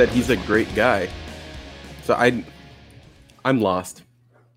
[0.00, 1.10] that he's a great guy.
[2.04, 2.42] So I,
[3.44, 4.02] I'm lost.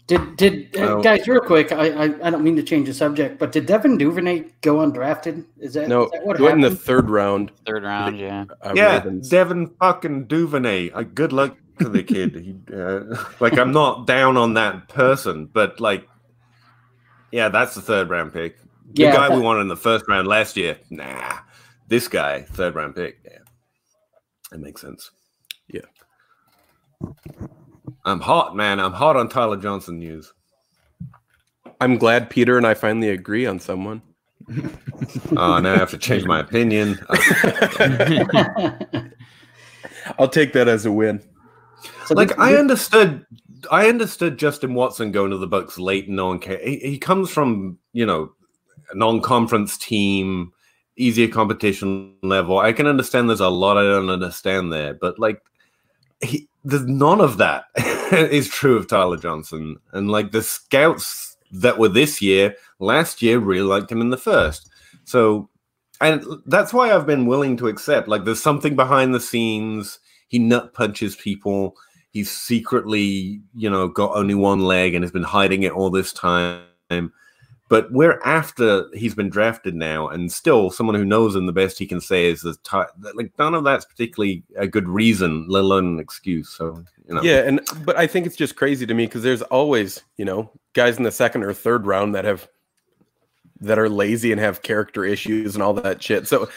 [0.08, 1.73] Did did uh, guys real quick?
[1.73, 5.45] I, I, I don't mean to change the subject, but did Devin Duvernay go undrafted?
[5.59, 6.05] Is that no?
[6.05, 7.52] Is that what he went in the third round.
[7.66, 8.45] Third round, yeah.
[8.62, 9.30] Uh, yeah, Ravens.
[9.30, 10.91] Devin fucking Duvernay.
[10.91, 12.36] Uh, good luck to the kid.
[12.36, 16.08] he, uh, like, I'm not down on that person, but like,
[17.31, 18.59] yeah, that's the third round pick.
[18.94, 21.39] The Yeah, guy we wanted in the first round last year, nah.
[21.88, 23.39] This guy, third round pick, yeah,
[24.52, 25.12] that makes sense.
[27.03, 27.48] Yeah.
[28.05, 28.80] I'm hot, man.
[28.80, 30.34] I'm hot on Tyler Johnson news.
[31.80, 34.02] I'm glad Peter and I finally agree on someone.
[35.38, 36.99] Oh, now I have to change my opinion.
[40.19, 41.22] I'll take that as a win.
[42.05, 43.25] So like I understood
[43.72, 46.59] I understood Justin Watson going to the Bucks late and no one care.
[46.63, 48.33] He, he comes from, you know,
[48.91, 50.52] a non-conference team,
[50.97, 52.59] easier competition level.
[52.59, 55.41] I can understand there's a lot I don't understand there, but like
[56.22, 57.66] he, there's none of that
[58.11, 59.78] is true of Tyler Johnson.
[59.92, 64.17] And like the scouts that were this year, last year really liked him in the
[64.17, 64.69] first.
[65.03, 65.50] So
[66.02, 70.00] and that's why I've been willing to accept like there's something behind the scenes.
[70.28, 71.75] He nut punches people.
[72.11, 76.11] He's secretly, you know, got only one leg and has been hiding it all this
[76.11, 76.61] time.
[77.73, 81.79] But we're after he's been drafted now, and still someone who knows him the best
[81.79, 82.85] he can say is the ty-
[83.16, 86.49] like none of that's particularly a good reason, let alone an excuse.
[86.49, 89.41] So you know, Yeah, and but I think it's just crazy to me because there's
[89.41, 92.47] always, you know, guys in the second or third round that have
[93.61, 96.27] that are lazy and have character issues and all that shit.
[96.27, 96.49] So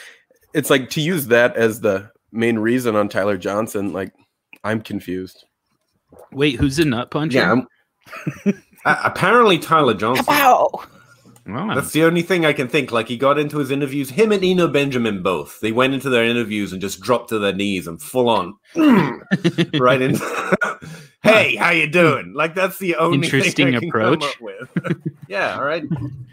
[0.53, 4.13] it's like to use that as the main reason on Tyler Johnson, like
[4.65, 5.47] I'm confused.
[6.31, 7.39] Wait, who's the nut puncher?
[7.39, 7.49] yeah.
[7.49, 10.27] I'm- apparently, Tyler Johnson.
[10.29, 10.83] Wow.
[11.47, 11.75] Wow.
[11.77, 12.91] That's the only thing I can think.
[12.91, 15.61] Like he got into his interviews, him and Eno Benjamin both.
[15.61, 18.55] They went into their interviews and just dropped to their knees and full on
[19.79, 20.17] right in.
[21.23, 22.33] hey, how you doing?
[22.35, 24.25] Like that's the only Interesting thing I can come approach.
[24.25, 25.03] up with.
[25.29, 25.85] yeah, all right.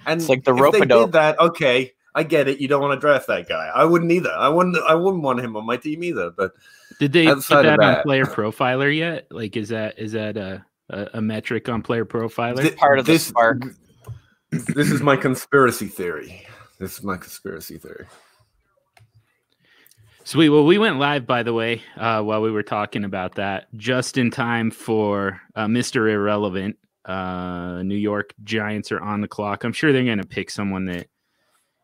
[0.06, 1.07] And It's like the if they rope-a-dope.
[1.07, 1.40] did that.
[1.40, 2.59] Okay, I get it.
[2.59, 3.69] You don't want to draft that guy.
[3.73, 4.31] I wouldn't either.
[4.31, 4.78] I wouldn't.
[4.88, 6.31] I wouldn't want him on my team either.
[6.31, 6.53] But
[7.00, 9.28] Did they outside put of that on Player Profiler yet?
[9.31, 12.62] Like, is that is that a a, a metric on Player Profiler?
[12.62, 13.62] thi- Part of the this spark.
[14.75, 16.46] This is my conspiracy theory.
[16.80, 18.06] This is my conspiracy theory.
[20.25, 20.50] Sweet.
[20.50, 24.18] Well, we went live, by the way, uh, while we were talking about that, just
[24.18, 26.09] in time for uh, Mr.
[26.12, 26.78] Irrelevant.
[27.03, 29.66] Uh, New York Giants are on the clock.
[29.66, 31.08] I'm sure they're going to pick someone that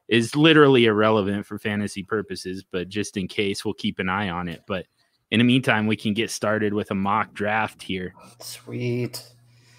[0.07, 4.47] is literally irrelevant for fantasy purposes, but just in case, we'll keep an eye on
[4.47, 4.61] it.
[4.65, 4.85] But
[5.31, 8.13] in the meantime, we can get started with a mock draft here.
[8.39, 9.21] Sweet.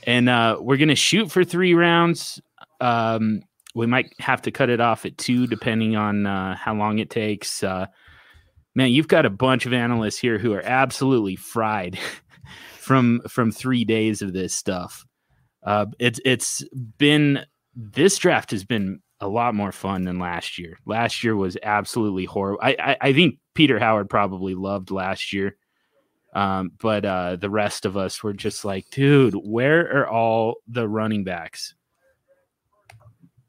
[0.07, 2.41] and uh, we're gonna shoot for three rounds.
[2.81, 3.43] Um,
[3.75, 7.11] we might have to cut it off at two, depending on uh, how long it
[7.11, 7.63] takes.
[7.63, 7.87] Uh,
[8.75, 11.99] man, you've got a bunch of analysts here who are absolutely fried
[12.79, 15.05] from from three days of this stuff.
[15.65, 16.65] Uh, it's it's
[16.99, 20.79] been this draft has been a lot more fun than last year.
[20.87, 22.61] Last year was absolutely horrible.
[22.63, 25.57] I, I, I think Peter Howard probably loved last year.
[26.33, 30.89] Um, but uh, the rest of us were just like, dude, where are all the
[30.89, 31.75] running backs?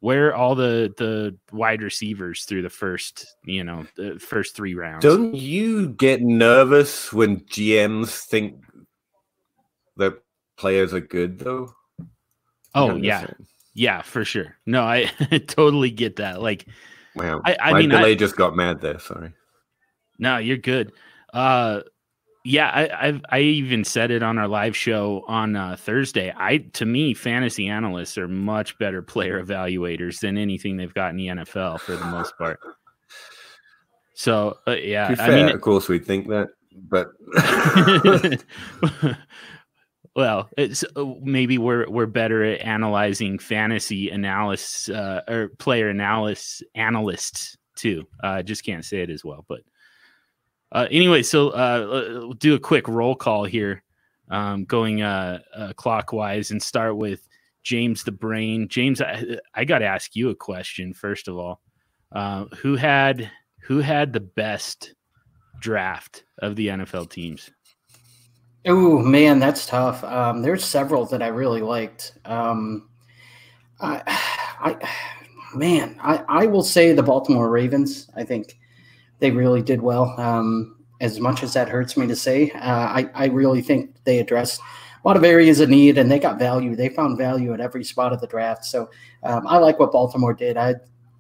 [0.01, 5.03] Where all the the wide receivers through the first, you know, the first three rounds?
[5.03, 8.56] Don't you get nervous when GMs think
[9.97, 10.16] that
[10.57, 11.73] players are good, though?
[12.73, 13.28] oh yeah,
[13.75, 14.56] yeah, for sure.
[14.66, 15.06] No, I
[15.47, 16.41] totally get that.
[16.41, 16.66] Like,
[17.16, 17.41] Wow.
[17.45, 18.97] I- I My mean, I- delay just got mad there.
[19.00, 19.34] Sorry.
[20.17, 20.94] No, you're good.
[21.34, 21.81] Uh
[22.44, 26.34] yeah, I I've, I even said it on our live show on uh, Thursday.
[26.35, 31.18] I to me, fantasy analysts are much better player evaluators than anything they've got in
[31.18, 32.59] the NFL for the most part.
[34.16, 36.49] So uh, yeah, be I mean, of course we'd think that,
[36.90, 37.11] but
[40.16, 46.64] well, it's uh, maybe we're we're better at analyzing fantasy analysis uh, or player analysis
[46.76, 48.08] analysts too.
[48.23, 49.46] I uh, just can't say it as well.
[49.47, 49.61] But
[50.72, 53.84] uh, anyway, so uh, we'll do a quick roll call here,
[54.29, 57.28] um, going uh, uh, clockwise, and start with
[57.64, 58.68] James the Brain.
[58.70, 61.62] James, I, I got to ask you a question first of all.
[62.12, 63.29] Uh, who had
[63.62, 64.96] who had the best
[65.59, 67.52] draft of the NFL teams?
[68.66, 70.03] Oh man, that's tough.
[70.03, 72.14] Um, there's several that I really liked.
[72.26, 72.90] Um,
[73.79, 74.02] I,
[74.59, 74.90] I,
[75.56, 78.09] man, I, I will say the Baltimore Ravens.
[78.16, 78.58] I think
[79.22, 80.14] they really did well.
[80.20, 84.20] Um, as much as that hurts me to say, uh, I, I really think they
[84.20, 86.76] addressed a lot of areas of need and they got value.
[86.76, 88.66] They found value at every spot of the draft.
[88.66, 88.90] So
[89.23, 90.58] um, I like what Baltimore did.
[90.58, 90.76] I,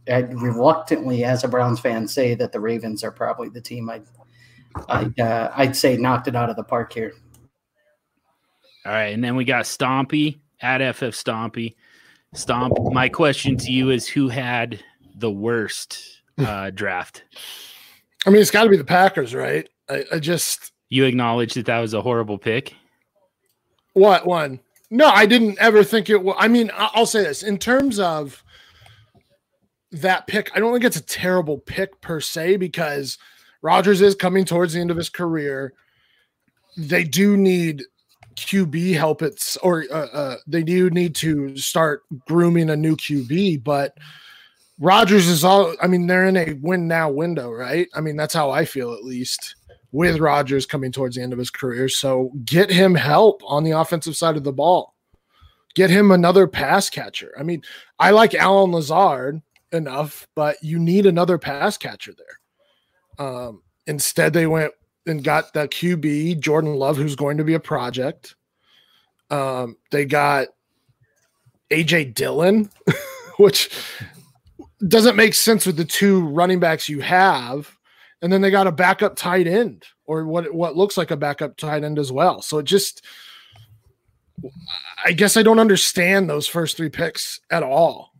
[0.07, 4.03] I reluctantly, as a Browns fan, say that the Ravens are probably the team I'd
[4.87, 7.13] I, uh, I'd say knocked it out of the park here.
[8.85, 11.75] All right, and then we got Stompy at FF Stompy.
[12.33, 12.73] Stomp.
[12.93, 14.79] My question to you is, who had
[15.15, 17.23] the worst uh, draft?
[18.25, 19.67] I mean, it's got to be the Packers, right?
[19.89, 22.75] I, I just You acknowledge that that was a horrible pick.
[23.93, 24.59] what one?
[24.89, 26.35] No, I didn't ever think it was.
[26.37, 28.43] I mean, I'll say this in terms of
[29.91, 30.51] that pick.
[30.53, 33.17] I don't think it's a terrible pick per se because
[33.61, 35.73] Rodgers is coming towards the end of his career.
[36.77, 37.83] They do need
[38.35, 39.21] QB help.
[39.21, 43.97] It's or uh, uh, they do need to start grooming a new QB, but.
[44.81, 45.75] Rodgers is all.
[45.79, 47.87] I mean, they're in a win now window, right?
[47.93, 49.55] I mean, that's how I feel at least
[49.91, 51.87] with Rodgers coming towards the end of his career.
[51.87, 54.95] So get him help on the offensive side of the ball.
[55.75, 57.31] Get him another pass catcher.
[57.39, 57.61] I mean,
[57.99, 59.41] I like Allen Lazard
[59.71, 63.25] enough, but you need another pass catcher there.
[63.25, 64.73] Um, instead, they went
[65.05, 68.35] and got the QB Jordan Love, who's going to be a project.
[69.29, 70.47] Um, they got
[71.69, 72.71] AJ Dillon,
[73.37, 73.69] which
[74.87, 77.75] doesn't make sense with the two running backs you have
[78.21, 81.57] and then they got a backup tight end or what what looks like a backup
[81.57, 82.41] tight end as well.
[82.41, 83.03] So it just
[85.03, 88.13] I guess I don't understand those first three picks at all.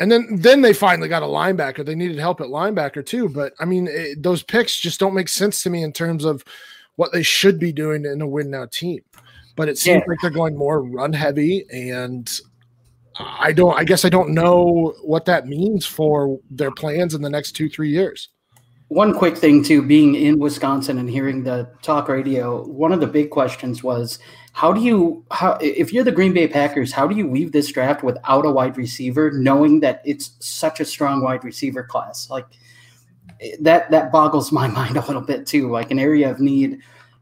[0.00, 1.84] And then then they finally got a linebacker.
[1.84, 5.28] They needed help at linebacker too, but I mean it, those picks just don't make
[5.28, 6.44] sense to me in terms of
[6.96, 9.00] what they should be doing in a win now team.
[9.56, 10.10] But it seems Yeah.
[10.10, 12.40] like they're going more run heavy and
[13.18, 17.30] I don't I guess I don't know what that means for their plans in the
[17.30, 18.28] next 2-3 years.
[18.88, 23.06] One quick thing too, being in Wisconsin and hearing the talk radio, one of the
[23.06, 24.18] big questions was
[24.52, 27.70] how do you how if you're the Green Bay Packers, how do you weave this
[27.70, 32.30] draft without a wide receiver, knowing that it's such a strong wide receiver class?
[32.30, 32.46] Like
[33.60, 35.70] that that boggles my mind a little bit too.
[35.70, 36.78] Like an area of need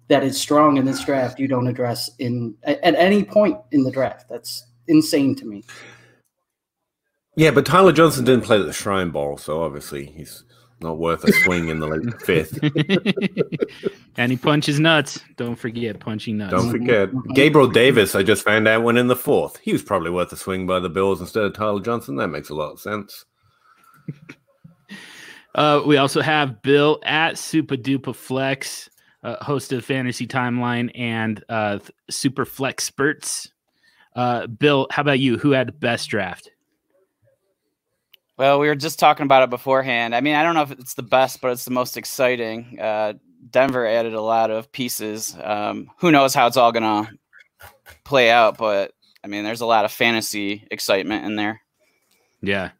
[0.08, 3.90] that is strong in this draft, you don't address in at any point in the
[3.90, 4.28] draft.
[4.28, 5.64] That's insane to me.
[7.36, 10.44] Yeah, but Tyler Johnson didn't play the Shrine Bowl, so obviously he's
[10.80, 12.58] not worth a swing in the late fifth.
[14.16, 15.20] and he punches nuts.
[15.36, 16.52] Don't forget punching nuts.
[16.52, 18.14] Don't forget, Gabriel Davis.
[18.14, 19.58] I just found out went in the fourth.
[19.58, 22.16] He was probably worth a swing by the Bills instead of Tyler Johnson.
[22.16, 23.24] That makes a lot of sense.
[25.56, 28.90] Uh, we also have Bill at Super Duper Flex,
[29.22, 31.78] uh, host of Fantasy Timeline and uh,
[32.10, 33.50] Super Flex Spurts.
[34.16, 35.36] Uh, Bill, how about you?
[35.36, 36.50] Who had the best draft?
[38.38, 40.14] Well, we were just talking about it beforehand.
[40.14, 42.78] I mean, I don't know if it's the best, but it's the most exciting.
[42.80, 43.14] Uh,
[43.50, 45.36] Denver added a lot of pieces.
[45.42, 47.10] Um, who knows how it's all gonna
[48.04, 48.58] play out?
[48.58, 48.92] But
[49.22, 51.60] I mean, there's a lot of fantasy excitement in there.
[52.42, 52.70] Yeah,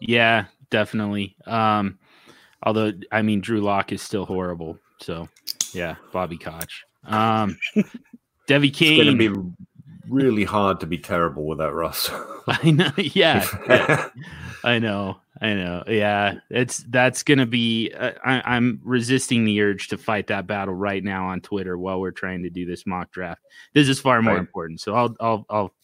[0.00, 1.36] yeah, definitely.
[1.46, 1.98] Um,
[2.62, 4.78] although I mean, Drew Lock is still horrible.
[5.00, 5.28] So
[5.72, 6.84] yeah, Bobby Koch.
[7.04, 7.58] Um,
[8.48, 9.52] Devy It's going to be
[10.08, 12.24] really hard to be terrible with that roster.
[12.48, 12.90] I know.
[12.96, 14.08] Yeah, yeah.
[14.64, 15.18] I know.
[15.40, 15.82] I know.
[15.88, 17.92] Yeah, it's that's gonna be.
[17.92, 22.00] Uh, I, I'm resisting the urge to fight that battle right now on Twitter while
[22.00, 23.42] we're trying to do this mock draft.
[23.74, 24.40] This is far more Right.
[24.40, 25.74] important, so I'll I'll I'll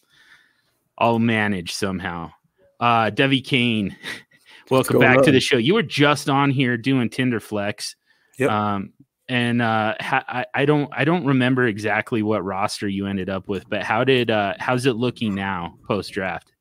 [0.97, 2.31] I'll manage somehow.
[2.79, 3.95] Uh, Devy Kane,
[4.71, 5.57] welcome back to the show.
[5.57, 7.95] You were just on here doing Tinder Flex.
[8.37, 8.49] Yep.
[8.49, 8.93] Um,
[9.29, 13.47] and uh, ha- I, I don't I don't remember exactly what roster you ended up
[13.47, 16.51] with, but how did uh, how's it looking now post draft?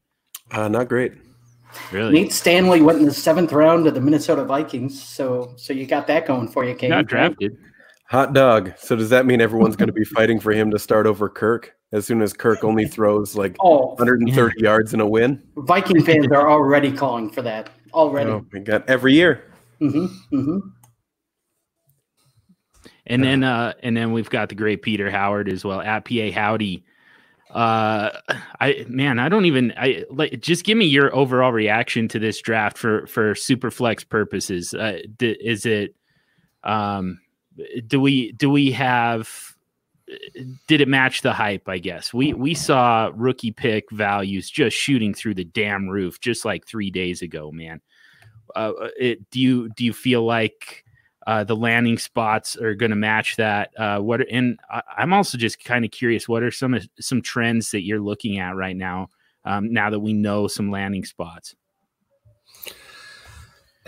[0.53, 1.15] Uh, not great.
[1.91, 2.13] Really?
[2.13, 6.07] Nate Stanley went in the seventh round of the Minnesota Vikings, so so you got
[6.07, 6.91] that going for you, Kate.
[6.91, 7.57] Not drafted.
[8.11, 8.73] Hot dog.
[8.79, 11.75] So does that mean everyone's going to be fighting for him to start over Kirk
[11.93, 15.43] as soon as Kirk only throws like Oh, 130 yards in a win?
[15.57, 18.31] Viking fans are already calling for that already.
[18.31, 18.85] Oh my god!
[18.89, 19.45] Every year.
[19.81, 20.07] Mm-hmm,
[20.37, 20.59] hmm
[23.09, 26.31] And then uh and then we've got the great Peter Howard as well at PA
[26.33, 26.85] Howdy.
[27.50, 28.11] Uh
[28.61, 32.41] I man, I don't even I like just give me your overall reaction to this
[32.41, 34.75] draft for for super flex purposes.
[34.75, 35.95] Uh d- is it
[36.65, 37.21] um
[37.87, 39.29] do we do we have
[40.67, 45.12] did it match the hype i guess we we saw rookie pick values just shooting
[45.12, 47.81] through the damn roof just like three days ago man
[48.57, 50.85] uh, it, do you do you feel like
[51.28, 55.37] uh, the landing spots are going to match that uh, what and I, i'm also
[55.37, 59.11] just kind of curious what are some some trends that you're looking at right now
[59.44, 61.54] um, now that we know some landing spots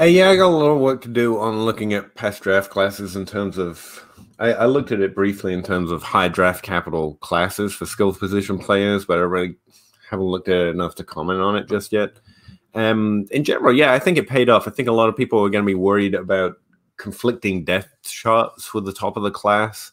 [0.00, 3.16] Hey, yeah, I got a little work to do on looking at past draft classes
[3.16, 4.02] in terms of.
[4.38, 8.16] I, I looked at it briefly in terms of high draft capital classes for skills
[8.16, 9.56] position players, but I really
[10.08, 12.18] haven't looked at it enough to comment on it just yet.
[12.74, 14.66] Um, in general, yeah, I think it paid off.
[14.66, 16.54] I think a lot of people are going to be worried about
[17.00, 19.92] conflicting depth charts for the top of the class.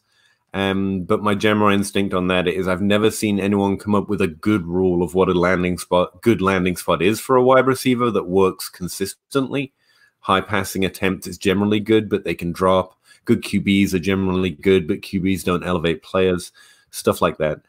[0.53, 4.21] Um, but my general instinct on that is I've never seen anyone come up with
[4.21, 7.65] a good rule of what a landing spot, good landing spot is for a wide
[7.65, 9.71] receiver that works consistently.
[10.19, 12.99] High passing attempt is generally good, but they can drop.
[13.23, 16.51] Good QBs are generally good, but QBs don't elevate players.
[16.91, 17.61] Stuff like that.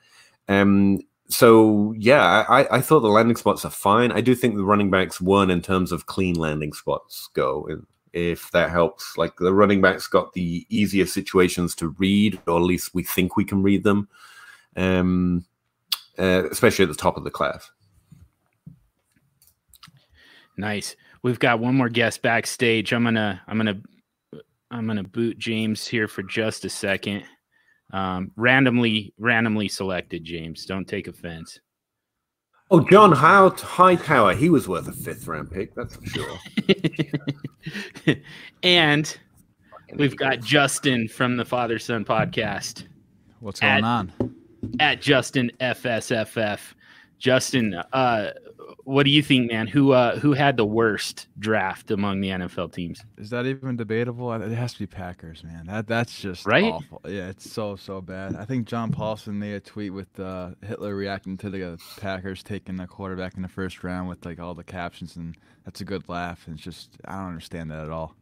[0.48, 4.10] Um, so yeah, I, I thought the landing spots are fine.
[4.10, 7.68] I do think the running backs won in terms of clean landing spots go
[8.12, 9.16] if that helps.
[9.16, 13.36] Like the running backs got the easier situations to read, or at least we think
[13.36, 14.08] we can read them,
[14.76, 15.44] um,
[16.18, 17.70] uh, especially at the top of the class.
[20.56, 20.96] Nice.
[21.22, 22.92] We've got one more guest backstage.
[22.92, 23.80] I'm gonna I'm gonna
[24.70, 27.24] I'm gonna boot James here for just a second.
[27.92, 30.66] Um, randomly randomly selected James.
[30.66, 31.60] Don't take offense.
[32.70, 36.38] Oh, John How Hightower, he was worth a fifth round pick, that's for sure.
[38.62, 39.18] and
[39.94, 42.86] we've got Justin from the Father Son podcast.
[43.40, 44.12] What's going at, on?
[44.80, 46.60] At Justin FSFF.
[47.18, 48.32] Justin, uh,
[48.84, 49.66] what do you think, man?
[49.66, 53.02] Who uh, who had the worst draft among the NFL teams?
[53.16, 54.32] Is that even debatable?
[54.32, 55.66] It has to be Packers, man.
[55.66, 56.64] That that's just right.
[56.64, 57.00] Awful.
[57.06, 58.36] Yeah, it's so so bad.
[58.36, 62.76] I think John Paulson made a tweet with uh, Hitler reacting to the Packers taking
[62.76, 66.08] the quarterback in the first round with like all the captions, and that's a good
[66.08, 66.46] laugh.
[66.46, 68.14] And it's just I don't understand that at all.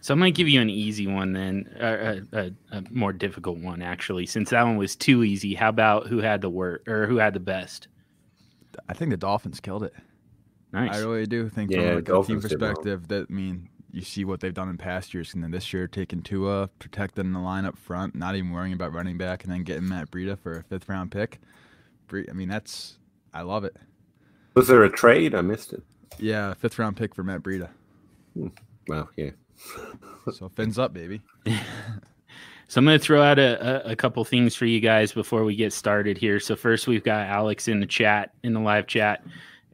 [0.00, 3.80] So I'm gonna give you an easy one then, a, a, a, more difficult one
[3.80, 5.54] actually, since that one was too easy.
[5.54, 7.88] How about who had the worst or who had the best?
[8.88, 9.94] I think the Dolphins killed it.
[10.72, 10.96] Nice.
[10.96, 14.24] I really do think yeah, from like a team perspective that I mean you see
[14.24, 17.64] what they've done in past years, and then this year taking Tua, protecting the line
[17.64, 20.62] up front, not even worrying about running back, and then getting Matt Breida for a
[20.64, 21.40] fifth round pick.
[22.12, 22.98] I mean, that's
[23.32, 23.76] I love it.
[24.54, 25.34] Was there a trade?
[25.34, 25.82] I missed it.
[26.18, 27.70] Yeah, fifth round pick for Matt Breida.
[28.34, 28.48] Hmm.
[28.88, 29.30] Well, yeah.
[30.32, 31.22] so fins up, baby.
[32.68, 35.54] So I'm going to throw out a, a, couple things for you guys before we
[35.54, 36.40] get started here.
[36.40, 39.22] So first, we've got Alex in the chat, in the live chat.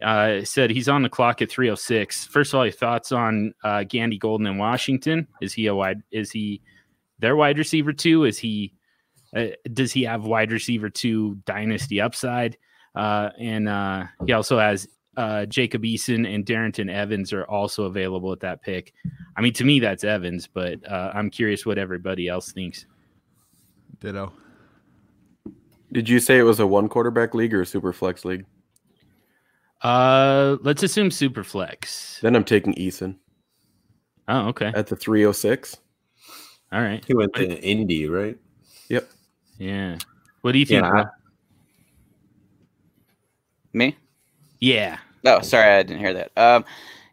[0.03, 2.27] Uh, said he's on the clock at 306.
[2.27, 5.29] First of all, your thoughts on uh, Gandy Golden in Washington?
[5.41, 6.03] Is he a wide?
[6.11, 6.63] Is he
[7.19, 8.25] their wide receiver two?
[8.25, 8.73] Is he?
[9.37, 12.57] Uh, does he have wide receiver two dynasty upside?
[12.95, 18.33] Uh, and uh, he also has uh, Jacob Eason and Darrynton Evans are also available
[18.33, 18.93] at that pick.
[19.37, 22.87] I mean, to me, that's Evans, but uh, I'm curious what everybody else thinks.
[24.01, 24.33] Ditto.
[25.93, 28.47] Did you say it was a one quarterback league or a super flex league?
[29.83, 32.21] Uh, let's assume super flex.
[32.21, 33.17] Then I'm taking Eason.
[34.29, 34.73] Oh, okay.
[34.75, 35.79] At the 306.
[36.73, 37.05] All right.
[37.05, 38.39] He went to Indy, right?
[38.89, 39.11] Yep.
[39.59, 39.99] Yeah.
[40.43, 40.85] What do you think?
[40.85, 41.07] Yeah.
[43.73, 43.97] Me?
[44.61, 44.99] Yeah.
[45.25, 46.33] Oh, sorry, I didn't hear that.
[46.37, 46.65] Um,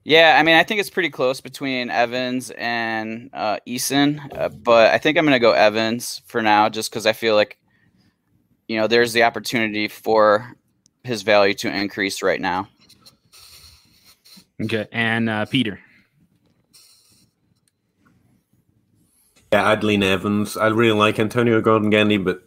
[0.03, 4.93] yeah, I mean, I think it's pretty close between Evans and uh, Eason, uh, but
[4.93, 7.57] I think I'm going to go Evans for now, just because I feel like,
[8.67, 10.53] you know, there's the opportunity for
[11.03, 12.69] his value to increase right now.
[14.61, 15.79] Okay, and uh, Peter.
[19.51, 20.57] Yeah, I'd lean Evans.
[20.57, 22.43] I really like Antonio Gordon Gandy, but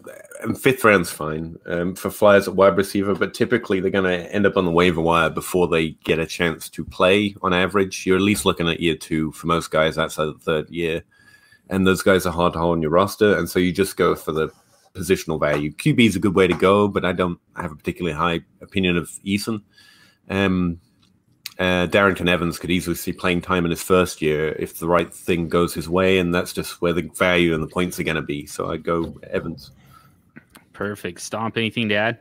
[0.58, 4.46] fifth round's fine um, for flyers at wide receiver, but typically they're going to end
[4.46, 8.06] up on the waiver wire before they get a chance to play on average.
[8.06, 11.02] You're at least looking at year two for most guys outside the third year.
[11.68, 13.36] And those guys are hard to hold on your roster.
[13.36, 14.50] And so you just go for the
[14.94, 15.72] positional value.
[15.72, 18.96] QB is a good way to go, but I don't have a particularly high opinion
[18.96, 19.62] of Eason.
[20.28, 20.80] Um,
[21.58, 25.48] uh, Evans could easily see playing time in his first year if the right thing
[25.48, 28.22] goes his way, and that's just where the value and the points are going to
[28.22, 28.46] be.
[28.46, 29.70] So I'd go Evans.
[30.80, 31.20] Perfect.
[31.20, 32.18] Stomp, anything to add?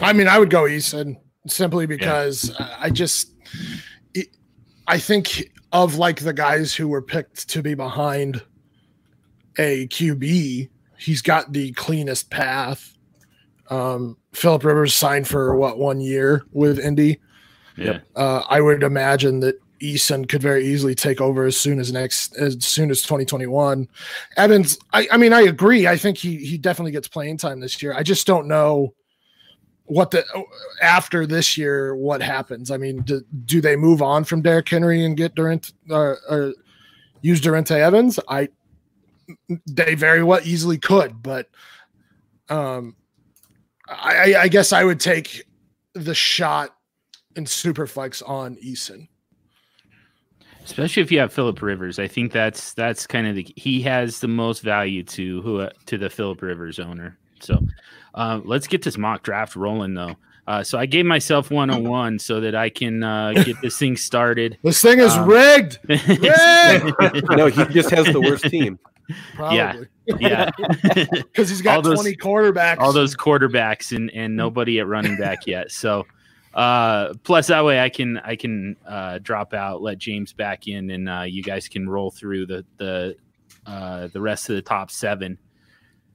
[0.00, 2.74] I mean, I would go Eason simply because yeah.
[2.80, 3.34] I just,
[4.14, 4.28] it,
[4.86, 8.42] I think of like the guys who were picked to be behind
[9.58, 12.96] a QB, he's got the cleanest path.
[13.68, 17.20] Um, Philip Rivers signed for what one year with Indy.
[17.76, 17.98] Yeah.
[18.16, 22.36] Uh, I would imagine that Eason could very easily take over as soon as next
[22.36, 23.88] as soon as 2021.
[24.36, 25.86] Evans, I, I mean, I agree.
[25.86, 27.92] I think he he definitely gets playing time this year.
[27.94, 28.94] I just don't know
[29.86, 30.24] what the
[30.80, 32.70] after this year what happens.
[32.70, 36.54] I mean, do, do they move on from Derrick Henry and get Durant uh, or
[37.20, 38.18] use Darrynton Evans?
[38.28, 38.48] I
[39.66, 41.48] they very well easily could, but
[42.48, 42.94] um,
[43.88, 45.44] I, I guess I would take
[45.94, 46.76] the shot
[47.36, 49.08] in Superflex on Eason
[50.64, 51.98] especially if you have Philip Rivers.
[51.98, 55.98] I think that's that's kind of the he has the most value to who to
[55.98, 57.16] the Philip Rivers owner.
[57.40, 57.58] So
[58.14, 60.16] uh, let's get this mock draft rolling though.
[60.46, 64.58] Uh, so I gave myself 101 so that I can uh, get this thing started.
[64.62, 65.78] This thing is Um, rigged.
[65.88, 67.24] Rigged.
[67.30, 68.78] no, he just has the worst team.
[69.34, 69.56] Probably.
[70.20, 70.50] yeah,
[70.94, 72.78] Because he's got those- 20 quarterbacks.
[72.78, 75.70] all those quarterbacks and and nobody at running back yet.
[75.70, 76.06] So
[76.54, 80.90] uh plus that way I can I can uh drop out, let James back in
[80.90, 83.16] and uh you guys can roll through the the
[83.66, 85.38] uh the rest of the top 7.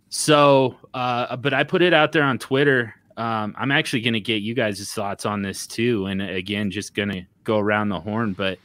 [0.09, 2.93] So uh but I put it out there on Twitter.
[3.17, 6.95] Um I'm actually going to get you guys' thoughts on this too and again just
[6.95, 8.59] going to go around the horn but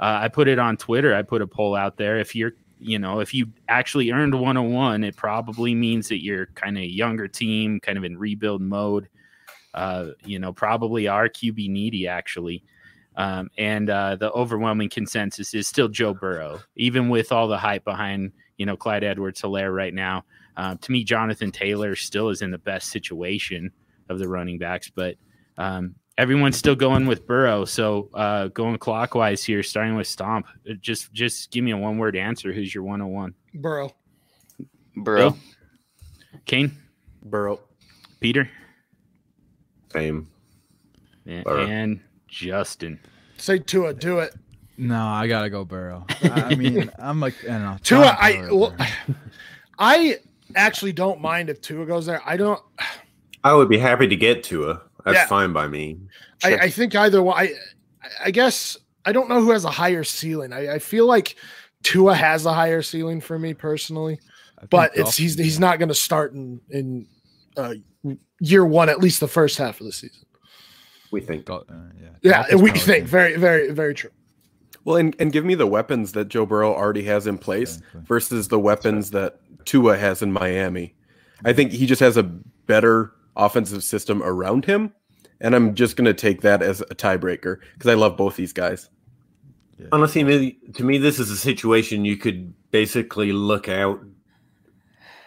[0.00, 1.14] uh, I put it on Twitter.
[1.14, 2.18] I put a poll out there.
[2.18, 6.78] If you're, you know, if you actually earned 101, it probably means that you're kind
[6.78, 9.08] of a younger team, kind of in rebuild mode.
[9.74, 12.62] Uh, you know, probably are QB needy actually.
[13.16, 17.84] Um, and uh, the overwhelming consensus is still Joe Burrow, even with all the hype
[17.84, 20.24] behind, you know, Clyde Edwards Helaire right now.
[20.56, 23.70] Uh, to me, Jonathan Taylor still is in the best situation
[24.08, 25.16] of the running backs, but
[25.58, 27.64] um, everyone's still going with Burrow.
[27.64, 30.46] So uh, going clockwise here, starting with Stomp.
[30.68, 32.52] Uh, Just just give me a one word answer.
[32.52, 33.34] Who's your 101?
[33.54, 33.94] Burrow.
[34.96, 35.36] Bro.
[36.46, 36.72] Kane,
[37.22, 37.60] Burrow.
[38.20, 38.50] Peter,
[39.92, 40.28] Same.
[41.26, 41.66] and, Burrow.
[41.66, 42.98] and Justin.
[43.36, 44.34] Say Tua, do it.
[44.78, 46.06] No, I gotta go Burrow.
[46.22, 47.76] I I mean, I'm like, I don't know.
[47.82, 48.76] Tua, Tom I well,
[49.78, 50.18] I
[50.54, 52.22] actually don't mind if Tua goes there.
[52.24, 52.60] I don't.
[53.44, 54.82] I would be happy to get to her.
[55.04, 55.26] That's Yeah.
[55.26, 55.98] fine by me.
[56.44, 57.38] I, I think either one.
[57.38, 57.54] I,
[58.22, 60.52] I guess I don't know who has a higher ceiling.
[60.52, 61.36] I, I feel like
[61.82, 64.20] Tua has a higher ceiling for me personally,
[64.58, 67.06] I think but it's Dolphins- he's he's not going to start in in
[67.56, 67.74] uh,
[68.40, 70.24] year one at least the first half of the season.
[71.10, 71.44] We think.
[71.46, 71.74] Dol- uh,
[72.22, 74.10] yeah, Yeah, we think can- very very very true.
[74.84, 78.00] Well, and, and give me the weapons that Joe Burrow already has in place Exactly.
[78.06, 80.94] versus the weapons that Tua has in Miami.
[81.44, 84.92] I think he just has a better offensive system around him.
[85.42, 88.52] And I'm just going to take that as a tiebreaker because I love both these
[88.54, 88.88] guys.
[89.78, 89.86] Yeah.
[89.92, 94.00] Honestly, me- to me, this is a situation you could basically look out,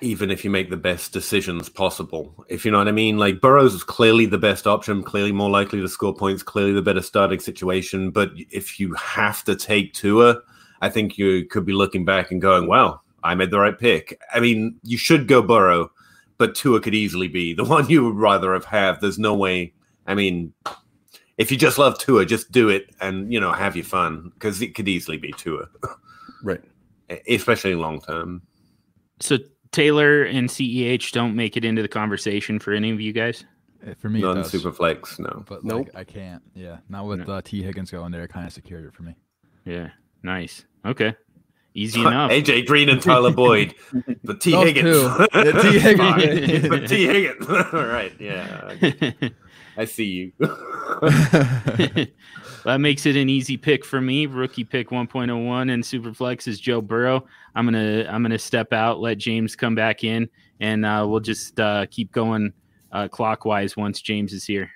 [0.04, 2.46] even if you make the best decisions possible.
[2.50, 3.18] If you know what I mean.
[3.18, 6.82] Like Burrows is clearly the best option, clearly more likely to score points, clearly the
[6.82, 8.12] better starting situation.
[8.12, 10.42] But if you have to take Tua,
[10.82, 14.20] I think you could be looking back and going, "Wow, I made the right pick."
[14.34, 15.89] I mean, you should go Burrow,
[16.38, 18.66] but Tua could easily be the one you would rather have.
[18.66, 19.74] Have there's no way.
[20.06, 20.54] I mean,
[21.38, 24.62] if you just love Tua, just do it and you know have your fun because
[24.62, 25.68] it could easily be Tua,
[26.44, 26.62] Right.
[27.30, 28.42] especially long term.
[29.20, 29.38] So
[29.73, 33.43] Taylor and CEH don't make it into the conversation for any of you guys.
[33.86, 35.43] Uh, For me, it Non super flex, no.
[35.47, 35.88] But Nope.
[35.88, 36.41] like, I can't.
[36.55, 37.33] Yeah, not with No.
[37.33, 38.23] uh, T Higgins going there.
[38.23, 39.15] It kind of secured it for me.
[39.65, 39.89] Yeah,
[40.23, 40.63] nice.
[40.86, 41.13] Okay,
[41.73, 42.31] easy enough.
[42.31, 43.75] AJ Green and Tyler Boyd,
[44.23, 44.95] but T Those Higgins.
[44.95, 45.27] two.
[45.33, 45.79] Yeah, T.
[45.79, 46.62] Higgins.
[46.62, 47.49] Fine, but T Higgins.
[47.49, 49.12] All right, yeah,
[49.75, 50.31] I see you.
[52.65, 54.26] That makes it an easy pick for me.
[54.26, 57.26] Rookie pick 1.01 and Superflex is Joe Burrow.
[57.56, 61.60] I'm gonna I'm gonna step out, let James come back in, and uh, we'll just
[61.60, 62.54] uh, keep going
[62.91, 64.71] uh, clockwise once James is here.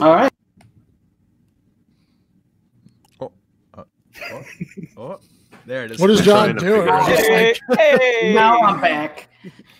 [0.00, 0.32] All right.
[3.20, 3.32] oh,
[3.76, 3.84] oh,
[4.96, 5.20] oh!
[5.66, 6.00] there it is.
[6.00, 6.80] What is John doing?
[6.80, 7.08] figure out.
[7.08, 7.30] Just
[7.68, 8.32] like- hey.
[8.34, 9.29] now I'm back.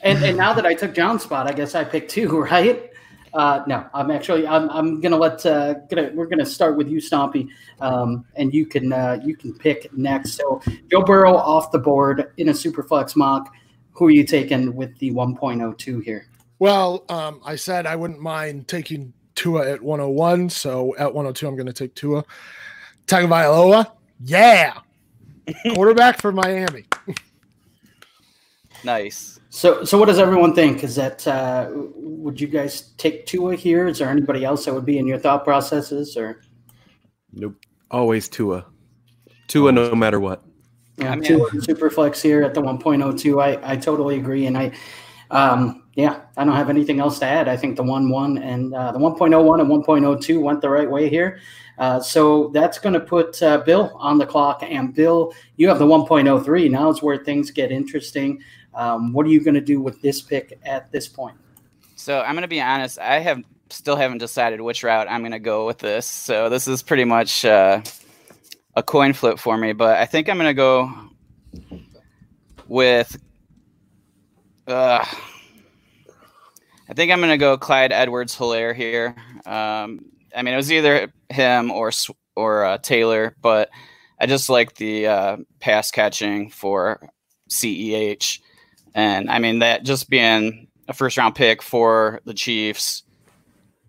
[0.02, 2.90] And, and now that I took John's spot, I guess I picked two, right?
[3.32, 6.98] Uh, no, I'm actually I'm, I'm gonna let uh, gonna we're gonna start with you,
[6.98, 7.48] Stompy,
[7.80, 10.32] um, and you can uh, you can pick next.
[10.32, 13.54] So Joe Burrow off the board in a super flex mock.
[13.92, 16.26] Who are you taking with the 1.02 here?
[16.58, 20.50] Well, um, I said I wouldn't mind taking Tua at 101.
[20.50, 22.24] So at 102, I'm going to take Tua.
[23.06, 23.90] Tagovailoa,
[24.24, 24.78] yeah,
[25.74, 26.84] quarterback for Miami.
[28.82, 29.39] Nice.
[29.50, 30.84] So so what does everyone think?
[30.84, 33.88] Is that uh, would you guys take Tua here?
[33.88, 36.40] Is there anybody else that would be in your thought processes or?
[37.32, 37.56] Nope.
[37.90, 38.66] Always Tua.
[39.48, 40.44] Tua, no matter what.
[40.98, 43.42] Yeah, I mean- two super flex here at the 1.02.
[43.42, 44.46] I, I totally agree.
[44.46, 44.72] And I,
[45.30, 47.48] um, yeah, I don't have anything else to add.
[47.48, 51.08] I think the 1 1 and uh, the 1.01 and 1.02 went the right way
[51.08, 51.40] here.
[51.78, 54.62] Uh, so that's going to put uh, Bill on the clock.
[54.62, 56.70] And Bill, you have the 1.03.
[56.70, 58.42] Now is where things get interesting.
[58.74, 61.36] Um, what are you going to do with this pick at this point?
[62.00, 62.98] So I'm gonna be honest.
[62.98, 66.06] I have still haven't decided which route I'm gonna go with this.
[66.06, 67.82] So this is pretty much uh,
[68.74, 69.74] a coin flip for me.
[69.74, 70.90] But I think I'm gonna go
[72.68, 73.18] with.
[74.66, 75.04] Uh,
[76.88, 79.14] I think I'm gonna go Clyde Edwards Helaire here.
[79.44, 81.90] Um, I mean, it was either him or
[82.34, 83.68] or uh, Taylor, but
[84.18, 87.10] I just like the uh, pass catching for
[87.50, 88.38] CEH.
[88.94, 93.04] And I mean that just being a first round pick for the Chiefs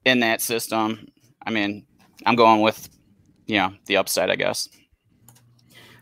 [0.06, 1.08] in that system.
[1.46, 1.86] I mean,
[2.26, 2.90] I'm going with
[3.48, 4.70] you know the upside, I guess.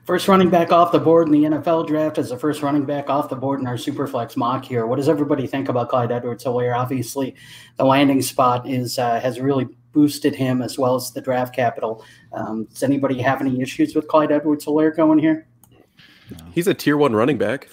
[0.05, 3.11] First running back off the board in the NFL draft is the first running back
[3.11, 4.87] off the board in our Superflex mock here.
[4.87, 6.75] What does everybody think about Clyde Edwards-Helaire?
[6.75, 7.35] Obviously,
[7.77, 12.03] the landing spot is uh, has really boosted him as well as the draft capital.
[12.33, 15.47] Um, does anybody have any issues with Clyde Edwards-Helaire going here?
[16.53, 17.69] He's a tier one running back.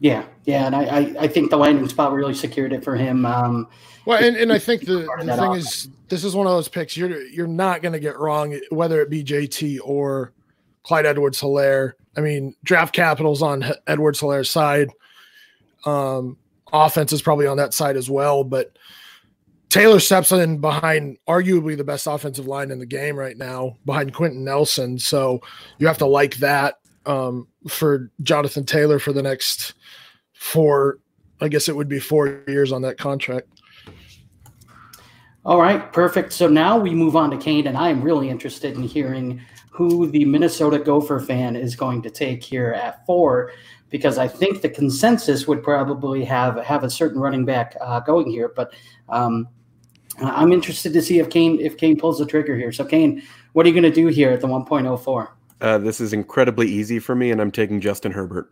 [0.00, 3.26] Yeah, yeah, and I, I, I think the landing spot really secured it for him.
[3.26, 3.68] Um,
[4.06, 5.86] Well, and, and I think the, the thing offense.
[5.86, 9.00] is, this is one of those picks you're you're not going to get wrong, whether
[9.00, 10.32] it be JT or
[10.84, 11.92] Clyde Edwards Helaire.
[12.16, 14.90] I mean, draft capital's on H- Edwards Helaire's side.
[15.84, 16.36] Um,
[16.72, 18.76] offense is probably on that side as well, but
[19.68, 24.14] Taylor steps in behind arguably the best offensive line in the game right now, behind
[24.14, 24.98] Quenton Nelson.
[24.98, 25.40] So
[25.78, 29.74] you have to like that um, for Jonathan Taylor for the next
[30.34, 31.00] four.
[31.40, 33.48] I guess it would be four years on that contract.
[35.44, 36.32] All right, perfect.
[36.32, 39.40] So now we move on to Kane, and I am really interested in hearing
[39.70, 43.52] who the Minnesota Gopher fan is going to take here at four,
[43.88, 48.28] because I think the consensus would probably have have a certain running back uh, going
[48.28, 48.52] here.
[48.54, 48.74] But
[49.08, 49.48] um,
[50.20, 52.72] I'm interested to see if Kane if Kane pulls the trigger here.
[52.72, 55.28] So Kane, what are you going to do here at the 1.04?
[55.60, 58.50] Uh, this is incredibly easy for me, and I'm taking Justin Herbert.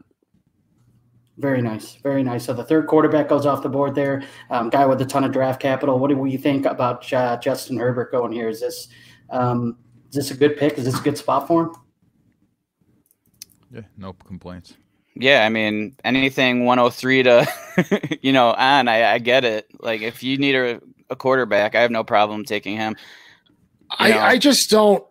[1.38, 2.46] Very nice, very nice.
[2.46, 4.22] So the third quarterback goes off the board there.
[4.50, 5.98] Um, guy with a ton of draft capital.
[5.98, 8.48] What do we think about uh, Justin Herbert going here?
[8.48, 8.88] Is this
[9.28, 9.76] um,
[10.08, 10.78] is this a good pick?
[10.78, 11.74] Is this a good spot for him?
[13.70, 14.76] Yeah, no complaints.
[15.14, 19.66] Yeah, I mean anything 103 to you know on, I, I get it.
[19.80, 22.96] Like if you need a, a quarterback, I have no problem taking him.
[23.90, 24.18] I, know.
[24.18, 25.04] I just don't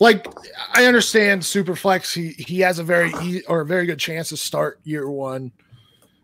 [0.00, 0.26] like
[0.74, 2.12] I understand Superflex.
[2.12, 5.52] He he has a very e- or a very good chance to start year one.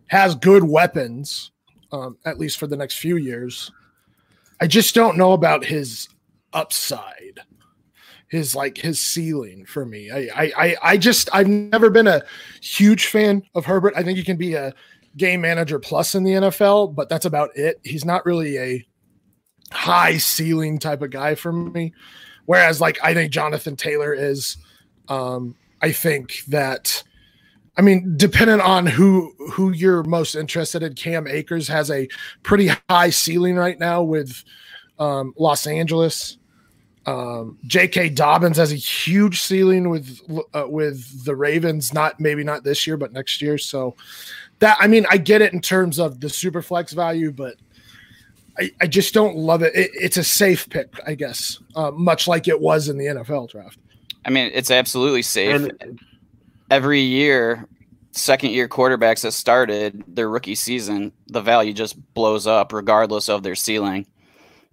[0.08, 1.50] Has good weapons,
[1.90, 3.70] um, at least for the next few years.
[4.60, 6.08] I just don't know about his
[6.52, 7.40] upside,
[8.28, 10.10] his like his ceiling for me.
[10.10, 12.22] I I I, I just I've never been a
[12.60, 13.94] huge fan of Herbert.
[13.96, 14.72] I think he can be a
[15.16, 17.80] game manager plus in the NFL, but that's about it.
[17.82, 18.87] He's not really a
[19.72, 21.92] high ceiling type of guy for me.
[22.46, 24.57] Whereas, like, I think Jonathan Taylor is.
[25.09, 27.02] Um, I think that,
[27.76, 32.09] I mean, depending on who who you're most interested in, Cam Akers has a
[32.42, 34.44] pretty high ceiling right now with
[34.98, 36.38] um, Los Angeles.
[37.07, 38.11] Um, J.K.
[38.11, 40.20] Dobbins has a huge ceiling with
[40.54, 41.92] uh, with the Ravens.
[41.92, 43.59] Not maybe not this year, but next year.
[43.59, 43.94] So
[44.61, 47.57] that I mean, I get it in terms of the super flex value, but
[48.58, 49.74] I, I just don't love it.
[49.74, 49.90] it.
[49.94, 53.78] It's a safe pick, I guess, uh, much like it was in the NFL draft.
[54.24, 55.54] I mean, it's absolutely safe.
[55.80, 56.00] And
[56.70, 57.68] Every year,
[58.12, 63.42] second year quarterbacks that started their rookie season, the value just blows up regardless of
[63.42, 64.06] their ceiling.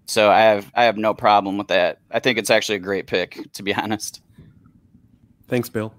[0.06, 2.00] So I have I have no problem with that.
[2.10, 4.22] I think it's actually a great pick, to be honest.
[5.48, 5.94] Thanks, Bill.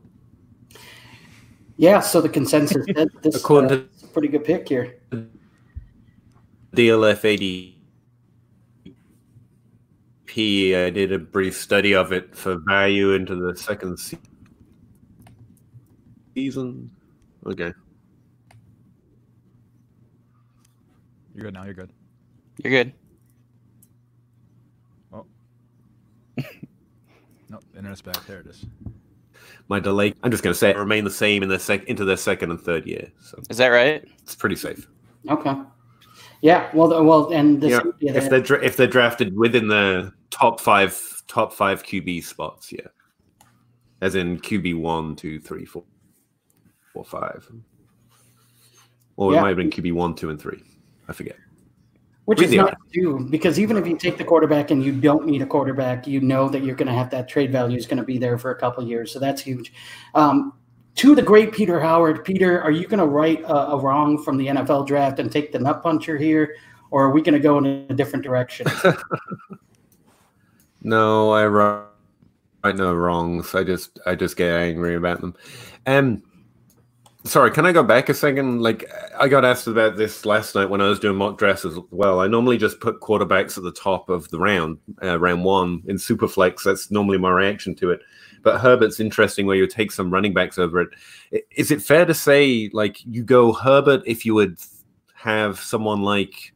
[1.77, 2.01] Yeah.
[2.01, 4.95] So the consensus that this According uh, to- is pretty good pick here.
[6.75, 7.75] DLF
[10.29, 14.19] ADP, I did a brief study of it for value into the second se-
[16.35, 16.91] season.
[17.47, 17.73] Okay.
[21.35, 21.65] You're good now.
[21.65, 21.91] You're good.
[22.63, 22.93] You're good.
[25.13, 25.27] Oh.
[27.51, 28.25] nope, internet's back.
[28.27, 28.65] There it is.
[29.69, 32.05] My delay, I'm just going to say, it remain the same in the sec- into
[32.05, 33.11] their second and third year.
[33.21, 34.03] So Is that right?
[34.23, 34.87] it's pretty safe.
[35.29, 35.55] Okay.
[36.43, 36.69] Yeah.
[36.75, 36.89] Well.
[36.89, 37.33] the- Well.
[37.33, 37.71] And this.
[37.71, 42.71] Yeah, yeah, if they're if they're drafted within the top five top five QB spots,
[42.71, 42.89] yeah,
[44.03, 45.85] as in QB one, two, three, four,
[46.93, 47.49] four, five,
[49.17, 49.39] or Yeah.
[49.39, 50.63] it might have been QB one, two, and three.
[51.09, 51.37] I forget.
[52.25, 55.43] Which is not due because even if you take the quarterback and you don't need
[55.43, 58.05] a quarterback, you know that you're going to have that trade value is going to
[58.05, 59.11] be there for a couple of years.
[59.13, 59.73] So that's huge.
[60.15, 60.53] Um,
[60.97, 64.37] to the great Peter Howard, Peter, are you going to right a, a wrong from
[64.37, 66.55] the NFL draft and take the nut puncher here,
[66.91, 68.67] or are we going to go in a different direction?
[70.85, 73.55] No, I write no wrongs.
[73.55, 75.35] I just I just get angry about them.
[75.87, 76.23] Um
[77.25, 78.63] sorry, can I go back a second?
[78.63, 81.79] Like I got asked about this last night when I was doing mock drafts as
[81.91, 82.21] well.
[82.21, 85.97] I normally just put quarterbacks at the top of the round, uh, round one in
[85.97, 86.65] Superflex.
[86.65, 88.01] That's normally my reaction to it.
[88.43, 90.91] But Herbert's interesting where you take some running backs over it.
[91.57, 94.59] Is it fair to say like you go Herbert if you would
[95.15, 96.53] have someone like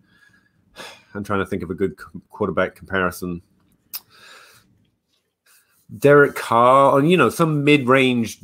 [1.14, 1.96] I'm trying to think of a good
[2.31, 3.40] quarterback comparison.
[5.99, 8.40] Derek Carr, you know, some mid-range,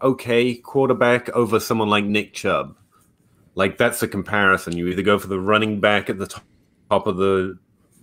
[0.00, 2.76] okay quarterback over someone like Nick Chubb.
[3.54, 4.76] Like that's a comparison.
[4.76, 7.58] You either go for the running back at the top of the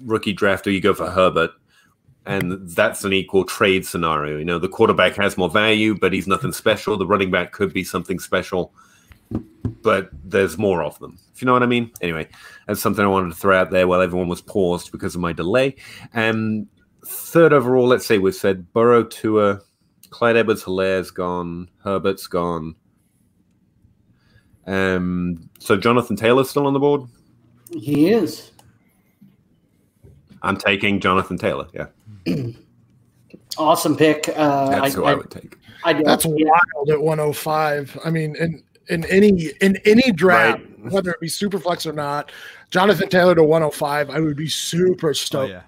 [0.06, 1.52] rookie draft, or you go for Herbert,
[2.26, 4.38] and that's an equal trade scenario.
[4.38, 6.98] You know, the quarterback has more value, but he's nothing special.
[6.98, 8.74] The running back could be something special,
[9.82, 11.18] but there's more of them.
[11.34, 11.92] If you know what I mean.
[12.02, 12.28] Anyway,
[12.68, 15.34] that's something I wanted to throw out there while everyone was paused because of my
[15.34, 15.76] delay.
[16.14, 16.68] And
[17.06, 19.62] third overall, let's say we've said Burrow, Tua,
[20.10, 22.76] Clyde Edwards Helaire's gone, Herbert's gone.
[24.68, 27.02] Um, so Jonathan Taylor's still on the board.
[27.72, 28.52] He is.
[30.42, 31.68] I'm taking Jonathan Taylor.
[31.74, 31.88] Yeah,
[33.58, 34.30] Awesome pick.
[34.38, 35.56] Uh, that's I, who I, I, would take.
[35.84, 36.04] I do.
[36.04, 38.00] That's wild at 105.
[38.06, 40.92] I mean, in in any in any draft, Right.
[40.94, 42.32] whether it be super flex or not,
[42.72, 45.50] Jonathan Taylor to 105, I would be super Oh stoked.
[45.52, 45.62] yeah,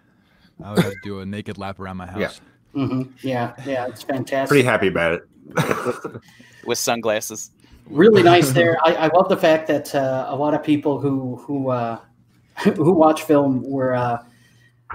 [0.63, 2.39] I would have to do a naked lap around my house.
[2.73, 2.81] Yeah.
[2.81, 3.11] Mhm.
[3.21, 4.49] Yeah, yeah, it's fantastic.
[4.49, 6.21] Pretty happy about it.
[6.65, 7.51] with sunglasses.
[7.89, 8.77] really nice there.
[8.85, 11.99] I, I love the fact that uh, a lot of people who who uh,
[12.63, 14.23] who watch film were, uh,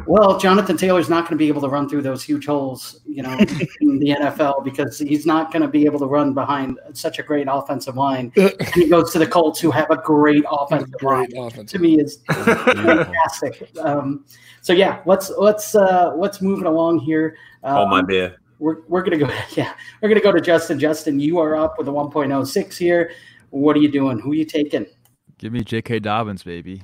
[0.07, 3.23] well, Jonathan Taylor's not going to be able to run through those huge holes, you
[3.23, 3.33] know,
[3.81, 7.23] in the NFL because he's not going to be able to run behind such a
[7.23, 8.33] great offensive line.
[8.37, 11.29] And he goes to the Colts, who have a great offensive line.
[11.31, 11.73] Great offense.
[11.73, 13.69] To me, is fantastic.
[13.81, 14.25] Um,
[14.63, 17.37] so yeah, let's let's uh, let's move it along here.
[17.63, 18.37] Hold my Um, beer.
[18.59, 21.89] we're, we're gonna go yeah we're gonna go to justin justin you are up with
[21.89, 23.11] a 1.06 here
[23.51, 24.87] what are you doing who are you taking
[25.39, 25.99] Give me J.K.
[25.99, 26.83] Dobbins, baby.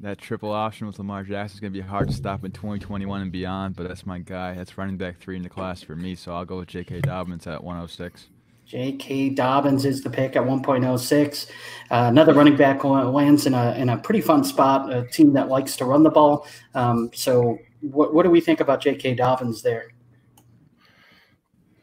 [0.00, 3.20] That triple option with Lamar Jackson is going to be hard to stop in 2021
[3.20, 4.54] and beyond, but that's my guy.
[4.54, 7.02] That's running back three in the class for me, so I'll go with J.K.
[7.02, 8.28] Dobbins at 106.
[8.64, 11.50] j.k dobbins is the pick at 1.06
[11.90, 15.48] uh, another running back lands in a, in a pretty fun spot a team that
[15.48, 19.60] likes to run the ball um, so what, what do we think about j.k dobbins
[19.60, 19.90] there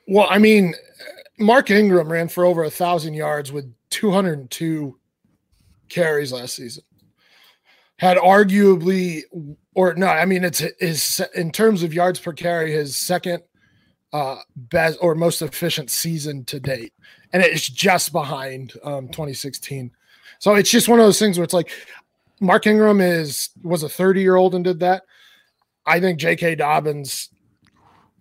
[0.07, 0.73] Well, I mean,
[1.37, 4.97] Mark Ingram ran for over a thousand yards with 202
[5.89, 6.83] carries last season.
[7.97, 9.23] Had arguably,
[9.73, 13.43] or no, I mean, it's his in terms of yards per carry, his second
[14.13, 16.93] uh best or most efficient season to date,
[17.33, 19.91] and it's just behind um 2016.
[20.39, 21.71] So it's just one of those things where it's like
[22.39, 25.03] Mark Ingram is was a 30 year old and did that.
[25.85, 26.55] I think J.K.
[26.55, 27.29] Dobbins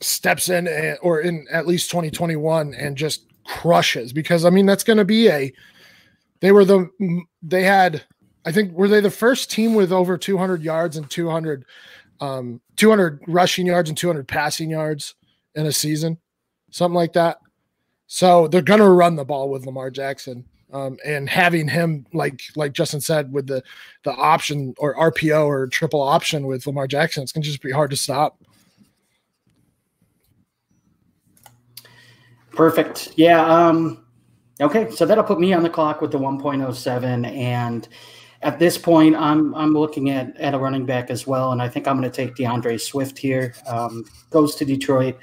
[0.00, 4.84] steps in and, or in at least 2021 and just crushes because I mean that's
[4.84, 5.52] going to be a
[6.40, 6.88] they were the
[7.42, 8.04] they had
[8.46, 11.64] I think were they the first team with over 200 yards and 200
[12.20, 15.14] um 200 rushing yards and 200 passing yards
[15.54, 16.16] in a season
[16.70, 17.38] something like that
[18.06, 22.40] so they're going to run the ball with Lamar Jackson um, and having him like
[22.54, 23.62] like Justin said with the
[24.04, 27.70] the option or RPO or triple option with Lamar Jackson it's going to just be
[27.70, 28.38] hard to stop
[32.56, 33.12] Perfect.
[33.16, 33.44] Yeah.
[33.44, 34.02] Um,
[34.62, 37.87] okay, so that'll put me on the clock with the 1.07, and
[38.46, 41.68] at this point, I'm I'm looking at at a running back as well, and I
[41.68, 43.52] think I'm going to take D'Andre Swift here.
[43.66, 45.18] Um, goes to Detroit.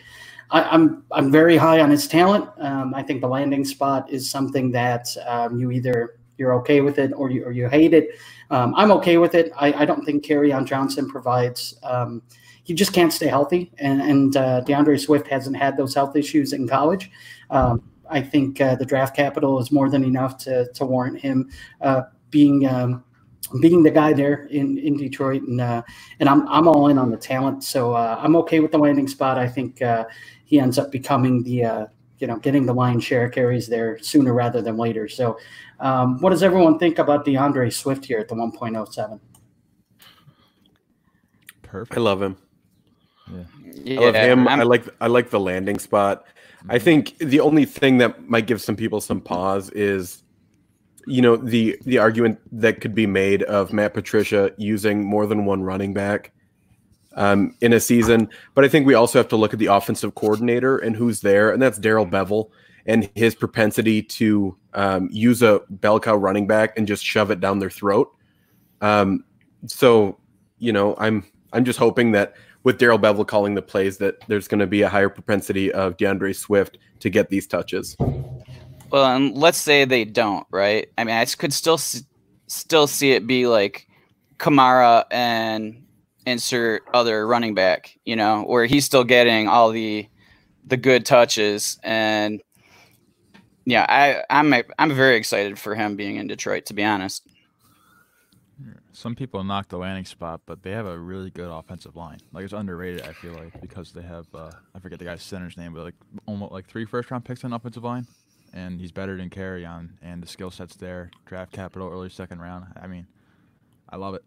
[0.51, 2.49] I, I'm I'm very high on his talent.
[2.57, 6.99] Um, I think the landing spot is something that um, you either you're okay with
[6.99, 8.09] it or you or you hate it.
[8.51, 9.53] Um, I'm okay with it.
[9.57, 11.79] I, I don't think Kerryon Johnson provides.
[11.81, 12.21] Um,
[12.65, 16.51] he just can't stay healthy, and and uh, D'Andre Swift hasn't had those health issues
[16.51, 17.09] in college.
[17.49, 21.49] Um, I think uh, the draft capital is more than enough to to warrant him
[21.79, 22.65] uh, being
[23.61, 25.83] being the guy there in, in Detroit, and uh,
[26.19, 29.07] and I'm I'm all in on the talent, so uh, I'm okay with the landing
[29.07, 29.37] spot.
[29.37, 30.05] I think uh,
[30.45, 31.85] he ends up becoming the uh,
[32.19, 35.07] you know getting the lion's share carries there sooner rather than later.
[35.07, 35.37] So,
[35.79, 39.19] um, what does everyone think about D'Andre Swift here at the 1.07?
[41.61, 41.97] Perfect.
[41.97, 42.37] I love him.
[43.73, 44.47] Yeah, I love him.
[44.47, 46.25] I'm- I like I like the landing spot.
[46.69, 50.22] I think the only thing that might give some people some pause is,
[51.05, 55.45] you know, the the argument that could be made of Matt Patricia using more than
[55.45, 56.31] one running back
[57.15, 58.29] um, in a season.
[58.55, 61.51] But I think we also have to look at the offensive coordinator and who's there,
[61.51, 62.49] and that's Darrell Bevell
[62.85, 67.39] and his propensity to um, use a bell cow running back and just shove it
[67.39, 68.13] down their throat.
[68.81, 69.23] Um,
[69.65, 70.19] so,
[70.59, 74.47] you know, I'm I'm just hoping that with Darrell Bevell calling the plays, that there's
[74.47, 77.95] going to be a higher propensity of D'Andre Swift to get these touches.
[78.93, 80.88] Well, and let's say they don't, right?
[80.99, 83.88] I mean, I could still still see it be like
[84.38, 85.84] Kamara and
[86.27, 90.08] insert other running back, you know, where he's still getting all the
[90.67, 92.43] the good touches and
[93.65, 97.27] yeah, I I'm I'm very excited for him being in Detroit to be honest.
[98.91, 102.19] Some people knock the landing spot, but they have a really good offensive line.
[102.32, 105.58] Like it's underrated, I feel like, because they have uh, I forget the guy's center's
[105.58, 105.95] name, but like
[106.27, 108.06] almost like three first round picks on offensive line,
[108.53, 111.11] and he's better than Kerryon, and the skill set's there.
[111.25, 112.65] Draft capital, early second round.
[112.81, 113.07] I mean,
[113.89, 114.23] I love it.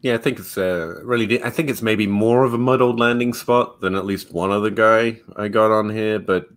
[0.00, 1.42] Yeah, I think it's uh, really.
[1.42, 4.70] I think it's maybe more of a muddled landing spot than at least one other
[4.70, 6.48] guy I got on here, but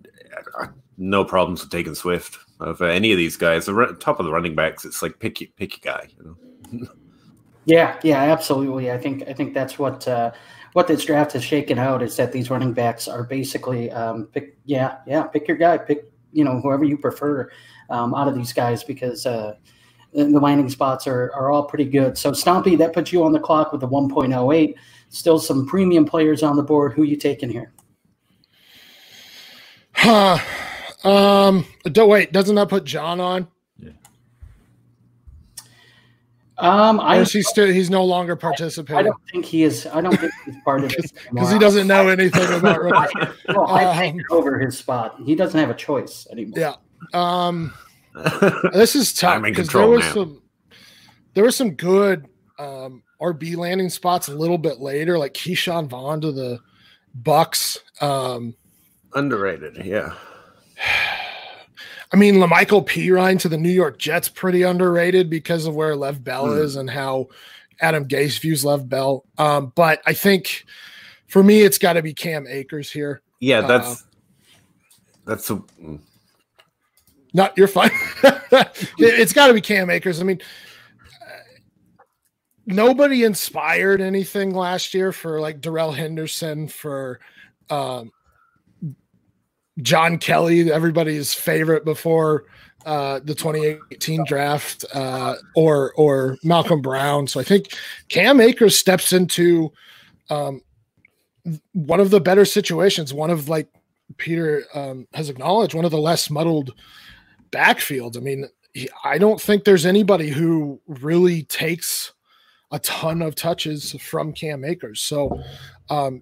[0.60, 3.66] uh, no problems with taking Swift of uh, any of these guys.
[3.68, 6.08] The re- top of the running backs, it's like pick your, pick your guy.
[6.18, 6.38] You
[6.72, 6.88] know?
[7.68, 8.92] Yeah, yeah, absolutely.
[8.92, 10.32] I think I think that's what uh,
[10.76, 14.58] what this draft has shaken out is that these running backs are basically um, pick.
[14.66, 15.78] Yeah, yeah, pick your guy.
[15.78, 17.50] Pick you know whoever you prefer
[17.90, 19.56] um, out of these guys because uh,
[20.12, 22.18] the landing spots are are all pretty good.
[22.18, 24.76] So Stompy, that puts you on the clock with a 1.08.
[25.08, 26.92] Still some premium players on the board.
[26.92, 27.72] Who you taking here?
[29.94, 30.40] Huh.
[31.06, 31.66] Um.
[31.86, 32.34] Don't wait.
[32.34, 33.48] Doesn't that put John on?
[36.58, 37.68] Um, Or I is he still?
[37.68, 38.98] He's no longer participating?
[38.98, 39.86] I participating don't think he is.
[39.88, 43.28] I don't think he's part of this because he doesn't know anything about rookies.
[43.50, 45.20] No, I Um, over his spot.
[45.26, 46.60] He doesn't have a choice anymore.
[46.60, 46.76] Yeah.
[47.14, 47.74] Um.
[48.72, 50.14] This is tough I'm in because there control was now.
[50.14, 50.42] some
[51.34, 52.26] there were some good
[52.58, 56.60] um, RB landing spots a little bit later, like Ke'Shawn Vaughn to the
[57.14, 57.78] Bucks.
[58.00, 58.56] Um,
[59.14, 60.14] Underrated, yeah.
[62.16, 66.24] I mean, La'Mical Perine to the New York Jets pretty underrated because of where Lev
[66.24, 66.60] Bell Hmm.
[66.62, 67.28] is and how
[67.82, 69.26] Adam Gase views Lev Bell.
[69.38, 70.64] Um, but I think
[71.28, 73.22] for me, it's got to be Cam Akers here.
[73.42, 74.04] Yeah, Uh, that's
[75.26, 76.00] that's a mm.
[77.34, 77.92] Not you're fine.
[78.24, 80.22] It- it's got to be Cam Akers.
[80.22, 80.40] I mean,
[81.22, 81.26] uh,
[82.66, 87.20] nobody inspired anything last year for like Darrell Henderson for
[87.70, 88.14] um,
[89.82, 92.46] John Kelly, everybody's favorite before
[92.86, 97.28] uh, the 2018 draft, uh, or or Malcolm Brown.
[97.28, 97.68] So I think
[98.10, 99.72] Cam Akers steps into
[100.30, 100.62] um,
[101.74, 103.14] one of the better situations.
[103.14, 103.68] One of like
[104.18, 106.74] Peter um, has acknowledged, one of the less muddled
[107.52, 108.18] backfields.
[108.18, 112.14] I mean, he- I don't think there's anybody who really takes
[112.72, 115.02] a ton of touches from Cam Akers.
[115.02, 115.42] So,
[115.90, 116.22] um,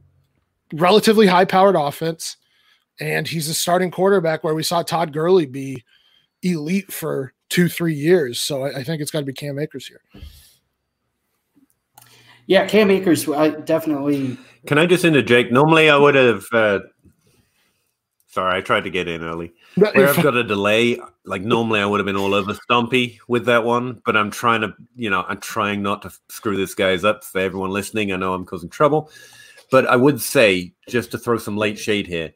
[0.74, 2.38] relatively high powered offense,
[2.99, 5.84] and he's a starting quarterback where we saw Todd Gurley be
[6.41, 8.39] elite for two, three years.
[8.39, 10.01] So I, I think it's got to be Cam Akers here.
[12.45, 14.38] Yeah, Cam Akers, I definitely.
[14.67, 15.51] Can I just interject?
[15.51, 16.45] Normally, I would have.
[16.51, 16.79] Uh,
[18.27, 19.53] sorry, I tried to get in early.
[19.75, 23.45] Where I've got a delay, like normally I would have been all over Stompy with
[23.45, 27.03] that one, but I'm trying to, you know, I'm trying not to screw this guy's
[27.03, 28.12] up for everyone listening.
[28.12, 29.10] I know I'm causing trouble,
[29.71, 32.34] but I would say, just to throw some late shade here,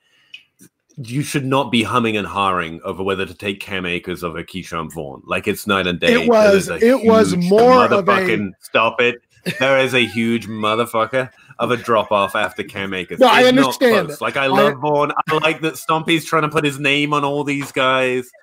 [1.04, 4.92] you should not be humming and hawing over whether to take Cam Akers over Ke'Shawn
[4.92, 5.22] Vaughn.
[5.26, 6.14] Like it's night and day.
[6.24, 9.22] It was- it was more of a- stop it.
[9.60, 11.30] There is a huge motherfucker
[11.60, 13.20] of a drop off after Cam Akers.
[13.20, 14.20] No, I It's not understand close.
[14.22, 15.12] Like I I- love Vaughn.
[15.30, 18.30] I like that Stompy's trying to put his name on all these guys.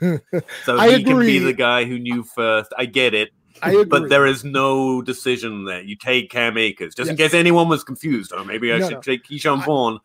[0.00, 2.72] So I he can be the guy who knew first.
[2.78, 3.30] I get it.
[3.62, 3.84] I agree.
[3.84, 5.82] But there is no decision there.
[5.82, 6.94] You take Cam Akers.
[6.94, 9.00] Just in case anyone was confused, oh, maybe I No, should no.
[9.00, 9.98] take Ke'Shawn Vaughn.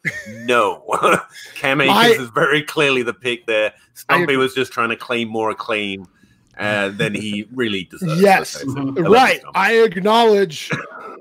[0.45, 0.83] no.
[1.55, 3.73] Cam Akers My- is very clearly the pick there.
[3.95, 6.07] Stompy was just trying to claim more acclaim
[6.57, 8.19] uh, than he really deserves.
[8.21, 8.55] Yes.
[8.55, 8.77] let's face it.
[8.95, 9.05] Mhm.
[9.05, 9.41] I right.
[9.53, 10.71] I acknowledge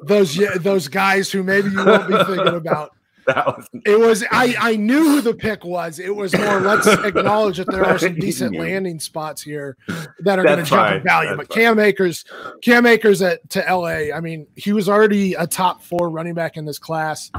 [0.03, 2.96] those those guys who maybe you won't be thinking about.
[3.27, 5.99] That was It was I I knew who the pick was.
[5.99, 8.61] It was more let's acknowledge that there are some decent knew.
[8.61, 9.77] landing spots here
[10.21, 11.31] that are going to That's jump in value.
[11.31, 12.25] That's But Cam Akers,
[12.63, 14.15] Cam Akers at to LA.
[14.17, 17.31] I mean, he was already a top four running back in this class.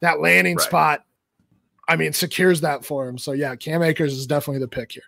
[0.00, 0.64] That landing Right.
[0.66, 1.04] spot,
[1.88, 3.16] I mean, secures that for him.
[3.16, 5.02] So yeah, Cam Akers is definitely the pick here.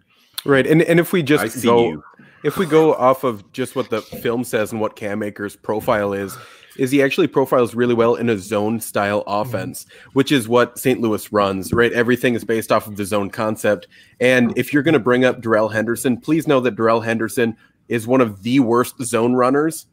[0.44, 2.04] Right, and and if we I just see go, you.
[2.44, 6.12] if we go off of just what the film says and what Cam Akers' profile
[6.12, 6.36] is,
[6.78, 11.00] is he actually profiles really well in a zone style offense, which is what St.
[11.00, 11.72] Louis runs.
[11.72, 13.88] Right, everything is based off of the zone concept.
[14.20, 17.56] And if you're going to bring up Darrell Henderson, please know that Darrell Henderson
[17.88, 19.86] is one of the worst zone runners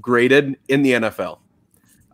[0.00, 1.38] graded in the NFL.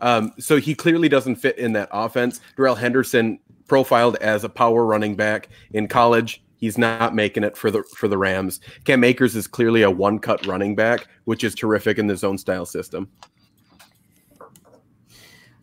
[0.01, 2.41] Um, so he clearly doesn't fit in that offense.
[2.57, 6.43] Darrell Henderson profiled as a power running back in college.
[6.59, 8.61] He's not making it for the for the Rams.
[8.85, 12.39] Cam Akers is clearly a one cut running back, which is terrific in the zone
[12.39, 13.09] style system.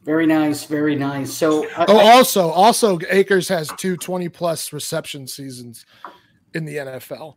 [0.04, 1.32] Very nice, very nice.
[1.34, 5.86] So, I, Oh, also, also Akers has two 20 plus reception seasons
[6.54, 7.36] in the NFL.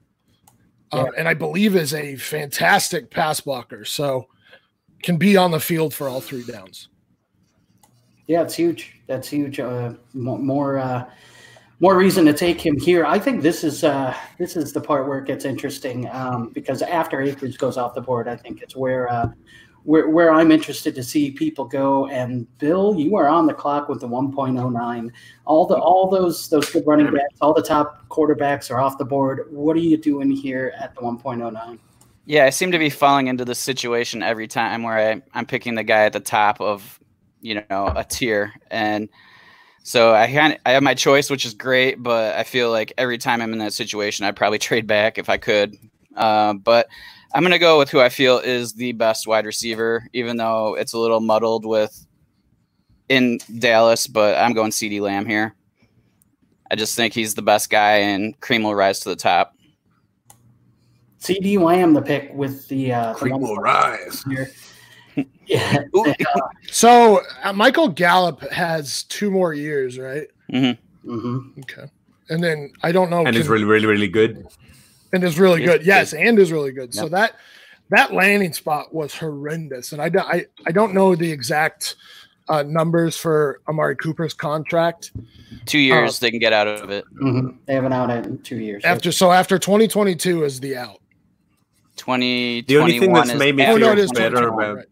[0.93, 3.85] Um, and I believe is a fantastic pass blocker.
[3.85, 4.27] So
[5.03, 6.89] can be on the field for all three downs.
[8.27, 9.01] yeah, it's huge.
[9.07, 9.61] That's huge.
[9.61, 11.09] Uh, mo- more, uh,
[11.79, 13.05] more reason to take him here.
[13.05, 16.83] I think this is uh, this is the part where it gets interesting um, because
[16.83, 19.29] after Akers goes off the board, I think it's where uh,
[19.87, 22.09] where where I'm interested to see people go.
[22.09, 25.13] And Bill, you are on the clock with the 1.09.
[25.45, 29.05] All the all those those good running backs, all the top quarterbacks are off the
[29.05, 29.47] board.
[29.49, 31.79] What are you doing here at the 1.09?
[32.25, 35.77] Yeah, I seem to be falling into this situation every time where I, I'm picking
[35.77, 36.99] the guy at the top of,
[37.41, 39.09] you know, a tier, and
[39.85, 43.19] so I can I have my choice, which is great, but I feel like every
[43.19, 45.77] time I'm in that situation, I'd probably trade back if I could.
[46.17, 46.89] Uh, but
[47.37, 50.95] I'm gonna go with who I feel is the best wide receiver, even though it's
[50.95, 52.07] a little muddled with
[53.11, 54.07] in Dallas.
[54.07, 55.55] But I'm going CeeDee Lamb here.
[56.71, 59.55] I just think he's the best guy, and cream will rise to the top.
[61.21, 64.25] CeeDee Lamb the pick with the uh, the Cream will rise.
[64.29, 64.51] here.
[65.47, 66.13] Yeah, uh,
[66.71, 70.27] So uh, Michael Gallup has two more years, right?
[70.53, 71.59] Mm mhm.
[71.61, 71.91] Okay.
[72.31, 73.19] And then I don't know.
[73.19, 74.47] And can- it's really, really, really good.
[75.13, 75.87] And is really He's good.
[75.87, 76.95] Yes, and is really good.
[76.95, 77.37] So that
[77.91, 81.97] that landing spot was horrendous, and I don't I, I don't know the exact
[82.49, 85.11] uh, numbers for Amari Cooper's contract
[85.65, 87.05] Two years they can get out of it.
[87.21, 87.57] Mhm.
[87.67, 88.85] They haven't out in two years.
[88.85, 89.11] after.
[89.11, 91.01] So after 2022 is the out.
[91.97, 94.33] Twenty The only thing that's made me Oh no, feel it is 2021.
[94.33, 94.87] better about- right.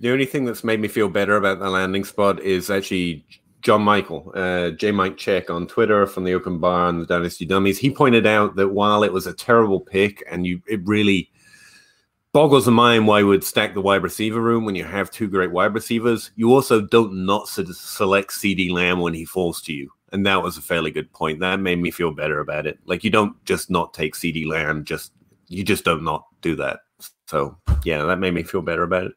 [0.00, 3.24] The only thing that's made me feel better about the landing spot is actually
[3.66, 7.44] John Michael, uh, J Mike Check on Twitter from the Open Bar and the Dynasty
[7.44, 7.78] Dummies.
[7.80, 11.32] He pointed out that while it was a terrible pick and you it really
[12.32, 15.26] boggles the mind why you would stack the wide receiver room when you have two
[15.26, 19.90] great wide receivers, you also don't not select CeeDee Lamb when he falls to you.
[20.12, 21.40] And that was a fairly good point.
[21.40, 22.78] That made me feel better about it.
[22.84, 25.10] Like you don't just not take CeeDee Lamb, just
[25.48, 26.82] you just don't not do that.
[27.26, 29.14] So yeah, that made me feel better about it.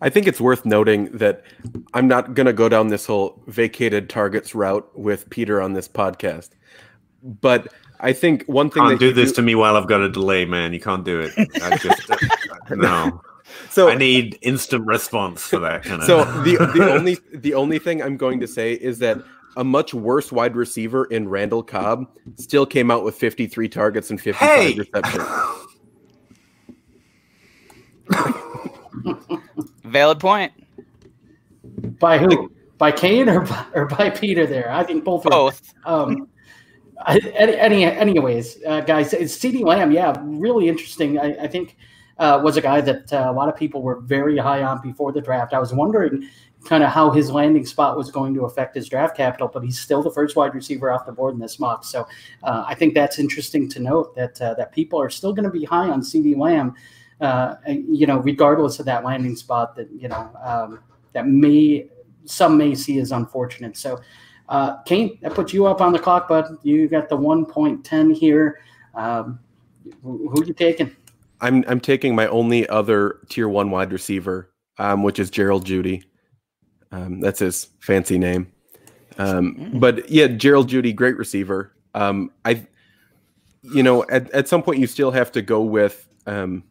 [0.00, 1.42] I think it's worth noting that
[1.94, 5.88] I'm not going to go down this whole vacated targets route with Peter on this
[5.88, 6.50] podcast.
[7.22, 7.68] But
[8.00, 10.72] I think one thing can't do this to me while I've got a delay, man.
[10.72, 11.32] You can't do it.
[11.62, 12.02] I just
[12.70, 13.20] no.
[13.68, 16.06] so I need instant response for that kind of.
[16.06, 19.18] so the the only the only thing I'm going to say is that
[19.56, 24.18] a much worse wide receiver in Randall Cobb still came out with 53 targets and
[24.20, 24.74] 55 Hey!
[24.78, 25.24] receptions.
[29.84, 30.52] Valid point.
[31.98, 32.52] By who?
[32.78, 34.46] By Kane or by, or by Peter?
[34.46, 35.24] There, I think both.
[35.24, 35.74] Were, Both.
[35.84, 36.28] Um,
[37.06, 39.90] any, any, anyways, uh, guys, it's CeeDee Lamb.
[39.90, 41.18] Yeah, really interesting.
[41.18, 41.76] I, I think
[42.18, 45.12] uh, was a guy that uh, a lot of people were very high on before
[45.12, 45.54] the draft.
[45.54, 46.28] I was wondering
[46.66, 49.80] kind of how his landing spot was going to affect his draft capital, but he's
[49.80, 51.84] still the first wide receiver off the board in this mock.
[51.84, 52.06] So
[52.42, 55.50] uh, I think that's interesting to note that uh, that people are still going to
[55.50, 56.74] be high on CeeDee Lamb.
[57.20, 60.80] Uh, you know, regardless of that landing spot, that you know um,
[61.12, 61.86] that may
[62.24, 63.76] some may see as unfortunate.
[63.76, 64.00] So.
[64.48, 66.58] Uh, Kane, that puts you up on the clock, bud.
[66.64, 68.58] You got the 1.10 here.
[68.96, 69.38] Um,
[70.02, 70.96] who, who you taking?
[71.40, 76.04] I'm I'm taking my only other tier one wide receiver, um, which is Gerald Jeudy.
[76.92, 78.52] Um, that's his fancy name.
[79.18, 81.72] Um, but yeah, Gerald Jeudy, great receiver.
[81.94, 82.66] Um, I,
[83.62, 86.08] you know, at, at some point you still have to go with.
[86.26, 86.64] Um,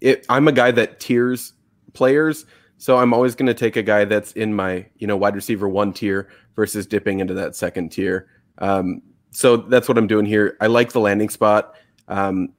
[0.00, 1.52] it, I'm a guy that tiers
[1.92, 2.46] players,
[2.76, 5.68] so I'm always going to take a guy that's in my you know wide receiver
[5.68, 8.28] one tier versus dipping into that second tier.
[8.58, 10.56] Um, so that's what I'm doing here.
[10.60, 11.74] I like the landing spot.
[12.08, 12.54] Um,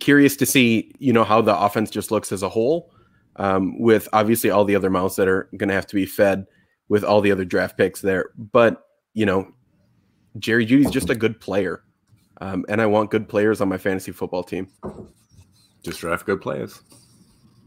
[0.00, 2.90] curious to see you know how the offense just looks as a whole
[3.36, 6.46] um, with obviously all the other mouths that are going to have to be fed
[6.88, 9.46] with all the other draft picks there but you know
[10.38, 11.84] jerry jeudy's just a good player
[12.40, 14.68] um, and i want good players on my fantasy football team
[15.84, 16.80] just draft good players.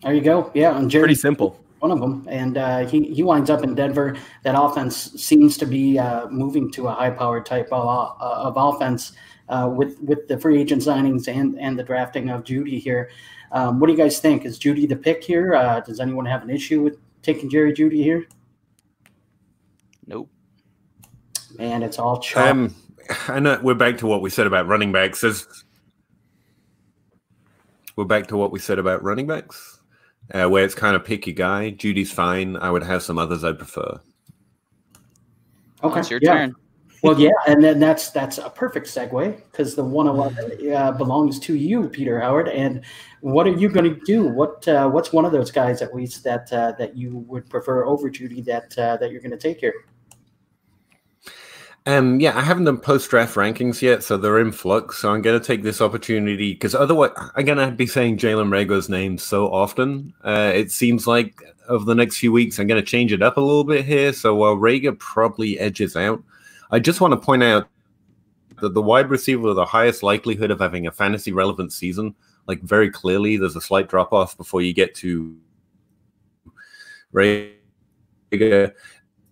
[0.03, 0.51] There you go.
[0.53, 3.75] Yeah, and Jerry, pretty simple one of them, and uh, he he winds up in
[3.75, 4.17] Denver.
[4.43, 7.87] That offense seems to be uh, moving to a high-powered type of,
[8.19, 9.13] uh, of offense
[9.49, 13.09] uh, with with the free agent signings and and the drafting of Jeudy here.
[13.51, 14.45] Um, what do you guys think?
[14.45, 15.55] Is Jeudy the pick here?
[15.55, 18.27] Uh, does anyone have an issue with taking Jerry Jeudy here?
[20.05, 20.29] Nope.
[21.57, 22.49] Man, it's all chalk.
[22.49, 22.75] Um,
[23.27, 25.21] I know we're back to what we said about running backs.
[25.21, 25.65] There's,
[27.97, 29.81] we're back to what we said about running backs,
[30.33, 31.71] uh, where it's kind of pick your guy.
[31.71, 32.55] Jeudy's fine.
[32.55, 33.99] I would have some others I'd prefer.
[35.83, 36.33] okay, It's your yeah.
[36.33, 36.55] turn.
[37.03, 41.55] Well, yeah, and then that's that's a perfect segue because the 111 uh, belongs to
[41.55, 42.49] you, Peter Howard.
[42.49, 42.83] And
[43.21, 44.27] what are you going to do?
[44.27, 47.85] What uh, what's one of those guys at least that uh, that you would prefer
[47.85, 49.73] over Jeudy that uh, that you're going to take here?
[51.87, 54.97] Um, yeah, I haven't done post draft rankings yet, so they're in flux.
[54.97, 58.49] So I'm going to take this opportunity because otherwise, I'm going to be saying Jalen
[58.49, 60.13] Reagor's name so often.
[60.21, 63.37] Uh, it seems like over the next few weeks, I'm going to change it up
[63.37, 64.11] a little bit here.
[64.11, 66.21] So while Reagor probably edges out,
[66.71, 67.69] I just want to point out
[68.59, 72.15] that the wide receiver with the highest likelihood of having a fantasy relevant season,
[72.47, 75.37] like very clearly, there's a slight drop off before you get to
[77.13, 78.73] Reagor,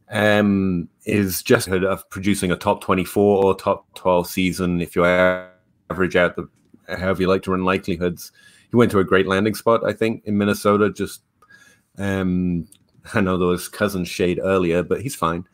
[0.10, 6.16] um, is just of producing a top 24 or top 12 season if you average
[6.16, 6.48] out the
[6.88, 8.32] however you like to run likelihoods.
[8.70, 10.92] He went to a great landing spot, I think, in Minnesota.
[10.92, 11.22] Just
[11.98, 12.68] um,
[13.14, 15.46] I know there was cousin shade earlier, but he's fine.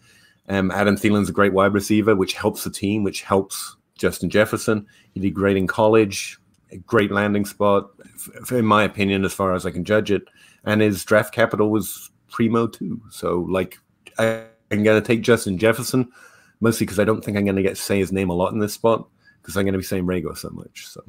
[0.50, 4.86] Um, Adam Thielen's a great wide receiver, which helps the team, which helps Justin Jefferson.
[5.14, 6.40] He did great in college,
[6.72, 10.24] a great landing spot, f- in my opinion, as far as I can judge it.
[10.66, 13.02] And his draft capital was primo too.
[13.10, 13.78] So, like,
[14.18, 16.12] I, I'm going to take Justin Jefferson,
[16.60, 18.54] mostly because I don't think I'm going to get to say his name a lot
[18.54, 19.08] in this spot,
[19.42, 20.88] because I'm going to be saying Reagor so much.
[20.88, 21.04] So,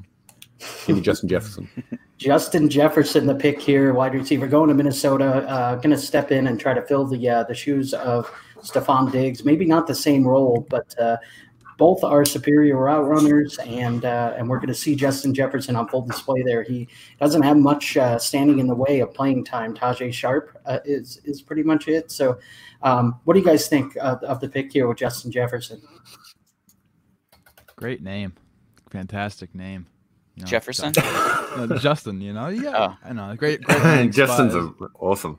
[0.87, 1.69] give me Justin Jefferson.
[2.19, 6.47] Justin Jefferson, the pick here, wide receiver, going to Minnesota, uh, going to step in
[6.47, 9.45] and try to fill the uh, the shoes of Stefon Diggs.
[9.45, 11.17] Maybe not the same role, but uh,
[11.83, 15.89] both are superior route runners, and uh, and we're going to see Justin Jefferson on
[15.89, 16.63] full display there.
[16.63, 16.87] He
[17.19, 19.75] doesn't have much uh, standing in the way of playing time.
[19.75, 22.13] Tajaé Sharpe uh, is is pretty much it.
[22.13, 22.39] So,
[22.83, 25.83] um, what do you guys think of, of the pick here with Justin Jefferson?
[27.75, 28.35] Great name,
[28.89, 29.89] fantastic name.
[30.37, 30.93] You know, Jefferson,
[31.81, 32.21] Justin.
[32.21, 32.97] You know, yeah, oh.
[33.05, 33.35] I know.
[33.35, 34.11] Great, great.
[34.13, 35.37] Justin's a, awesome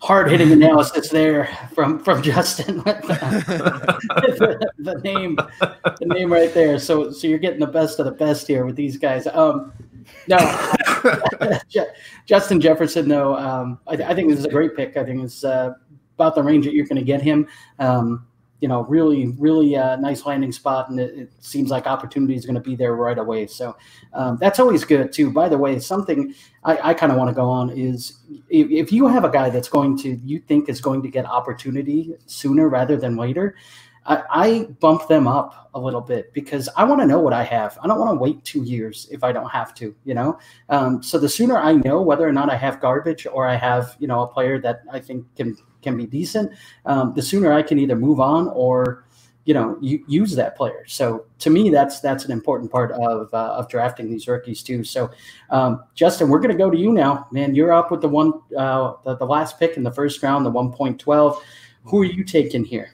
[0.00, 6.78] hard hitting analysis there from from Justin with the, the, name the name right there.
[6.78, 9.26] So so you're getting the best of the best here with these guys.
[9.26, 9.72] Um,
[10.28, 10.38] no,
[12.26, 13.36] Justin Jefferson though.
[13.36, 14.96] Um, I, I, think this is a great pick.
[14.96, 15.74] I think it's uh,
[16.14, 17.48] about the range that you're going to get him.
[17.78, 18.26] Um,
[18.66, 22.44] you know, really, really uh, nice landing spot, and it, it seems like opportunity is
[22.44, 23.46] going to be there right away.
[23.46, 23.76] So
[24.12, 25.30] um, that's always good too.
[25.30, 28.90] By the way, something I, I kind of want to go on is if, if,
[28.90, 32.68] you have a guy that's going to you think is going to get opportunity sooner
[32.68, 33.54] rather than later,
[34.04, 37.44] I, I bump them up a little bit because I want to know what I
[37.44, 37.78] have.
[37.84, 40.40] I don't want to wait two years if I don't have to, you know.
[40.70, 43.94] Um, so the sooner I know whether or not I have garbage or I have,
[44.00, 46.52] you know, a player that I think can can be decent,
[46.84, 49.04] um, the sooner I can either move on or
[49.46, 50.84] you know use that player.
[50.86, 54.84] So to me, that's that's an important part of uh, of drafting these rookies too.
[54.84, 55.10] So
[55.50, 57.54] um, Justin, we're going to go to you now, man.
[57.54, 60.50] You're up with the one uh, the, the last pick in the first round, the
[60.50, 61.40] one point twelve.
[61.84, 62.90] Who are you taking here?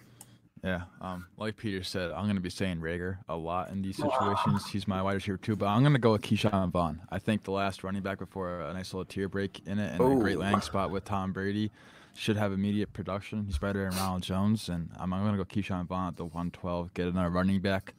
[0.63, 3.97] Yeah, um, like Peter said, I'm going to be saying Reagor a lot in these
[3.97, 4.65] situations.
[4.71, 7.01] He's my wide receiver too, but I'm going to go with Ke'Shawn Vaughn.
[7.11, 10.01] I think the last running back before a nice little tear break in it and
[10.01, 10.19] Ooh.
[10.19, 11.73] a great landing spot with Tom Brady
[12.15, 13.45] should have immediate production.
[13.47, 16.95] He's better than Ronald Jones, and I'm, going to go Ke'Shawn Vaughn at the 112,
[16.95, 17.95] get another running back,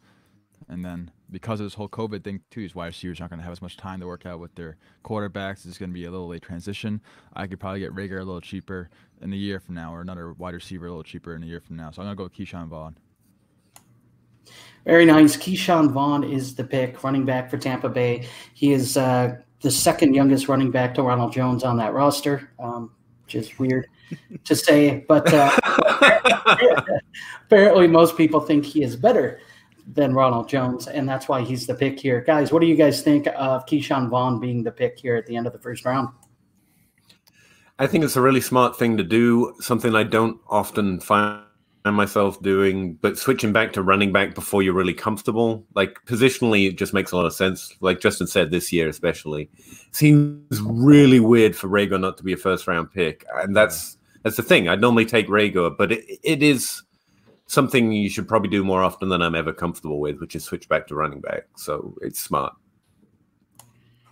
[0.70, 3.44] and then because of this whole COVID thing too, his wide receivers aren't going to
[3.44, 5.66] have as much time to work out with their quarterbacks.
[5.66, 7.02] It's going to be a little late transition.
[7.34, 8.90] I could probably get Reagor a little cheaper
[9.22, 11.60] in a year from now, or another wide receiver a little cheaper in a year
[11.60, 11.92] from now.
[11.92, 12.98] So I'm going to go with Ke'Shawn Vaughn.
[14.86, 15.36] Very nice.
[15.36, 18.28] Ke'Shawn Vaughn is the pick, running back for Tampa Bay.
[18.54, 22.92] He is uh, the second youngest running back to Ronald Jones on that roster, um,
[23.24, 23.88] which is weird
[24.44, 25.52] to say, but uh,
[27.46, 29.40] apparently most people think he is better
[29.88, 32.22] than Ronald Jones, and that's why he's the pick here.
[32.22, 35.36] Guys, what do you guys think of Ke'Shawn Vaughn being the pick here at the
[35.36, 36.10] end of the first round?
[37.80, 41.44] I think it's a really smart thing to do, something I don't often find
[41.92, 46.78] myself doing, but switching back to running back before you're really comfortable, like positionally, it
[46.78, 47.76] just makes a lot of sense.
[47.82, 49.50] Like Justin said, this year especially,
[49.92, 54.38] seems really weird for Reagor not to be a first round pick, and that's that's
[54.38, 54.70] the thing.
[54.70, 56.84] I'd normally take Reagor, but it, it is
[57.48, 60.70] something you should probably do more often than I'm ever comfortable with, which is switch
[60.70, 61.48] back to running back.
[61.58, 62.54] So it's smart.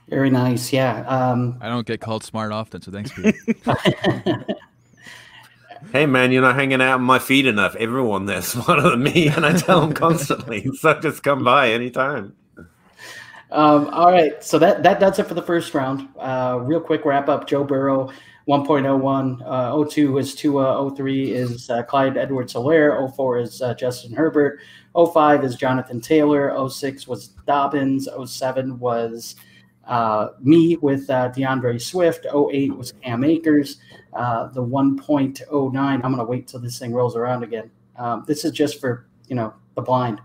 [0.09, 0.73] Very nice.
[0.73, 1.07] Yeah.
[1.07, 3.35] Um, I don't get called smart often, so thanks, Pete.
[5.91, 7.75] hey, man, you're not hanging out on my feet enough.
[7.75, 10.69] Everyone there's smarter than me, and I tell them constantly.
[10.79, 12.35] so just come by anytime.
[13.51, 16.07] Um, all right, so that that does it for the first round.
[16.17, 18.11] Uh, real quick wrap up: Joe Burrow
[18.47, 24.13] 1.01, uh, 02 is Tua, 03 is uh, Clyde Edwards Helaire, 04 is uh, Justin
[24.13, 24.59] Herbert,
[24.95, 29.35] 05 is Jonathan Taylor, 06 was Dobbins, 07 was
[29.87, 33.77] uh, me with uh, D'Andre Swift, 08 was Cam Akers,
[34.13, 35.77] uh, the 1.09.
[35.77, 37.69] I'm going to wait till this thing rolls around again.
[37.97, 40.21] Um, this is just for, you know, the blind.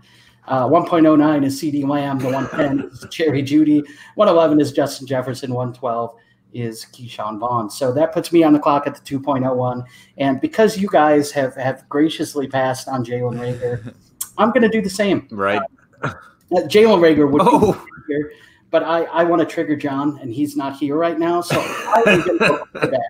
[0.47, 2.19] Uh, 1.09 is CeeDee Lamb.
[2.19, 3.83] The 110 is Jerry Jeudy.
[4.15, 5.53] 111 is Justin Jefferson.
[5.53, 6.15] 112
[6.53, 7.69] is Ke'Shawn Vaughn.
[7.69, 9.83] So that puts me on the clock at the 2.01.
[10.17, 13.93] And because you guys have, have graciously passed on Jalen Reagor,
[14.37, 15.27] I'm going to do the same.
[15.31, 15.61] Right.
[16.01, 16.13] Uh,
[16.51, 17.73] Jalen Reagor would oh.
[17.73, 18.31] be here,
[18.71, 21.41] but I, I want to trigger John, and he's not here right now.
[21.41, 23.09] So I am going to go for that.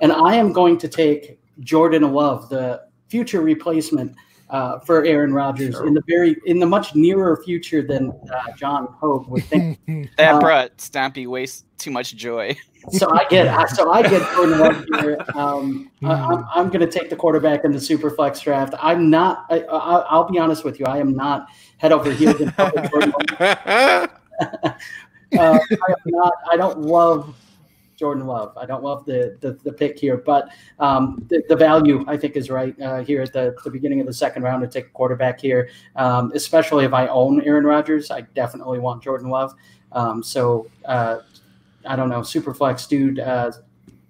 [0.00, 4.14] And I am going to take Jordan Love, the future replacement
[4.50, 8.88] uh, for Aaron Rodgers in the very in the much nearer future than uh, John
[9.00, 9.78] Hogue would think.
[10.16, 12.56] That Uh, brought Stompy waste too much joy.
[12.90, 15.18] so I get so I get Jordan Love here.
[15.34, 18.74] Um, I, I'm, I'm going to take the quarterback in the super flex draft.
[18.80, 19.44] I'm not.
[19.50, 20.86] I, I, I'll be honest with you.
[20.86, 23.38] I am not head over heels in love with Jordan Love.
[23.40, 24.06] uh,
[25.38, 26.32] I am not.
[26.50, 27.34] I don't love
[27.98, 28.56] Jordan Love.
[28.56, 32.36] I don't love the the, the pick here, but um, the, the value I think
[32.36, 34.90] is right uh, here at the, the beginning of the second round to take a
[34.90, 38.10] quarterback here, um, especially if I own Aaron Rodgers.
[38.10, 39.54] I definitely want Jordan Love.
[39.92, 41.18] Um, so uh,
[41.84, 43.50] I don't know, Superflex dude, uh,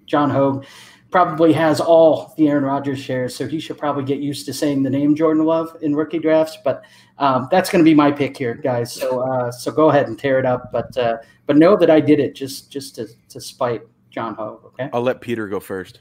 [0.06, 0.64] John Hogue
[1.10, 4.82] probably has all the Aaron Rodgers shares, so he should probably get used to saying
[4.82, 6.58] the name Jordan Love in rookie drafts.
[6.62, 6.84] But
[7.18, 8.92] um, that's going to be my pick here, guys.
[8.92, 12.00] So uh, so go ahead and tear it up, but uh, but know that I
[12.00, 14.64] did it just just to to spite John Hogue.
[14.66, 14.90] Okay.
[14.92, 16.00] I'll let Peter go first.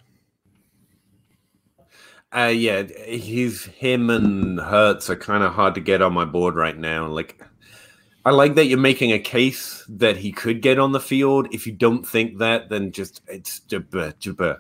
[2.35, 6.55] Uh, yeah, he's him and Hurts are kind of hard to get on my board
[6.55, 7.07] right now.
[7.07, 7.41] Like,
[8.25, 11.47] I like that you're making a case that he could get on the field.
[11.51, 14.59] If you don't think that, then just it's jabba, jabba,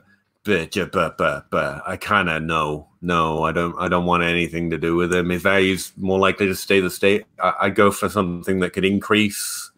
[1.85, 2.87] I kind of know.
[3.01, 3.75] No, I don't.
[3.79, 5.29] I don't want anything to do with him.
[5.29, 7.25] His value's more likely to stay the state.
[7.41, 9.71] I, I go for something that could increase,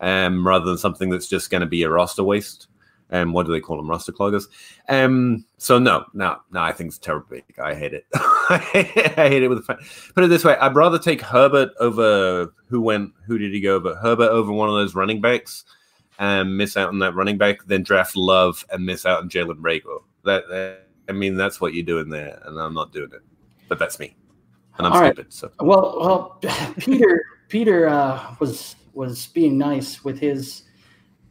[0.00, 2.68] um, rather than something that's just going to be a roster waste.
[3.10, 3.88] Um, what do they call them?
[3.88, 4.44] Roster cloggers.
[4.88, 7.38] Um, so no, no, no, I think it's terrible.
[7.62, 8.06] I hate it.
[8.12, 9.78] I hate it with a
[10.14, 10.56] put it this way.
[10.56, 13.94] I'd rather take Herbert over who went, who did he go over?
[13.94, 15.64] Herbert over one of those running backs
[16.18, 19.60] and miss out on that running back, then draft Love and miss out on Jalen
[19.60, 20.02] Reagor.
[20.24, 23.22] That, that I mean, that's what you're doing there, and I'm not doing it.
[23.68, 24.16] But that's me,
[24.78, 25.12] and I'm All right.
[25.14, 25.32] stupid.
[25.32, 26.40] So Well, well,
[26.78, 30.62] Peter Peter uh, was was being nice with his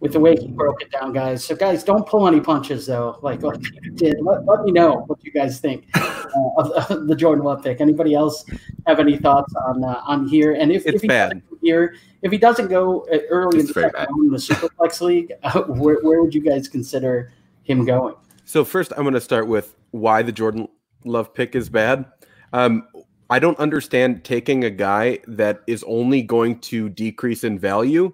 [0.02, 1.44] with the way he broke it down, guys.
[1.44, 3.18] So, guys, don't pull any punches though.
[3.22, 4.16] Like like Peter did.
[4.22, 6.26] Let, let me know what you guys think uh,
[6.58, 7.82] of, of the Jordan Love pick.
[7.82, 8.46] Anybody else
[8.88, 10.54] have any thoughts on uh, on here?
[10.54, 11.30] And if, It's if he bad.
[11.30, 14.38] doesn't go here, if he doesn't go uh, early in the second round in the
[14.38, 18.16] Superflex League, uh, where where would you guys consider him going?
[18.46, 20.68] So first, I'm going to start with why the Jordan
[21.04, 22.06] Love pick is bad.
[22.54, 22.88] Um,
[23.30, 28.14] I don't understand taking a guy that is only going to decrease in value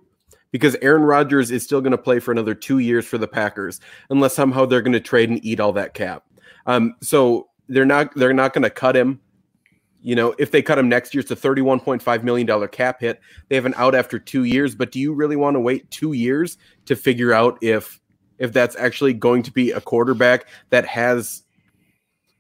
[0.51, 3.81] because Aaron Rodgers is still going to play for another two years for the Packers
[4.09, 6.23] unless somehow they're going to trade and eat all that cap.
[6.65, 9.19] Um, so they're not they're not going to cut him.
[10.01, 13.19] You know, if they cut him next year, it's a $31.5 million cap hit.
[13.49, 16.13] They have an out after two years, but do you really want to wait two
[16.13, 17.99] years to figure out if
[18.39, 21.43] if that's actually going to be a quarterback that has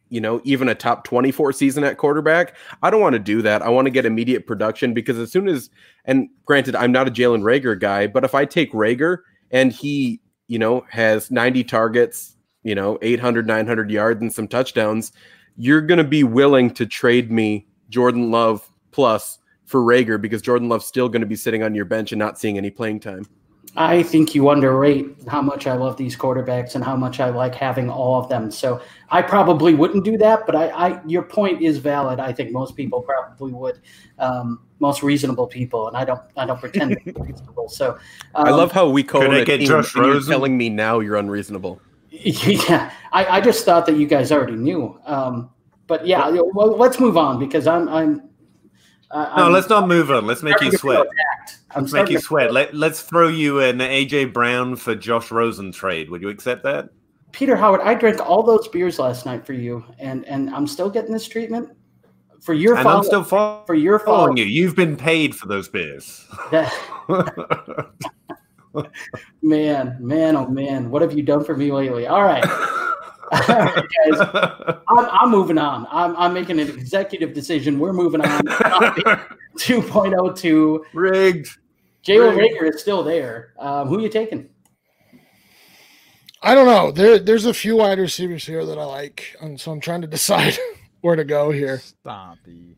[0.09, 3.61] you know even a top 24 season at quarterback i don't want to do that
[3.61, 5.69] i want to get immediate production because as soon as
[6.05, 9.19] and granted i'm not a jalen reagor guy but if i take rager
[9.51, 15.11] and he you know has 90 targets you know 800 900 yards and some touchdowns
[15.57, 20.69] you're going to be willing to trade me jordan love plus for reagor because jordan
[20.69, 23.25] love's still going to be sitting on your bench and not seeing any playing time
[23.75, 27.55] I think you underrate how much I love these quarterbacks and how much I like
[27.55, 28.51] having all of them.
[28.51, 32.19] So I probably wouldn't do that, but I, I your point is valid.
[32.19, 33.79] I think most people probably would,
[34.19, 37.69] um, most reasonable people, and I don't I don't pretend to be reasonable.
[37.69, 37.91] So
[38.35, 40.31] um, i love how we co Could I a get Josh and you're Rosen?
[40.31, 41.81] telling me now you're unreasonable
[42.23, 42.91] yeah.
[43.11, 44.99] I, I just thought that you guys already knew.
[45.05, 45.49] Um,
[45.87, 48.29] but yeah, well, let's move on because I'm I'm.
[49.09, 50.25] Uh, no, I'm let's not move on.
[50.25, 51.05] Let's make you sweat.
[51.71, 52.53] I'm Let's make you sweat.
[52.53, 56.09] Let, let's throw you an AJ Brown for Josh Rosen trade.
[56.09, 56.89] Would you accept that?
[57.33, 60.89] Peter Howard, I drank all those beers last night for you, and and I'm still
[60.89, 61.69] getting this treatment
[62.41, 64.37] for your and I'm still fo- for your following follow.
[64.37, 64.45] you.
[64.45, 66.25] You've been paid for those beers.
[68.73, 68.91] That,
[69.41, 72.07] man, man, oh man, what have you done for me lately?
[72.07, 72.45] All right,
[73.31, 75.87] all right, guys, I'm, I'm moving on.
[75.91, 77.79] I'm, I'm making an executive decision.
[77.79, 78.41] We're moving on.
[79.57, 80.79] 2.02.
[80.93, 81.57] Rigged.
[82.05, 83.53] Jalen Reagor is still there.
[83.59, 84.49] Um, who you taking?
[86.41, 86.91] I don't know.
[86.91, 90.07] There, there's a few wide receivers here that I like, and so I'm trying to
[90.07, 90.57] decide
[91.01, 91.81] where to go here.
[92.05, 92.75] Stompy.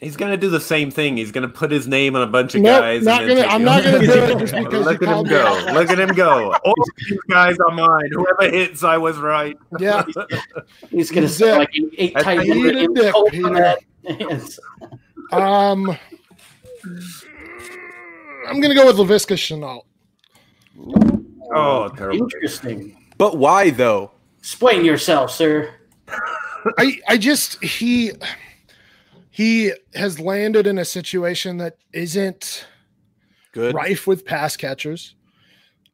[0.00, 1.16] He's gonna do the same thing.
[1.16, 3.02] He's gonna put his name on a bunch of Nope, guys.
[3.02, 3.64] not gonna- I'm it.
[3.64, 5.46] not gonna do it just because Look at him called me go.
[5.46, 5.72] out.
[5.74, 6.52] Look at him go.
[6.52, 6.74] All
[7.08, 8.10] these guys are mine.
[8.12, 9.56] Whoever hits, I was right.
[9.78, 10.04] Yeah,
[10.90, 12.48] He's going to He's say like eight, eight That's tight end.
[12.58, 13.48] eat a dick, Colt Peter.
[13.48, 13.76] Fournette.
[14.04, 14.58] Yes.
[15.32, 15.96] um,
[18.48, 19.82] I'm gonna go with Laviska Shenault.
[21.54, 22.18] Oh, terrible.
[22.22, 22.96] Interesting.
[23.16, 25.74] but why though Explain yourself, sir.
[26.78, 28.12] I, I just he,
[29.36, 32.66] he has landed in a situation that isn't
[33.52, 35.14] good rife with pass catchers.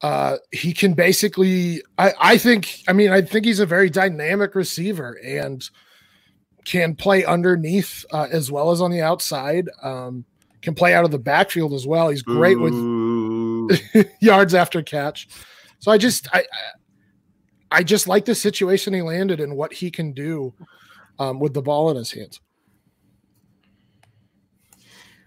[0.01, 4.55] Uh, he can basically, I, I think, I mean, I think he's a very dynamic
[4.55, 5.69] receiver, and
[6.65, 9.69] can play underneath uh, as well as on the outside.
[9.83, 10.25] Um,
[10.61, 12.09] can play out of the backfield as well.
[12.11, 12.73] He's great with
[14.21, 15.27] yards after catch.
[15.81, 16.45] So I just I I-
[17.75, 20.53] I just like the situation he landed and what he can do
[21.19, 22.39] um, with the ball in his hands.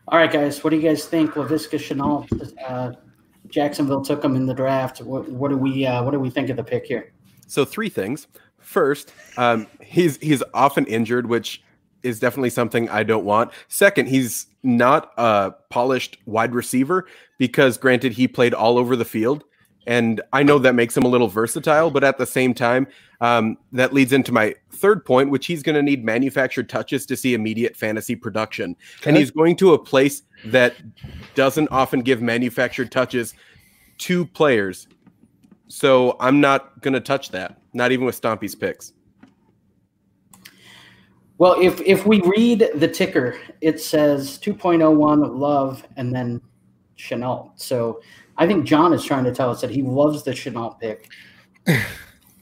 [0.07, 1.31] All right, guys, what do you guys think?
[1.31, 2.91] Laviska Shenault, uh,
[3.47, 5.01] Jacksonville took him in the draft.
[5.01, 7.11] What, what do we uh, what do we think of the pick here?
[7.47, 8.27] So three things.
[8.59, 11.63] First, um, he's he's often injured, which
[12.03, 13.51] is definitely something I don't want.
[13.67, 17.07] Second, he's not a polished wide receiver
[17.39, 19.43] because, granted, he played all over the field,
[19.87, 21.91] and I know that makes him a little versatile.
[21.91, 22.87] But at the same time,
[23.21, 27.15] um, that leads into my third point, which he's going to need manufactured touches to
[27.15, 28.75] see immediate fantasy production,
[29.05, 30.75] and he's going to a place that
[31.33, 33.33] doesn't often give manufactured touches
[33.99, 34.87] to players.
[35.67, 38.93] So I'm not going to touch that, not even with Stompy's picks.
[41.37, 46.41] Well, if if we read the ticker, it says 2.01 love and then
[46.97, 47.51] Shenault.
[47.55, 48.01] So
[48.37, 51.09] I think John is trying to tell us that he loves the Shenault pick,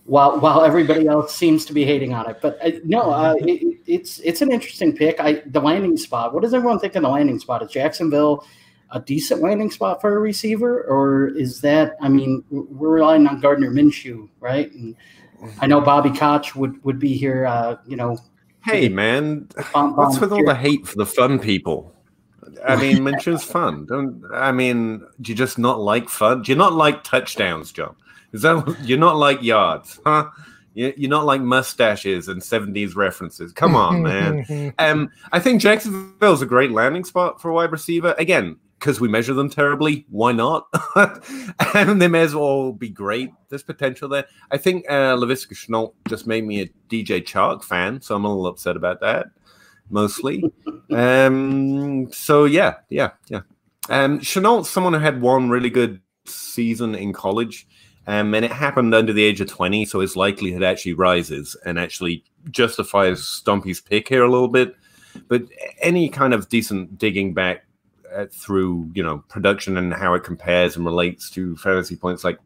[0.05, 2.39] while while everybody else seems to be hating on it.
[2.41, 5.19] But uh, no, uh, it, it's it's an interesting pick.
[5.19, 6.33] I the landing spot.
[6.33, 7.63] What does everyone think of the landing spot?
[7.63, 8.45] Is Jacksonville
[8.91, 11.95] a decent landing spot for a receiver, or is that?
[12.01, 14.71] I mean, we're relying on Gardner Minshew, right?
[14.71, 14.95] And
[15.59, 17.45] I know Bobby Koch would would be here.
[17.45, 18.17] Uh, you know,
[18.65, 21.93] Hey man, what's with all the hate for the fun people?
[22.67, 23.85] I mean, Minshew's fun.
[23.85, 25.05] Don't I mean?
[25.21, 26.41] Do you just not like fun?
[26.43, 27.95] Do you not like touchdowns, John?
[28.31, 30.29] Is that you're not like yards, huh?
[30.73, 33.51] You- You're not like mustaches and '70s references.
[33.53, 34.73] Come on, man.
[34.79, 38.15] Um, I think Jacksonville's a great landing spot for a wide receiver.
[38.17, 40.67] Again, because we measure them terribly, why not?
[41.75, 43.29] and they may as well be great.
[43.49, 44.25] There's potential there.
[44.51, 48.27] I think uh, Laviska Shenault just made me a DJ Chark fan, so I'm a
[48.27, 49.27] little upset about that,
[49.93, 50.43] mostly.
[50.91, 53.41] um, so yeah, yeah, yeah.
[53.89, 57.67] Um, Shenault's someone who had one really good season in college.
[58.05, 61.79] Um, and it happened under the age of 20, so his likelihood actually rises and
[61.79, 64.75] actually justifies Stompy's pick here a little bit.
[65.29, 65.43] But
[65.79, 67.65] any kind of decent digging back
[68.13, 72.39] uh, through, you know, production and how it compares and relates to fantasy points, like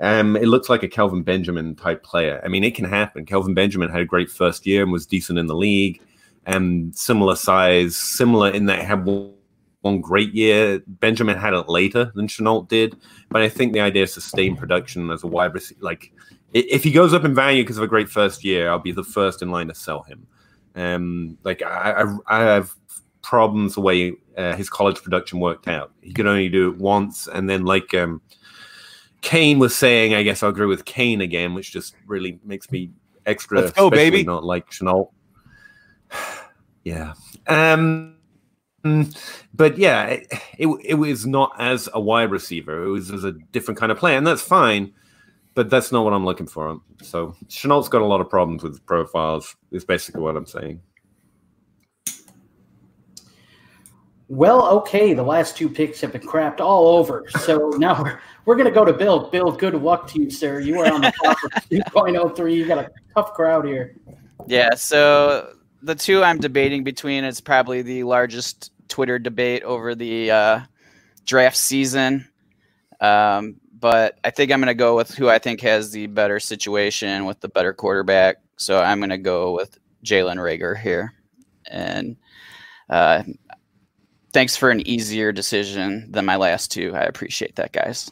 [0.00, 2.40] um, it looks like a Kelvin Benjamin type player.
[2.44, 3.24] I mean, it can happen.
[3.24, 6.02] Kelvin Benjamin had a great first year and was decent in the league,
[6.46, 9.32] and similar size, similar in that he had one,
[9.82, 10.82] one great year.
[10.86, 12.96] Benjamin had it later than Shenault did,
[13.30, 15.80] but I think the idea of sustained production as a wide receiver.
[15.82, 16.12] Like,
[16.52, 19.04] if he goes up in value because of a great first year, I'll be the
[19.04, 20.26] first in line to sell him.
[20.74, 22.74] Um, like I, I, I have
[23.22, 25.92] problems the way uh, his college production worked out.
[26.00, 28.20] He could only do it once, and then like um,
[29.20, 32.90] Kane was saying, I guess I agree with Kane again, which just really makes me
[33.26, 33.60] extra.
[33.60, 34.24] Let's go, baby.
[34.24, 35.10] Not like Shenault.
[36.84, 37.14] yeah.
[37.46, 38.16] Um.
[39.52, 40.26] But yeah, it,
[40.58, 42.84] it it was not as a wide receiver.
[42.84, 44.92] It was as a different kind of play, and that's fine.
[45.54, 46.80] But that's not what I'm looking for.
[47.02, 49.56] So Shenault's got a lot of problems with profiles.
[49.72, 50.80] Is basically what I'm saying.
[54.30, 55.12] Well, okay.
[55.12, 57.24] The last two picks have been crapped all over.
[57.40, 59.28] So now we're, we're going to go to Bill.
[59.28, 60.60] Bill, good luck to you, sir.
[60.60, 62.54] You are on the top of 2.03.
[62.54, 63.96] You got a tough crowd here.
[64.46, 70.30] Yeah, so the two I'm debating between is probably the largest Twitter debate over the
[70.30, 70.60] uh,
[71.24, 72.28] draft season.
[73.00, 76.38] Um, but I think I'm going to go with who I think has the better
[76.38, 78.36] situation with the better quarterback.
[78.56, 81.14] So I'm going to go with Jalen Reagor here.
[81.66, 82.16] And
[82.90, 83.22] uh,
[84.32, 86.92] thanks for an easier decision than my last two.
[86.94, 88.10] I appreciate that, guys.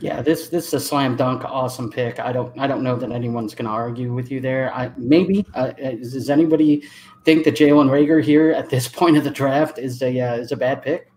[0.00, 2.18] Yeah, this this is a slam dunk, awesome pick.
[2.20, 4.72] I don't I don't know that anyone's going to argue with you there.
[4.74, 6.82] I maybe uh, is, does anybody
[7.24, 10.52] think that Jalen Reagor here at this point of the draft is a uh, is
[10.52, 11.10] a bad pick?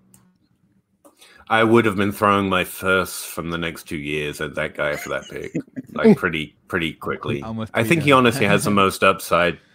[1.50, 4.96] I would have been throwing my first from the next two years at that guy
[4.96, 5.52] for that pick,
[5.94, 7.44] like pretty pretty quickly.
[7.44, 9.60] I'm I think he honestly has the most upside.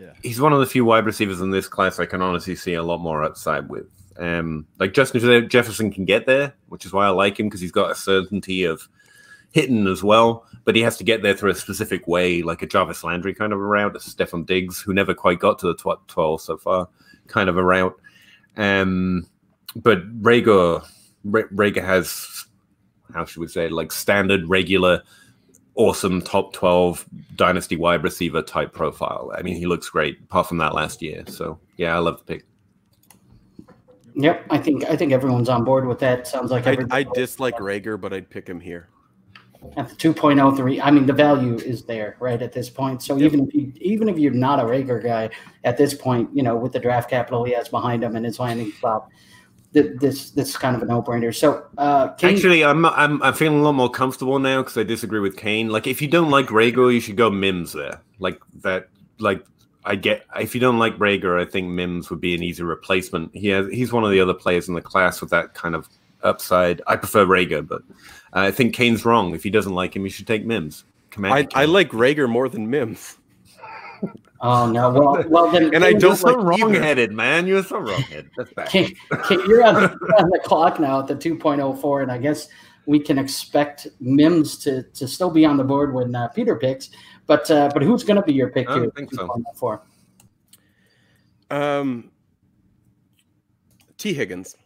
[0.00, 0.14] Yeah.
[0.22, 2.82] He's one of the few wide receivers in this class I can honestly see a
[2.82, 3.86] lot more upside with.
[4.20, 7.72] Um, like Justin Jefferson can get there, which is why I like him because he's
[7.72, 8.86] got a certainty of
[9.52, 10.46] hitting as well.
[10.64, 13.52] But he has to get there through a specific way, like a Jarvis Landry kind
[13.52, 16.56] of a route, a Stefon Diggs, who never quite got to the tw- 12 so
[16.58, 16.88] far,
[17.28, 17.98] kind of a route.
[18.58, 19.26] Um,
[19.74, 20.86] but Reagor,
[21.24, 22.44] Ra- Reagor has,
[23.14, 25.02] how should we say, like standard, regular,
[25.76, 27.06] awesome top 12
[27.36, 29.32] dynasty wide receiver type profile.
[29.34, 31.24] I mean, he looks great apart from that last year.
[31.26, 32.44] So, yeah, I love the pick.
[34.14, 36.26] Yep, I think I think everyone's on board with that.
[36.26, 36.76] Sounds like I.
[36.90, 38.88] I dislike Reagor, but I'd pick him here.
[39.76, 43.46] at the 2.03 i mean the value is there right at this point so even
[43.46, 45.28] if you even if you're not a Reagor guy
[45.64, 48.38] at this point you know with the draft capital he has behind him and his
[48.40, 49.08] landing spot
[49.72, 53.60] this this is kind of a no-brainer so uh Kane, Actually, I'm, I'm I'm feeling
[53.60, 55.68] a lot more comfortable now because I disagree with Kane.
[55.68, 58.00] Like, if you don't like Reagor, you should go Mims there.
[58.18, 58.88] Like that.
[59.20, 59.44] Like,
[59.84, 63.34] I get if you don't like Reagor, I think Mims would be an easy replacement.
[63.34, 65.88] He has he's one of the other players in the class with that kind of
[66.22, 66.82] upside.
[66.86, 67.82] I prefer Reagor, but
[68.32, 69.34] I think Kane's wrong.
[69.34, 70.84] If he doesn't like him, you should take Mims.
[71.10, 73.16] Commander I, I like Reagor more than Mims.
[74.40, 76.64] oh no well well then And I Kane, don't You're so like either.
[76.64, 77.46] wrong-headed, man.
[77.46, 78.30] You're so wrong-headed.
[78.36, 78.68] That's bad.
[78.68, 78.94] Kane,
[79.28, 82.48] Kane, you're, on, you're on the clock now at the 2.04 and i guess
[82.86, 86.90] we can expect mims to to still be on the board when uh, peter picks
[87.30, 89.28] but uh but who's going to be your pick I here don't think so.
[89.60, 89.80] 2.04?
[91.56, 92.10] Um,
[93.96, 94.56] Tee Higgins.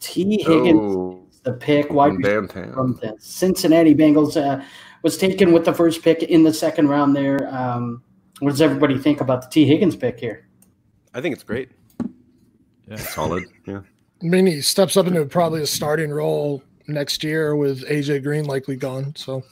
[0.00, 4.64] tee higgins Oh, the pick wide from receiver from the Cincinnati Bengals uh,
[5.02, 7.14] was taken with the first pick in the second round.
[7.14, 8.02] There, um,
[8.40, 10.48] what does everybody think about the Tee Higgins pick here?
[11.12, 11.70] I think it's great.
[12.88, 13.44] Yeah, solid.
[13.66, 13.80] Yeah.
[14.22, 18.44] I mean, he steps up into probably a starting role next year with AJ Green
[18.46, 19.14] likely gone.
[19.16, 19.42] So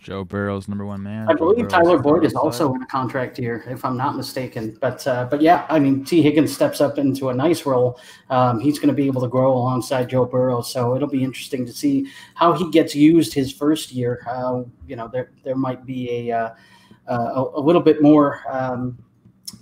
[0.00, 1.28] Joe Burrow's number one man.
[1.28, 4.76] I believe Burrow's Tyler Boyd is also in a contract here, if I'm not mistaken.
[4.80, 8.00] But uh, but yeah, I mean Tee Higgins steps up into a nice role.
[8.30, 11.66] Um, he's going to be able to grow alongside Joe Burrow, so it'll be interesting
[11.66, 14.22] to see how he gets used his first year.
[14.26, 16.54] Uh, you know, there there might be a uh,
[17.06, 18.98] a, a little bit more um,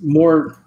[0.00, 0.64] more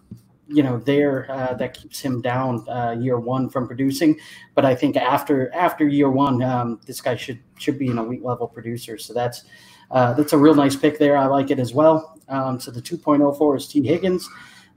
[0.52, 4.20] you know there uh, that keeps him down uh, year one from producing.
[4.56, 8.24] But I think after after year one, um, this guy should should be an elite
[8.24, 8.98] level producer.
[8.98, 9.46] So that's
[9.92, 11.18] uh, that's a real nice pick there.
[11.18, 12.20] I like it as well.
[12.30, 14.28] Um, so the 2.04 is Tee Higgins.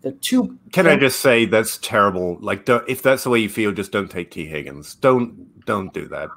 [0.02, 2.36] The two Can I just say that's terrible?
[2.40, 4.96] Like, if that's the way you feel, just don't take Tee Higgins.
[4.96, 6.28] Don't don't do that.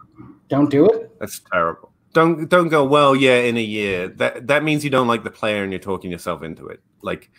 [0.48, 1.20] don't do it.
[1.20, 1.92] That's terrible.
[2.14, 2.86] Don't don't go.
[2.86, 4.08] Well, yeah, in a year.
[4.08, 6.82] That that means you don't like the player and you're talking yourself into it.
[7.02, 7.30] Like,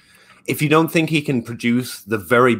[0.48, 2.56] if you don't think he can produce the very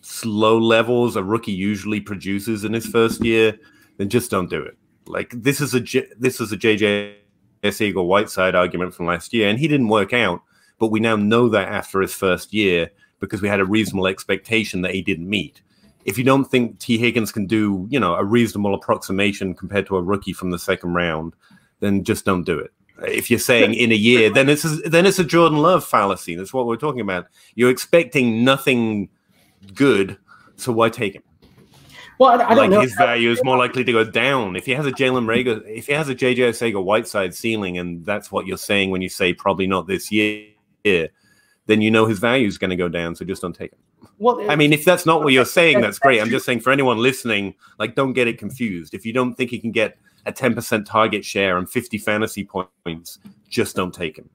[0.00, 3.58] slow levels a rookie usually produces in his first year,
[3.98, 4.76] then just don't do it.
[5.06, 5.80] Like this is a
[6.18, 7.16] this is a JJ
[7.64, 10.40] Arcega-Whiteside argument from last year, and he didn't work out.
[10.78, 12.90] But we now know that after his first year
[13.20, 15.62] because we had a reasonable expectation that he didn't meet.
[16.04, 19.96] If you don't think Tee Higgins can do, you know, a reasonable approximation compared to
[19.96, 21.34] a rookie from the second round,
[21.78, 22.72] then just don't do it.
[22.98, 26.34] If you're saying in a year, then it's a, then it's a Jordan Love fallacy.
[26.34, 27.26] That's what we're talking about.
[27.54, 29.08] You're expecting nothing
[29.74, 30.18] good,
[30.56, 31.22] so why take him?
[32.18, 32.80] Well, I, I don't like know.
[32.80, 35.86] his value is more likely to go down if he has a Jalen Reagor, if
[35.86, 39.66] he has a JJ Arcega-Whiteside ceiling, and that's what you're saying when you say probably
[39.66, 40.46] not this year,
[40.84, 43.16] then you know his value is going to go down.
[43.16, 43.78] So just don't take him.
[44.18, 46.20] well, I mean, if that's not what you're saying, that's great.
[46.20, 48.94] I'm just saying for anyone listening, like, don't get it confused.
[48.94, 49.96] If you don't think he can get
[50.26, 53.18] a 10% target share and 50 fantasy points,
[53.48, 54.28] just don't take him.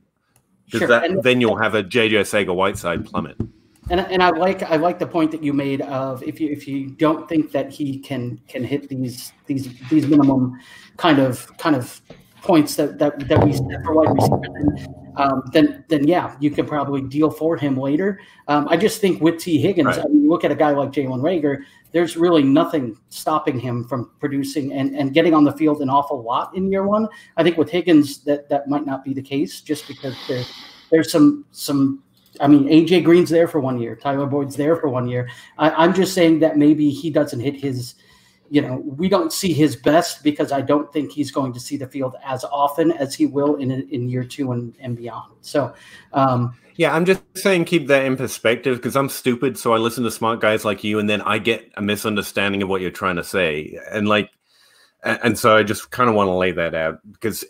[0.65, 3.37] Because Sure, that, and- then you'll have a JJ Arcega-Whiteside plummet.
[3.89, 6.67] and and I like I like the point that you made of if you if
[6.67, 10.59] you don't think that he can can hit these these these minimum
[10.97, 12.01] kind of kind of
[12.41, 16.51] points that that, that we set for wide receiver, then, um, then then yeah, you
[16.51, 18.19] can probably deal for him later.
[18.49, 20.05] Um, I just think with Tee Higgins, Right.
[20.05, 21.63] I mean, look at a guy like Jalen Reagor.
[21.97, 26.21] There's really nothing stopping him from producing and, and getting on the field an awful
[26.21, 27.07] lot in year one.
[27.37, 30.43] I think with Higgins that that might not be the case just because there
[30.91, 32.03] there's some some
[32.39, 33.95] I mean, AJ Green's there for one year.
[33.95, 35.27] Tyler Boyd's there for one year.
[35.57, 37.95] I, I'm just saying that maybe he doesn't hit his,
[38.51, 41.77] you know, we don't see his best because I don't think he's going to see
[41.77, 45.33] the field as often as he will in in year two and, and beyond.
[45.41, 45.73] So,
[46.13, 50.03] um, Yeah, I'm just saying keep that in perspective because I'm stupid, so I listen
[50.03, 53.15] to smart guys like you, and then I get a misunderstanding of what you're trying
[53.15, 54.29] to say, and like,
[55.03, 57.43] and so I just kind of want to lay that out because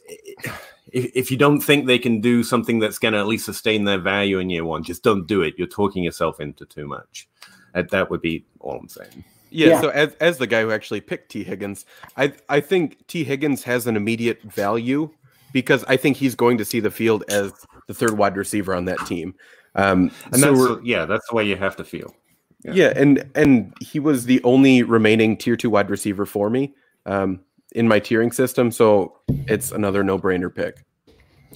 [0.94, 3.84] if, if you don't think they can do something that's going to at least sustain
[3.84, 5.56] their value in year one, just don't do it.
[5.58, 7.28] You're talking yourself into too much.
[7.74, 9.26] That that would be all I'm saying.
[9.50, 9.82] Yeah, Yeah.
[9.82, 13.64] So as as the guy who actually picked Tee Higgins, I I think Tee Higgins
[13.64, 15.12] has an immediate value
[15.52, 17.54] because I think he's going to see the field as
[17.88, 19.34] the third wide receiver on that team.
[19.76, 22.16] Um, And so that's yeah, that's the way you have to feel.
[22.64, 22.74] yeah.
[22.74, 22.94] yeah.
[22.96, 26.74] and and he was the only remaining tier two wide receiver for me
[27.06, 27.40] um,
[27.74, 28.72] in my tiering system.
[28.72, 29.18] So
[29.48, 30.84] it's another no brainer pick.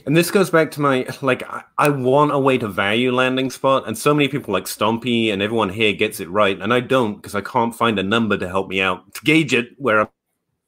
[0.05, 3.49] And this goes back to my like I, I want a way to value landing
[3.51, 6.79] spot, and so many people like Stompy and everyone here gets it right, and I
[6.79, 9.69] don't because I can't find a number to help me out to gauge it.
[9.77, 10.07] Where I'm,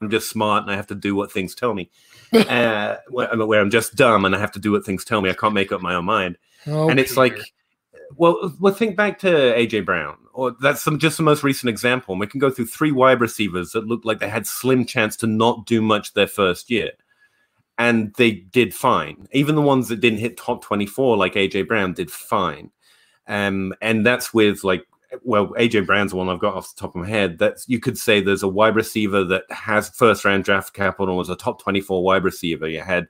[0.01, 1.89] I'm just smart and I have to do what things tell me,
[2.33, 5.29] uh, where, where I'm just dumb and I have to do what things tell me.
[5.29, 6.37] I can't make up my own mind.
[6.65, 7.37] and it's like
[8.17, 12.13] well, well, think back to AJ Brown, or that's some, just the most recent example.
[12.13, 15.15] And we can go through three wide receivers that looked like they had slim chance
[15.17, 16.91] to not do much their first year,
[17.77, 19.27] and they did fine.
[19.31, 22.71] Even the ones that didn't hit top twenty-four, like AJ Brown, did fine.
[23.27, 24.85] Um, and that's with like,
[25.23, 27.37] well, AJ Brown's one I've got off the top of my head.
[27.39, 31.35] That you could say there's a wide receiver that has first-round draft capital, was a
[31.35, 32.67] top twenty-four wide receiver.
[32.67, 33.07] You had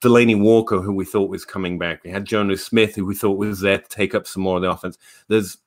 [0.00, 2.04] Delanie Walker, who we thought was coming back.
[2.04, 4.62] We had Jonnu Smith, who we thought was there to take up some more of
[4.62, 4.98] the offense.
[5.28, 5.58] There's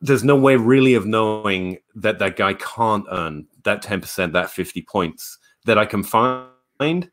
[0.00, 4.82] there's no way really of knowing that that guy can't earn that 10%, that 50
[4.82, 7.10] points that I can find.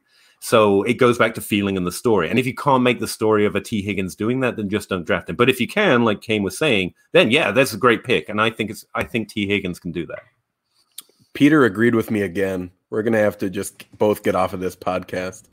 [0.48, 2.30] So it goes back to feeling in the story.
[2.30, 4.88] And if you can't make the story of a Tee Higgins doing that, then just
[4.88, 5.36] don't draft him.
[5.36, 8.30] But if you can, like Kane was saying, then yeah, that's a great pick.
[8.30, 10.22] And I think it's I think Tee Higgins can do that.
[11.34, 12.72] Peter agreed with me again.
[12.90, 15.50] We're gonna have to just both get off of this podcast.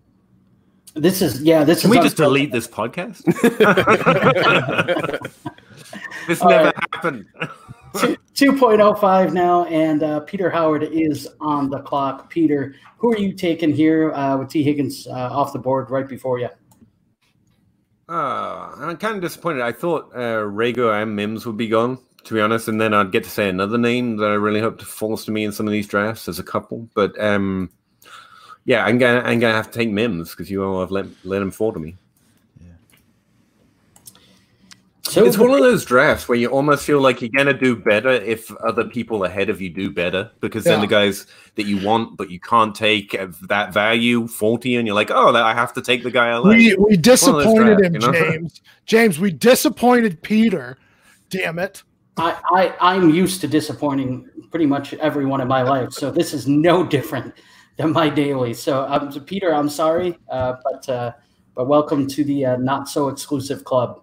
[0.95, 1.64] This is yeah.
[1.64, 2.51] This Can is we just unfiltered.
[2.51, 3.24] delete this podcast?
[6.28, 6.74] this All never right.
[6.92, 7.26] happened.
[7.99, 12.28] Two- 2.05 now, and uh, Peter Howard is on the clock.
[12.30, 16.09] Peter, who are you taking here uh, with Tee Higgins uh, off the board right
[16.09, 16.49] before you?
[18.09, 19.62] Uh, I'm kind of disappointed.
[19.62, 23.12] I thought uh, Reagor and Mims would be gone, to be honest, and then I'd
[23.12, 25.66] get to say another name that I really hope to falls to me in some
[25.66, 26.26] of these drafts.
[26.26, 27.70] There's a couple, but um,
[28.64, 31.40] yeah, I'm gonna I'm gonna have to take Mims because you all have let let
[31.40, 31.97] him fall to me.
[35.07, 38.09] So It's one of those drafts where you almost feel like you're gonna do better
[38.09, 40.86] if other people ahead of you do better, because then Yeah.
[40.86, 41.26] the guys
[41.57, 43.14] that you want but you can't take
[43.48, 46.57] that value forty, and you're like, oh, I have to take the guy I like.
[46.57, 48.12] we we disappointed drafts, him, you know?
[48.12, 48.62] James.
[48.86, 50.78] James, we disappointed Peter.
[51.28, 51.82] Damn it.
[52.16, 56.46] I, I I'm used to disappointing pretty much everyone in my life, so this is
[56.48, 57.34] no different
[57.76, 58.55] than my daily.
[58.55, 61.12] So, um, Peter, I'm sorry, uh, but uh,
[61.55, 64.00] but welcome to the uh, not so exclusive club.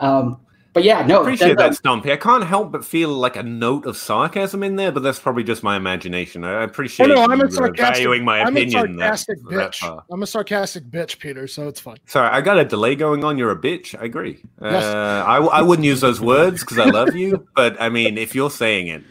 [0.00, 0.40] Um,
[0.72, 2.12] but yeah, no, I appreciate then, that, Stompy.
[2.12, 5.42] I can't help but feel like a note of sarcasm in there, but that's probably
[5.42, 6.44] just my imagination.
[6.44, 7.96] I Oh, appreciate no, I'm you a uh, sarcastic.
[8.04, 8.96] valuing my I'm a opinion.
[8.98, 9.74] that- sarcastic that bitch.
[9.80, 10.04] far.
[10.12, 11.48] I'm a sarcastic bitch, Peter.
[11.48, 11.96] So it's fine.
[12.06, 13.36] Sorry, I got a delay going on.
[13.36, 14.00] You're a bitch.
[14.00, 14.38] I agree.
[14.62, 14.84] Yes.
[14.84, 18.34] Uh, I, I wouldn't use those words because I love you, but I mean, if
[18.36, 19.02] you're saying it,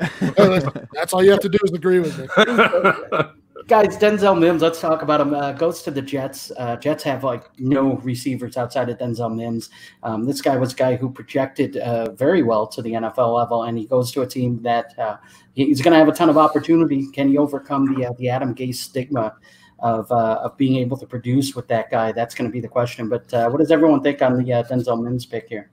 [0.94, 2.26] That's all you have to do is agree with me.
[3.66, 4.62] guys, Denzel Mims.
[4.62, 5.34] Let's talk about him.
[5.34, 6.52] Uh, goes to the Jets.
[6.58, 9.70] Uh, Jets have like no receivers outside of Denzel Mims.
[10.02, 13.64] Um, this guy was a guy who projected uh, very well to the NFL level,
[13.64, 15.16] and he goes to a team that uh,
[15.54, 17.10] he's going to have a ton of opportunity.
[17.12, 19.36] Can he overcome the uh, the Adam Gase stigma?
[19.80, 22.68] Of, uh, of being able to produce with that guy, that's going to be the
[22.68, 23.08] question.
[23.10, 25.68] But uh, what does everyone think on the uh, Denzel Mims pick here?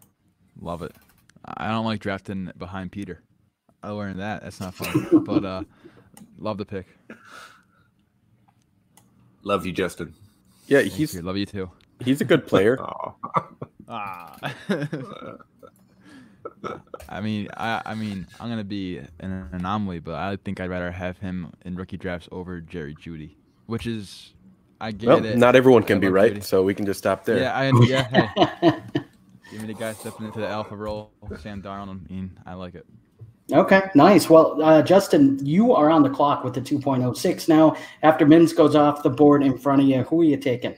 [0.60, 0.94] Love it.
[1.46, 3.22] I don't like drafting behind Peter.
[3.84, 4.44] I learned that.
[4.44, 5.24] That's not fun.
[5.26, 5.64] but uh
[6.38, 6.88] love the pick.
[9.44, 10.14] Love you, Justin.
[10.68, 11.22] Yeah, Thank he's you.
[11.22, 11.70] Love you too.
[12.00, 12.78] he's a good player.
[13.94, 14.38] Ah.
[17.10, 20.92] I mean, I I mean, I'm gonna be an anomaly, but I think I'd rather
[20.92, 23.36] have him in rookie drafts over Jerry Jeudy,
[23.66, 24.34] which is,
[24.80, 25.38] I get Well, it.
[25.38, 26.44] not everyone can be right, Jeudy.
[26.44, 27.40] so we can just stop there.
[27.40, 28.04] Yeah, I yeah.
[28.62, 28.74] Hey,
[29.52, 31.12] give me the guy stepping into the alpha role,
[31.42, 32.06] Sam Darnold.
[32.10, 32.86] I mean, I like it.
[33.52, 34.30] Okay, nice.
[34.30, 37.76] Well, uh, Justin, you are on the clock with the 2.06 now.
[38.04, 40.76] After Mims goes off the board in front of you, who are you taking?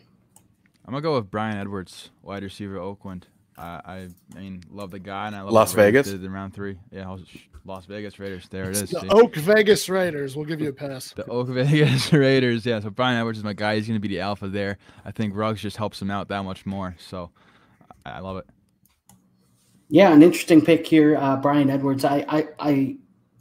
[0.85, 3.27] I'm gonna go with Bryan Edwards, wide receiver, Oakland.
[3.57, 6.25] I, I, I mean, love the guy, and I love Las what Raiders Vegas?
[6.25, 6.77] in round three.
[6.91, 7.23] Yeah, I was-
[7.65, 8.49] Las Vegas Raiders.
[8.49, 8.89] There it is.
[8.89, 9.07] The see?
[9.07, 10.35] Oak Vegas Raiders.
[10.35, 11.13] We'll give you a pass.
[11.13, 12.65] The Oak Vegas Raiders.
[12.65, 13.75] Yeah, so Bryan Edwards is my guy.
[13.77, 14.77] He's gonna be the alpha there.
[15.05, 16.95] I think Ruggs just helps him out that much more.
[16.99, 17.29] So
[18.05, 18.45] I, I love it.
[19.93, 22.03] Yeah, an interesting pick here, uh, Bryan Edwards.
[22.03, 22.95] I, I, I,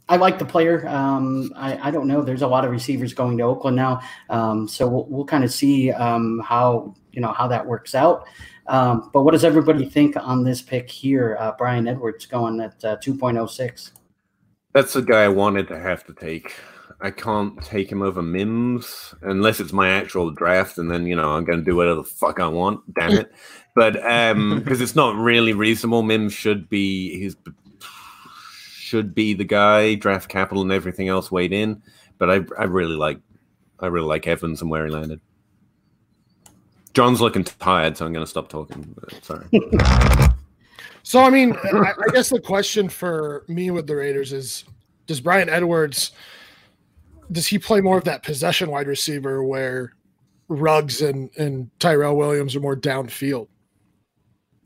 [0.07, 0.87] I like the player.
[0.87, 2.21] Um, I, I don't know.
[2.21, 5.51] There's a lot of receivers going to Oakland now, um, so we'll, we'll kind of
[5.51, 8.27] see um, how you know how that works out.
[8.67, 12.85] Um, but what does everybody think on this pick here, uh, Bryan Edwards going at
[12.85, 13.89] uh, 2.06?
[14.75, 16.53] That's the guy I wanted to have to take.
[17.01, 21.31] I can't take him over Mims unless it's my actual draft, and then you know
[21.31, 22.93] I'm going to do whatever the fuck I want.
[22.93, 23.31] Damn it!
[23.75, 27.35] But um, because it's not really reasonable, Mims should be his
[28.71, 29.95] should be the guy.
[29.95, 31.81] Draft capital and everything else weighed in.
[32.17, 33.19] But I I really like
[33.79, 35.19] I really like Evans and where he landed.
[36.93, 38.95] John's looking tired, so I'm going to stop talking.
[39.21, 39.45] Sorry.
[41.05, 44.63] So I mean, I, I guess the question for me with the Raiders is:
[45.05, 46.13] Does Bryan Edwards
[47.31, 49.93] does he play more of that possession wide receiver where
[50.47, 53.47] Ruggs and and Tyrell Williams are more downfield?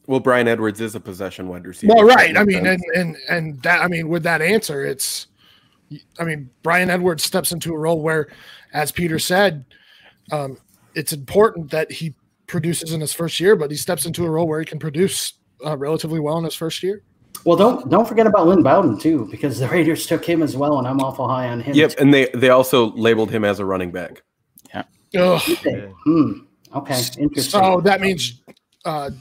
[0.08, 1.94] Well, Bryan Edwards is a possession wide receiver.
[1.94, 2.36] Well, right.
[2.38, 2.82] I mean, sense.
[2.96, 5.28] and and and that I mean, with that answer, it's
[6.20, 8.30] I mean, Bryan Edwards steps into a role where,
[8.74, 9.66] as Peter said,
[10.32, 10.58] um,
[10.96, 12.16] it's important that he
[12.48, 15.34] produces in his first year, but he steps into a role where he can produce
[15.66, 17.04] uh, relatively well in his first year.
[17.44, 20.80] Well, don't don't forget about Lynn Bowden too, because the Raiders took him as well,
[20.80, 21.76] and I'm awful high on him.
[21.76, 21.96] Yep, too.
[22.00, 24.24] and they they also labeled him as a running back.
[24.74, 24.84] Yeah.
[25.18, 25.42] Ugh.
[26.04, 26.32] Hmm.
[26.76, 27.62] Okay, interesting.
[27.62, 28.42] So that means
[28.86, 29.12] uh,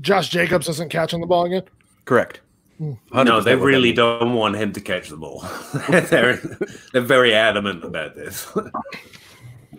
[0.00, 1.62] Josh Jacobs isn't catching the ball again.
[2.04, 2.40] Correct.
[2.78, 5.44] No, 100% they really don't want him to catch the ball.
[5.90, 6.40] they're,
[6.92, 8.48] they're very adamant about this.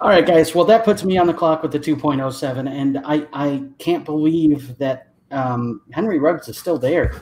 [0.01, 0.53] All right, guys.
[0.53, 4.78] Well, that puts me on the clock with the 2.07, and I I can't believe
[4.78, 7.22] that um, Henry Ruggs is still there.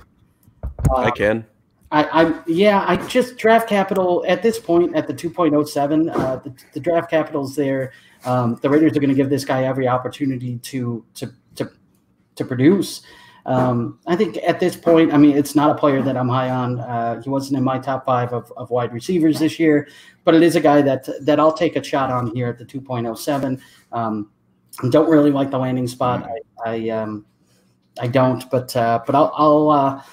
[0.95, 1.45] I can.
[1.91, 6.15] I, I yeah, I just draft capital at this point at the 2.07.
[6.15, 7.91] Uh, the, the draft capital's there.
[8.25, 11.33] Um, the Raiders are going to give this guy every opportunity to to
[12.39, 13.01] to produce.
[13.45, 16.49] Um, I think at this point, I mean, it's not a player that I'm high
[16.49, 16.79] on.
[16.79, 19.87] Uh, he wasn't in my top five of, of wide receivers this year,
[20.23, 22.65] but it is a guy that that I'll take a shot on here at the
[22.65, 23.61] 2.07.
[23.91, 24.29] Um,
[24.89, 26.29] don't really like the landing spot.
[26.29, 27.25] I I, um,
[27.99, 30.03] I don't, but uh, but I'll I'll uh,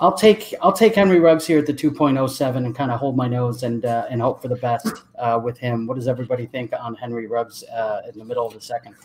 [0.00, 3.28] I'll take I'll take Henry Ruggs here at the 2.07 and kind of hold my
[3.28, 5.86] nose and uh, and hope for the best uh, with him.
[5.86, 8.96] What does everybody think on Henry Ruggs uh, in the middle of the second?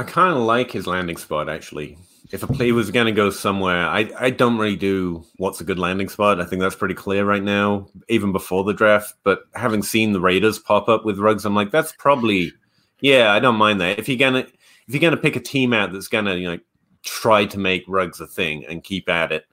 [0.00, 1.98] I kind of like his landing spot actually.
[2.32, 5.64] If a play was going to go somewhere, I, I don't really do what's a
[5.64, 6.40] good landing spot.
[6.40, 9.14] I think that's pretty clear right now, even before the draft.
[9.24, 12.52] But having seen the Raiders pop up with Ruggs, I'm like, that's probably,
[13.00, 13.98] yeah, I don't mind that.
[13.98, 14.46] If you're gonna
[14.88, 16.58] if you're gonna pick a team out that's gonna you know
[17.04, 19.44] try to make Ruggs a thing and keep at it,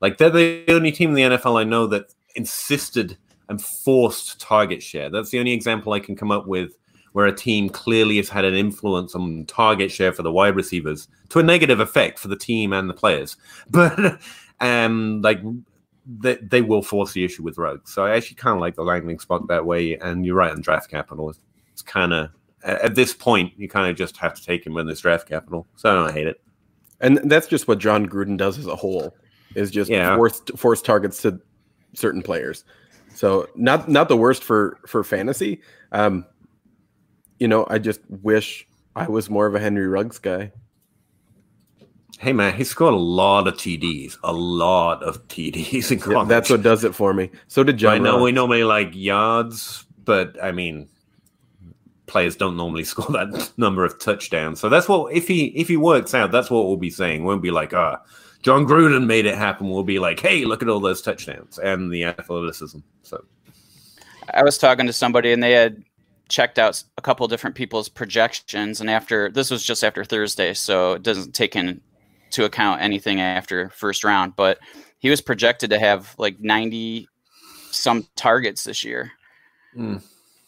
[0.00, 3.16] like they're the only team in the NFL I know that insisted
[3.48, 5.10] and forced target share.
[5.10, 6.76] That's the only example I can come up with
[7.16, 11.08] where a team clearly has had an influence on target share for the wide receivers
[11.30, 13.38] to a negative effect for the team and the players.
[13.70, 14.20] But
[14.60, 15.40] um, like
[16.04, 17.90] they, they will force the issue with Ruggs.
[17.94, 19.96] So I actually kind of like the landing spot that way.
[19.96, 21.32] And you're right on draft capital.
[21.72, 22.28] It's kind of
[22.62, 25.66] at this point you kind of just have to take him when there's draft capital.
[25.76, 26.42] So I don't hate it.
[27.00, 29.16] And that's just what Jon Gruden does as a whole
[29.54, 30.16] is just Yeah.
[30.16, 31.40] force force targets to
[31.94, 32.64] certain players.
[33.14, 35.62] So not not the worst for for fantasy.
[35.92, 36.26] Um,
[37.38, 40.52] you know, I just wish I was more of a Henry Ruggs guy.
[42.18, 46.48] Hey man, he scored a lot of TDs, a lot of TDs in Yeah, that's
[46.48, 47.30] what does it for me.
[47.48, 47.92] So did John.
[47.92, 50.88] I know we normally like yards, but I mean,
[52.06, 54.60] players don't normally score that number of touchdowns.
[54.60, 57.24] So that's what if he if he works out, that's what we'll be saying.
[57.24, 58.00] We'll be like, ah,
[58.40, 59.68] Jon Gruden made it happen.
[59.68, 62.78] We'll be like, hey, look at all those touchdowns and the athleticism.
[63.02, 63.22] So
[64.32, 65.82] I was talking to somebody and they had
[66.28, 70.94] checked out a couple different people's projections, and after this was just after Thursday, so
[70.94, 71.80] it doesn't take into
[72.44, 74.34] account anything after first round.
[74.36, 74.58] But
[74.98, 77.08] he was projected to have like ninety
[77.70, 79.12] some targets this year.
[79.76, 80.02] Mm.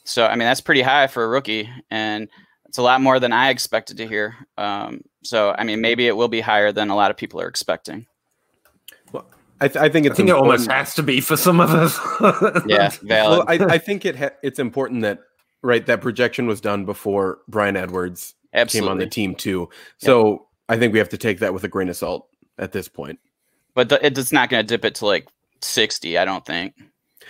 [0.05, 2.29] So I mean that's pretty high for a rookie, and
[2.67, 4.37] it's a lot more than I expected to hear.
[4.57, 7.49] Um, so I mean maybe it will be higher than a lot of people are
[7.49, 8.07] expecting.
[9.61, 11.71] I, th- I think I it's think it almost has to be for some of
[11.71, 11.99] us.
[12.67, 13.47] Yeah, valid.
[13.49, 15.19] Well, I, I think it ha- it's important that
[15.63, 18.87] right that projection was done before Bryan Edwards Absolutely.
[18.87, 19.69] came on the team too.
[19.99, 22.29] So I think we have to take that with a grain of salt
[22.59, 23.19] at this point.
[23.75, 25.29] but the, it's not going to dip it to like
[25.61, 26.75] 60 i don't think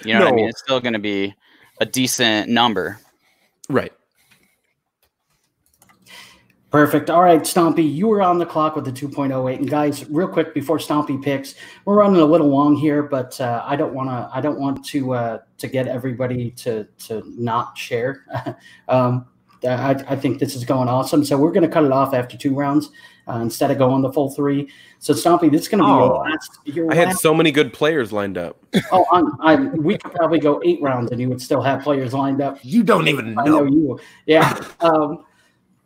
[0.05, 1.35] you know what i mean it's still going to be
[1.81, 3.01] a decent number
[3.69, 3.93] Right.
[6.71, 7.09] Perfect.
[7.09, 9.57] All right, Stompy, you were on the clock with the 2.08.
[9.57, 11.55] And guys, real quick before Stompy picks,
[11.87, 14.29] we're running a little long here, but uh, I don't want to.
[14.37, 18.27] I don't want to uh, to get everybody to to not share.
[18.89, 19.27] um,
[19.65, 21.25] I, I think this is going awesome.
[21.25, 22.91] So we're going to cut it off after two rounds
[23.29, 24.69] uh, instead of going the full three.
[24.99, 26.05] So Stompy, this is going to be Oh.
[26.05, 26.59] your last.
[26.65, 28.63] Your I had last so many good players lined up.
[28.93, 32.13] oh, I'm, I'm, we could probably go eight rounds and you would still have players
[32.15, 32.59] lined up.
[32.63, 33.65] you don't even I know know.
[33.65, 34.01] you.
[34.27, 34.63] Yeah.
[34.81, 35.25] Um,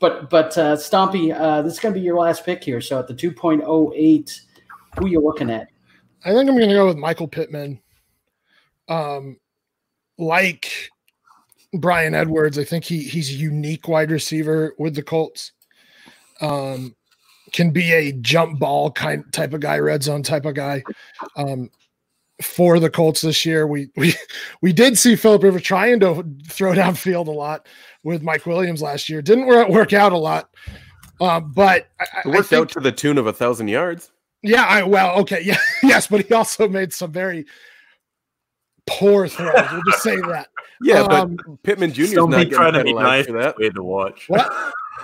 [0.03, 2.81] but but uh, Stompy, uh, this is going to be your last pick here.
[2.81, 4.41] So at the 2.08,
[4.99, 5.69] who you looking at?
[6.25, 7.81] I think I'm going to go with Michael Pittman.
[8.89, 9.39] Um,
[10.19, 10.91] like
[11.73, 15.53] Bryan Edwards, I think he he's a unique wide receiver with the Colts.
[16.41, 16.97] Um,
[17.53, 20.83] can be a jump ball kind type of guy, red zone type of guy.
[21.37, 21.71] Um,
[22.41, 24.15] for the Colts this year, we we
[24.63, 27.67] we did see Philip Rivers trying to throw downfield a lot
[28.05, 29.23] with Mike Williams last year.
[29.23, 30.51] Didn't work, work out a lot,
[31.21, 34.11] uh, but I, It I worked think- out to the tune of a thousand yards.
[34.43, 37.45] yeah, I well, okay, yeah, yes, but he also made some very
[38.87, 39.53] poor throws.
[39.71, 40.49] We'll just say that.
[40.83, 42.03] Yeah, Um, but Pittman Jr.
[42.03, 43.27] is Don't be trying to be nice.
[43.27, 43.57] for that.
[43.57, 44.25] Way to watch.
[44.29, 44.53] What?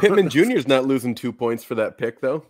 [0.01, 0.51] Pittman Jr.
[0.57, 2.45] is not losing two points for that pick, though.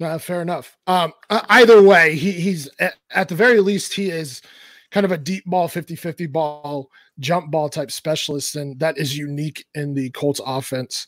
[0.00, 0.76] Uh, fair enough.
[0.86, 4.42] Um, uh, either way, he, he's at, at the very least he is
[4.90, 9.64] kind of a deep ball 50-50 ball jump ball type specialist and that is unique
[9.74, 11.06] in the Colts offense.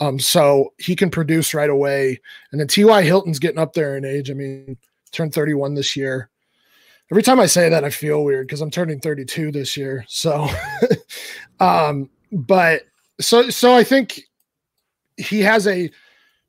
[0.00, 2.20] Um, so he can produce right away.
[2.52, 3.02] And then T.Y.
[3.02, 4.30] Hilton's getting up there in age.
[4.30, 4.76] I mean,
[5.12, 6.30] turned 31 this year.
[7.10, 10.04] Every time I say that, I feel weird because I'm turning 32 this year.
[10.08, 10.48] So,
[11.60, 12.82] um, but
[13.20, 14.22] so so I think
[15.16, 15.90] he has a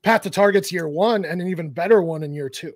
[0.02, 2.72] path to targets year one and an even better one in year two.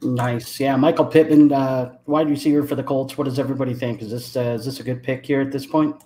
[0.00, 0.76] Nice, yeah.
[0.76, 3.18] Michael Pittman, uh, wide receiver for the Colts.
[3.18, 4.00] What does everybody think?
[4.00, 5.96] Is this uh, is this a good pick here at this point?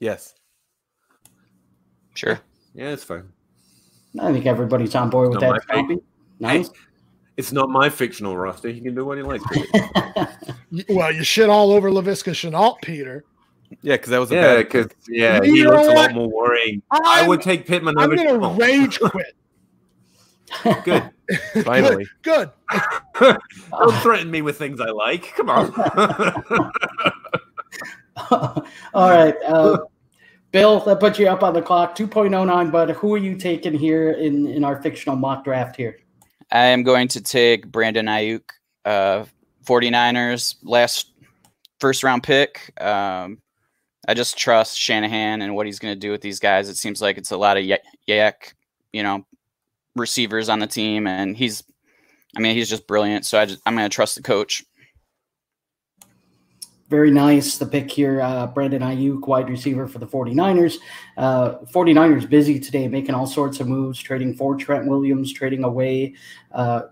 [0.00, 0.34] Yes.
[2.14, 2.40] Sure.
[2.74, 3.28] Yeah, it's fine.
[4.20, 5.66] I think everybody's on board with that.
[5.68, 5.98] Copy.
[6.40, 6.70] Nice.
[7.36, 8.68] It's not my fictional roster.
[8.68, 9.44] He can do what he likes.
[9.50, 10.28] with it.
[10.70, 13.24] Y- Well, you shit all over Laviska Shenault, Peter.
[13.82, 16.14] Yeah, because that was a yeah, bad because yeah, You he know looks a lot
[16.14, 16.82] more worrying.
[16.90, 18.16] I I'm- would take Pittman I'm over.
[18.16, 18.58] gonna Shenault.
[18.58, 19.34] rage quit.
[20.84, 21.10] Good.
[21.64, 22.06] finally.
[22.22, 22.50] Good.
[23.20, 25.34] Don't threaten me with things I like.
[25.36, 25.72] Come on.
[28.30, 29.34] All right.
[29.46, 29.78] Uh,
[30.52, 31.96] Bill, that puts you up on the clock.
[31.96, 35.98] 2.09, but who are you taking here in, in our fictional mock draft here?
[36.52, 38.42] I am going to take Brandon Aiyuk,
[38.84, 39.24] uh,
[39.66, 41.10] 49ers, last
[41.80, 42.72] first round pick.
[42.80, 43.38] Um,
[44.06, 46.68] I just trust Shanahan and what he's going to do with these guys.
[46.68, 48.54] It seems like it's a lot of yak, yak,
[48.92, 49.24] you know,
[49.96, 51.62] receivers on the team, and he's,
[52.36, 53.24] I mean, he's just brilliant.
[53.24, 54.64] So I just, I'm going to trust the coach.
[56.90, 57.56] Very nice.
[57.56, 60.76] The pick here, uh, Brandon Aiyuk, wide receiver for the 49ers.
[61.16, 66.14] Uh, 49ers busy today, making all sorts of moves, trading for Trent Williams, trading away
[66.52, 66.82] uh,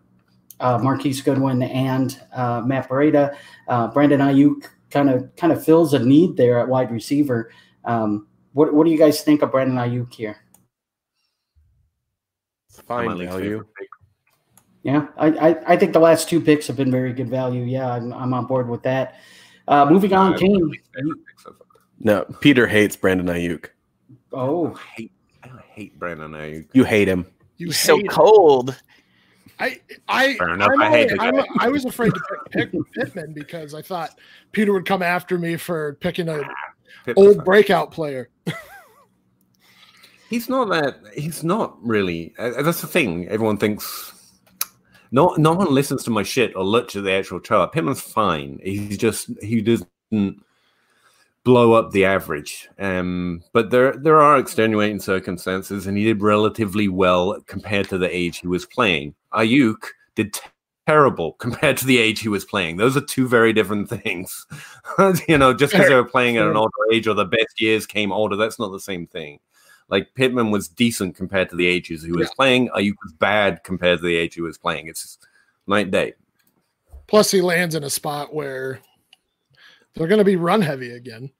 [0.60, 3.36] uh, Marquise Goodwin and uh, Matt Breida.
[3.68, 7.51] Uh, Brandon Aiyuk kind of kind of fills a need there at wide receiver.
[7.85, 10.36] Um, what what do you guys think of Brandon Aiyuk here?
[12.69, 13.64] It's My fine value.
[14.82, 17.62] Yeah, I, I, I think the last two picks have been very good value.
[17.62, 19.20] Yeah, I'm, I'm on board with that.
[19.69, 20.60] Uh, moving on, Uh, Kane.
[20.60, 21.66] my least favorite pick so far.
[22.01, 23.66] No, Peter hates Brandon Aiyuk.
[24.32, 25.12] Oh, I hate,
[25.44, 26.66] I hate Brandon Aiyuk.
[26.73, 27.27] You hate him.
[27.59, 28.10] You He's so hate it.
[28.10, 28.77] cold.
[29.59, 30.70] I I Fair enough.
[30.73, 32.20] I'm I hate I'm- I was afraid to
[32.53, 34.19] pick, pick Pittman because I thought
[34.53, 36.45] Peter would come after me for picking an
[37.16, 38.29] old breakout player.
[40.31, 40.97] He's not that.
[41.15, 42.33] He's not really.
[42.39, 43.29] Uh, that's the thing.
[43.29, 44.15] Everyone thinks.
[45.11, 47.73] No, no one listens to my shit or looks at the actual chart.
[47.73, 48.59] Pittman's fine.
[48.62, 50.43] He's just he doesn't
[51.45, 52.69] blow up the average.
[52.79, 58.09] Um, but there there are extenuating circumstances, and he did relatively well compared to the
[58.15, 59.15] age he was playing.
[59.35, 59.85] Aiyuk
[60.15, 60.39] did
[60.87, 62.77] terrible compared to the age he was playing.
[62.77, 64.47] Those are two very different things.
[65.29, 67.87] you know, just because they were playing at an older age or the best years
[67.87, 69.39] came older, that's not the same thing.
[69.89, 72.35] Like Pittman was decent compared to the ages he was Yeah.
[72.37, 72.69] playing.
[72.71, 74.89] Aiyuk was bad compared to the age he was playing.
[74.89, 75.27] It's just
[75.67, 76.15] night and day.
[77.07, 78.81] Plus, he lands in a spot where
[79.95, 81.31] they're going to be run heavy again.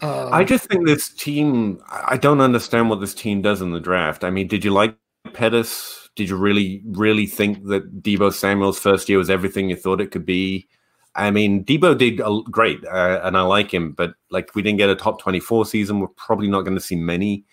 [0.00, 1.80] Um, I just think this team.
[1.88, 4.24] I I don't understand what this team does in the draft.
[4.24, 4.96] I mean, did you like
[5.32, 6.01] Pettis?
[6.14, 10.10] Did you really, really think that Deebo Samuel's first year was everything you thought it
[10.10, 10.68] could be?
[11.14, 12.20] I mean, Debo did
[12.50, 16.00] great, uh, and I like him, but like we didn't get a top twenty-four season.
[16.00, 17.44] We're probably not going to see many.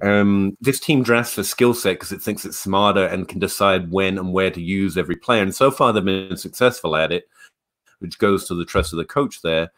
[0.00, 3.90] Um, this team drafts for skill set because it thinks it's smarter and can decide
[3.90, 5.42] when and where to use every player.
[5.42, 7.28] And so far, they've been successful at it,
[7.98, 9.70] which goes to the trust of the coach there.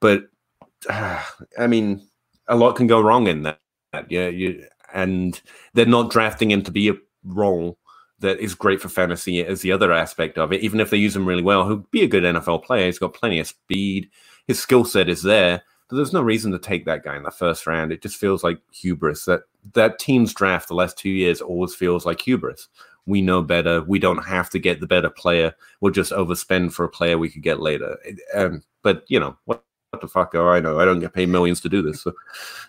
[0.00, 0.24] But
[0.90, 2.06] I mean,
[2.48, 3.60] a lot can go wrong in that.
[4.08, 5.40] Yeah, you and
[5.74, 6.94] they're not drafting him to be a
[7.24, 7.78] role
[8.20, 10.62] that is great for fantasy as the other aspect of it.
[10.62, 12.86] Even if they use him really well, he'll be a good NFL player.
[12.86, 14.08] He's got plenty of speed.
[14.46, 17.30] His skill set is there, but there's no reason to take that guy in the
[17.30, 17.92] first round.
[17.92, 19.24] It just feels like hubris.
[19.24, 19.42] That
[19.72, 22.68] that team's draft the last two years always feels like hubris.
[23.06, 23.82] We know better.
[23.82, 25.54] We don't have to get the better player.
[25.80, 27.98] We'll just overspend for a player we could get later.
[28.34, 29.62] Um, but you know what?
[29.90, 30.80] What the fuck do I know?
[30.80, 32.02] I don't get paid millions to do this.
[32.02, 32.12] So.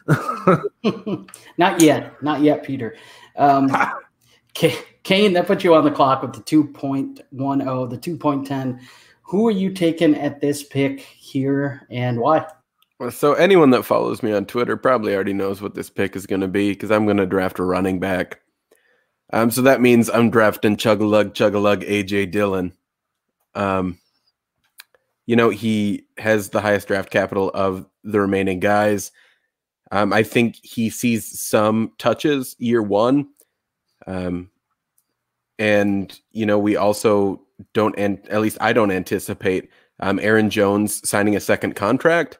[1.57, 2.95] not yet, not yet, Peter.
[3.35, 3.75] Um,
[4.55, 8.79] Kane, that puts you on the clock with the 2.10, the 2.10.
[9.23, 12.47] Who are you taking at this pick here and why?
[13.09, 16.41] So anyone that follows me on Twitter probably already knows what this pick is going
[16.41, 18.39] to be because I'm going to draft a running back.
[19.33, 22.73] Um, so that means I'm drafting Chugalug Chugalug AJ Dillon.
[23.53, 23.99] Um,
[25.25, 29.11] you know he has the highest draft capital of the remaining guys.
[29.91, 33.27] Um, I think he sees some touches year one,
[34.07, 34.49] um,
[35.59, 37.41] and you know we also
[37.73, 39.69] don't, and at least I don't anticipate
[39.99, 42.39] um, Aaron Jones signing a second contract.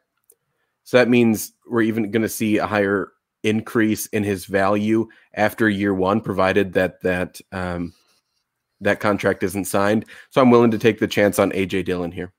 [0.84, 3.12] So that means we're even going to see a higher
[3.44, 7.94] increase in his value after year one, provided that that um,
[8.82, 10.06] that contract isn't signed.
[10.30, 12.34] So I'm willing to take the chance on AJ Dillon here.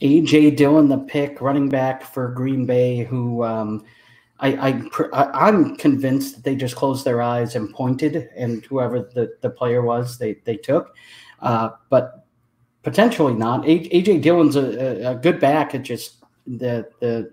[0.00, 3.84] AJ Dillon, the pick, running back for Green Bay, who um,
[4.42, 8.64] I, I, pr- I I'm convinced that they just closed their eyes and pointed, and
[8.66, 10.94] whoever the, the player was, they they took.
[11.40, 12.26] Uh, but
[12.82, 13.62] potentially not.
[13.62, 15.74] AJ Dillon's a, a, a good back.
[15.74, 17.32] It just the the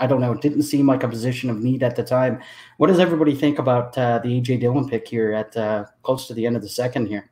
[0.00, 0.32] I don't know.
[0.32, 2.40] It didn't seem like a position of need at the time.
[2.78, 6.34] What does everybody think about uh, the AJ Dillon pick here at uh, close to
[6.34, 7.30] the end of the second here?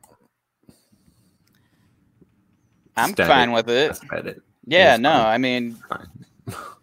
[2.95, 3.27] I'm Static.
[3.31, 3.97] fine with it.
[4.13, 4.41] It.
[4.67, 5.25] Yeah, It's no, fine.
[5.25, 6.07] I mean, Fine.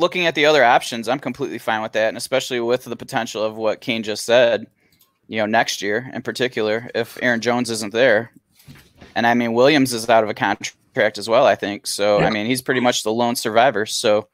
[0.00, 3.44] looking at the other options, I'm completely fine with that, and especially with the potential
[3.44, 4.66] of what Kane just said.
[5.28, 8.32] You know, next year in particular, if Aaron Jones isn't there,
[9.14, 11.86] and I mean Williams is out of a contract as well, I think.
[11.86, 13.86] So I mean he's pretty much the lone survivor.
[13.86, 14.26] So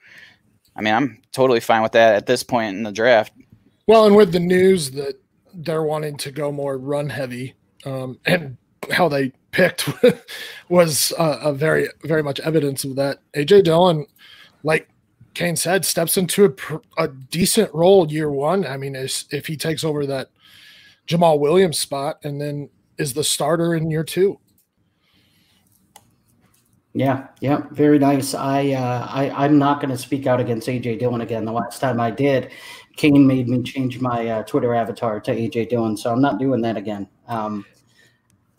[0.75, 3.35] I mean I'm totally fine with that at this point in the draft.
[3.87, 5.21] Well, and with the news that
[5.53, 8.57] they're wanting to go more run heavy, um, and
[8.91, 9.89] how they picked
[10.69, 13.19] was uh, a very, very much evidence of that.
[13.35, 14.07] AJ Dillon,
[14.63, 14.89] like
[15.37, 18.67] Kane said, steps into a, pr- a decent role year one.
[18.67, 20.31] I mean, is, if he takes over that
[21.07, 24.41] Jamaal Williams spot and then is the starter in year two.
[26.95, 28.33] Yeah, yeah, very nice.
[28.33, 31.45] I, uh, I I'm not going to speak out against AJ Dillon again.
[31.45, 32.51] The last time I did,
[32.97, 36.63] Kane made me change my uh, Twitter avatar to AJ Dillon, so I'm not doing
[36.63, 37.07] that again.
[37.29, 37.67] Um,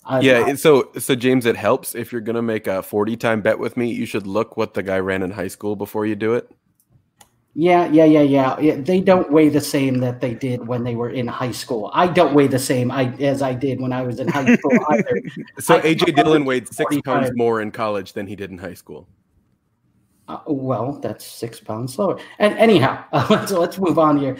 [0.05, 3.41] I, Yeah, it- so so James, it helps if you're gonna make a 40 time
[3.41, 3.91] bet with me.
[3.91, 6.51] You should look what the guy ran in high school before you do it.
[7.59, 8.75] Yeah, yeah, yeah, yeah, yeah.
[8.75, 11.89] They don't weigh the same that they did when they were in high school.
[11.91, 14.77] I don't weigh the same I, as I did when I was in high school
[14.91, 15.23] either.
[15.57, 18.59] So I- AJ Dillon weighed six 40 pounds more in college than he did in
[18.59, 19.07] high school.
[20.27, 22.19] Uh, well, that's six pounds lower.
[22.37, 24.37] And anyhow, let's let's move on here.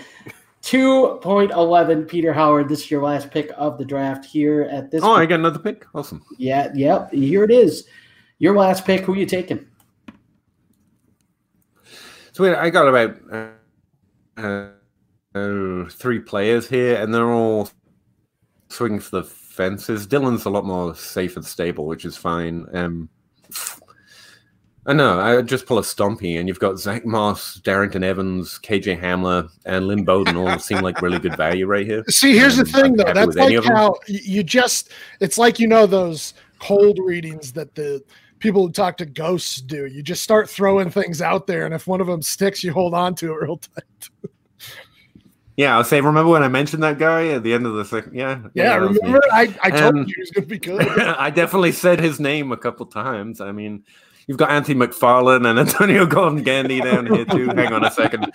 [0.62, 2.70] Two point eleven, Peter Howard.
[2.70, 5.02] This is your last pick of the draft here at this.
[5.04, 5.88] Oh, I got another pick.
[5.96, 6.24] Awesome.
[6.38, 7.12] Yeah, yep.
[7.12, 7.88] Here it is.
[8.38, 9.02] Your last pick.
[9.02, 9.66] Who are you taking?
[12.38, 13.18] So I got about
[14.38, 14.68] uh,
[15.34, 17.68] uh, three players here, and they're all
[18.70, 20.06] swinging for the fences.
[20.06, 22.68] Dillon's a lot more safe and stable, which is fine.
[22.74, 23.10] Um,
[24.86, 25.20] I know.
[25.20, 29.88] I just pull a Stompy, and you've got Zach Moss, Darrynton Evans, KJ Hamler, and
[29.88, 32.04] Lynn Bowden all seem like really good value right here.
[32.08, 33.14] See, here's the thing, though.
[33.16, 34.92] That's like how you just,
[35.22, 38.04] it's like, you know, those cold readings that the
[38.40, 39.86] people who talk to ghosts do.
[39.86, 42.94] You just start throwing things out there, and if one of them sticks, you hold
[42.94, 44.32] on to it real tight.
[45.58, 46.00] Yeah, I'll say.
[46.00, 48.14] Remember when I mentioned that guy at the end of the second?
[48.14, 49.20] Yeah, Yeah, that remember?
[49.32, 50.88] I, I told Um, you he was going to be good.
[51.00, 53.42] I definitely said his name a couple times.
[53.42, 53.84] I mean,
[54.28, 57.48] you've got Anthony McFarland and Antonio Gordon Gandy down here too.
[57.48, 58.32] Hang on a second.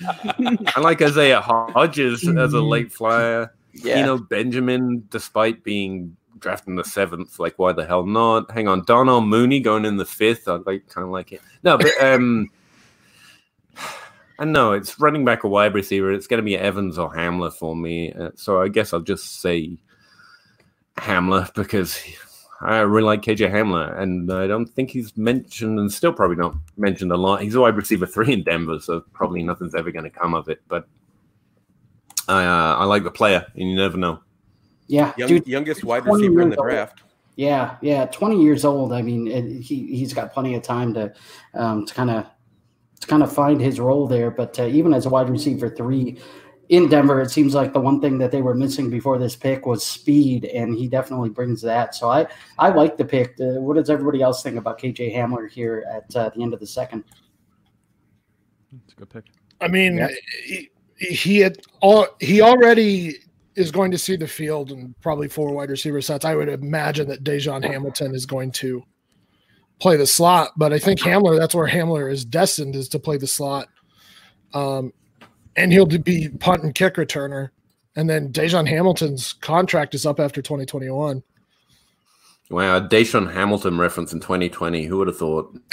[0.74, 3.54] I like Isaiah Hodgins as a late flyer.
[3.72, 4.00] Yeah.
[4.00, 8.50] You know, Benjamin, despite being drafted in the seventh, like why the hell not?
[8.50, 10.48] Hang on, Darnell Mooney going in the fifth.
[10.48, 11.40] I like kind of like it.
[11.62, 12.50] No, but um
[14.38, 16.12] I know it's running back a wide receiver.
[16.12, 18.12] It's going to be Evans or Hamler for me.
[18.12, 19.78] Uh, so I guess I'll just say
[20.96, 22.02] Hamler because
[22.60, 26.54] I really like KJ Hamler, and I don't think he's mentioned, and still probably not
[26.76, 27.42] mentioned a lot.
[27.42, 30.48] He's a wide receiver three in Denver, so probably nothing's ever going to come of
[30.48, 30.62] it.
[30.68, 30.86] But
[32.28, 34.20] I, uh, I like the player, and you never know.
[34.92, 35.46] Yeah, Young, dude.
[35.46, 36.68] youngest wide receiver in the old.
[36.68, 37.02] draft.
[37.36, 38.92] Yeah, yeah, twenty years old.
[38.92, 41.14] I mean, it, he he's got plenty of time to
[41.54, 42.26] um, to kind of
[43.00, 44.30] to kind of find his role there.
[44.30, 46.18] But uh, even as a wide receiver three
[46.68, 49.64] in Denver, it seems like the one thing that they were missing before this pick
[49.64, 51.94] was speed, and he definitely brings that.
[51.94, 52.26] So I
[52.58, 53.30] I like the pick.
[53.40, 56.60] Uh, what does everybody else think about KJ Hamler here at uh, the end of
[56.60, 57.02] the second?
[58.84, 59.24] It's a good pick.
[59.62, 60.08] I mean, Yeah.
[60.44, 63.16] he, he had all he already
[63.54, 66.24] is going to see the field and probably four wide receiver sets.
[66.24, 68.82] I would imagine that DaeSean Hamilton is going to
[69.78, 73.16] play the slot, but I think Hamler that's where Hamler is destined is to play
[73.16, 73.68] the slot.
[74.54, 74.92] Um,
[75.56, 77.50] and he'll be punt and kick returner.
[77.96, 81.22] And then DaeSean Hamilton's contract is up after 2021.
[82.50, 84.84] Wow, a DaeSean Hamilton reference in 2020.
[84.84, 85.56] Who would have thought?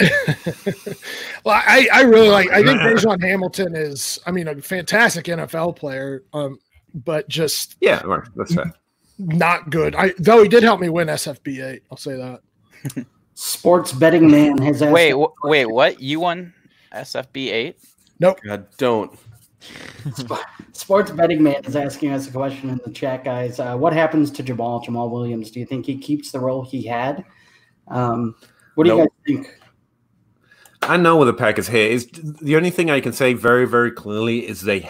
[1.44, 2.50] Well, I, I really like.
[2.50, 6.58] I think DaeSean Hamilton is, I mean, a fantastic NFL player, um,
[6.94, 8.72] but just Yeah, right, that's fair.
[9.18, 9.94] not good.
[9.94, 11.82] I though he did help me win SFB eight.
[11.90, 13.06] I'll say that.
[13.34, 14.92] Sports betting man has asked.
[14.92, 16.00] Wait, wh- wait, what?
[16.00, 16.52] You won
[16.92, 17.78] SFB eight?
[18.18, 18.38] Nope.
[18.44, 19.18] God, don't.
[20.72, 23.60] Sports betting man is asking us a question in the chat, guys.
[23.60, 25.50] Uh, what happens to Jamaal Jamaal Williams?
[25.50, 27.24] Do you think he keeps the role he had?
[27.88, 28.34] Um,
[28.74, 29.58] what do you guys think?
[30.82, 32.06] I know where the Packers here is.
[32.12, 34.88] The only thing I can say very, very clearly is they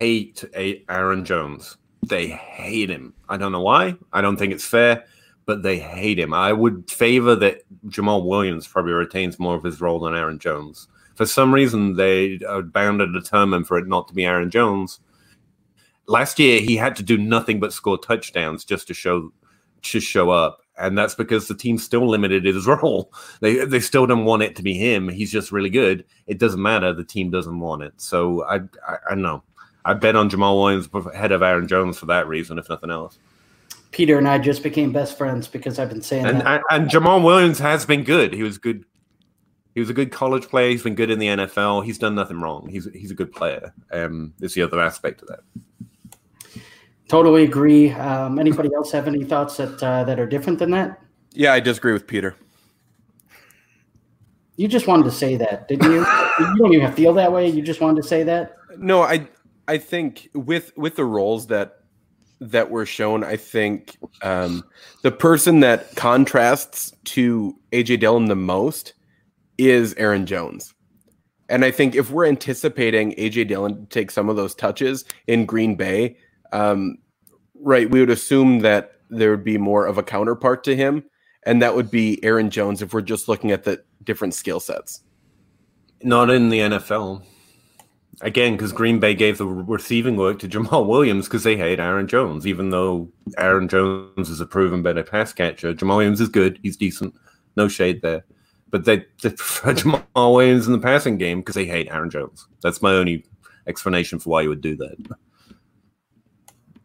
[0.00, 1.76] hate A- Aaron Jones.
[2.06, 3.14] They hate him.
[3.28, 3.96] I don't know why.
[4.12, 5.04] I don't think it's fair,
[5.44, 6.32] but they hate him.
[6.32, 10.88] I would favor that Jamaal Williams probably retains more of his role than Aaron Jones.
[11.16, 15.00] For some reason, they are bound and determined for it not to be Aaron Jones.
[16.06, 19.32] Last year, he had to do nothing but score touchdowns just to show
[19.82, 23.12] to show up, and that's because the team still limited his role.
[23.40, 25.08] They they still don't want it to be him.
[25.08, 26.04] He's just really good.
[26.26, 26.92] It doesn't matter.
[26.92, 27.94] The team doesn't want it.
[27.96, 29.42] So I I, I know.
[29.86, 33.18] I bet on Jamaal Williams ahead of Aaron Jones for that reason, if nothing else.
[33.92, 36.62] Peter and I just became best friends because I've been saying And, that.
[36.70, 38.34] and and Jamaal Williams has been good.
[38.34, 38.84] He was good.
[39.74, 40.70] He was a good college player.
[40.70, 41.84] He's been good in the NFL.
[41.84, 42.68] He's done nothing wrong.
[42.68, 43.72] He's he's a good player.
[43.92, 45.40] Um, there's the other aspect of that.
[47.08, 47.92] Totally agree.
[47.92, 51.00] Um, anybody else have any thoughts that uh, that are different than that?
[51.32, 52.34] Yeah, I disagree with Peter.
[54.56, 55.98] You just wanted to say that, didn't you?
[56.40, 57.46] you don't even feel that way.
[57.48, 58.56] You just wanted to say that.
[58.78, 59.28] No, I
[59.68, 61.78] I think with with the roles that
[62.40, 64.64] that were shown, I think um,
[65.02, 68.94] the person that contrasts to AJ Dillon the most
[69.58, 70.74] is Aaron Jones.
[71.48, 75.46] And I think if we're anticipating AJ Dillon to take some of those touches in
[75.46, 76.16] Green Bay,
[76.52, 76.98] um,
[77.60, 81.04] right, we would assume that there would be more of a counterpart to him,
[81.44, 85.02] and that would be Aaron Jones if we're just looking at the different skill sets.
[86.02, 87.22] Not in the NFL.
[88.22, 92.08] Again, because Green Bay gave the receiving work to Jamaal Williams because they hate Aaron
[92.08, 92.46] Jones.
[92.46, 96.58] Even though Aaron Jones is a proven better pass catcher, Jamaal Williams is good.
[96.62, 97.14] He's decent.
[97.56, 98.24] No shade there.
[98.70, 102.48] But they, they prefer Jamaal Williams in the passing game because they hate Aaron Jones.
[102.62, 103.26] That's my only
[103.66, 104.96] explanation for why you would do that.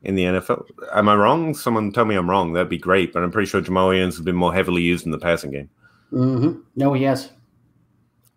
[0.03, 1.53] In the NFL, am I wrong?
[1.53, 2.53] Someone tell me I'm wrong.
[2.53, 3.13] That'd be great.
[3.13, 5.69] But I'm pretty sure Jamaal Williams has been more heavily used in the passing game.
[6.09, 7.29] hmm No, yes.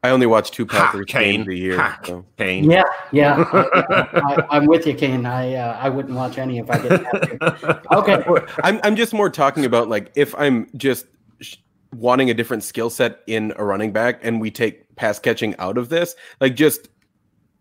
[0.05, 1.41] I only watch two Ha, Packers Kane.
[1.41, 1.79] games a year.
[1.79, 2.27] Ha, so.
[2.37, 2.71] Kane.
[2.71, 3.43] Yeah, yeah.
[3.53, 5.25] I, I, am with you, Kane.
[5.25, 7.97] I uh, I wouldn't watch any if I didn't have to.
[7.97, 8.23] Okay.
[8.63, 11.07] I'm I'm just more talking about like if I'm just
[11.41, 11.57] sh-
[11.95, 15.79] wanting a different skill set in a running back and we take pass catching out
[15.79, 16.91] of this, like just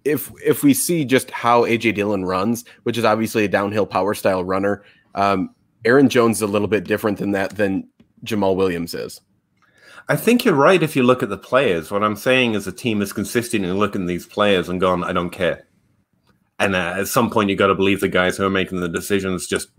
[0.04, 4.14] if if we see just how AJ Dillon runs, which is obviously a downhill power
[4.14, 4.84] style runner,
[5.16, 5.56] um,
[5.86, 7.88] Aaron Jones is a little bit different than that than
[8.26, 9.22] Jamaal Williams is.
[10.10, 11.92] I think you're right if you look at the players.
[11.92, 15.14] What I'm saying is a team is consistently looking at these players and going, I
[15.14, 15.66] don't care.
[16.60, 18.90] And uh, at some point, you got to believe the guys who are making the
[18.90, 19.70] decisions just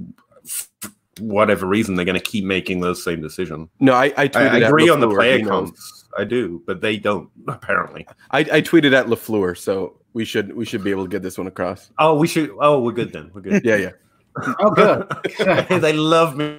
[1.20, 3.68] whatever reason they're going to keep making those same decisions.
[3.80, 5.70] No, I I, I, I agree on the LaFleur, player he knows.
[5.70, 6.04] counts.
[6.16, 8.06] I do, but they don't apparently.
[8.30, 11.38] I, I tweeted at Lafleur, so we should we should be able to get this
[11.38, 11.90] one across.
[11.98, 12.50] Oh, we should.
[12.60, 13.30] Oh, we're good then.
[13.34, 13.64] We're good.
[13.64, 13.90] Yeah, yeah.
[14.58, 15.68] Oh, good.
[15.80, 16.58] they love me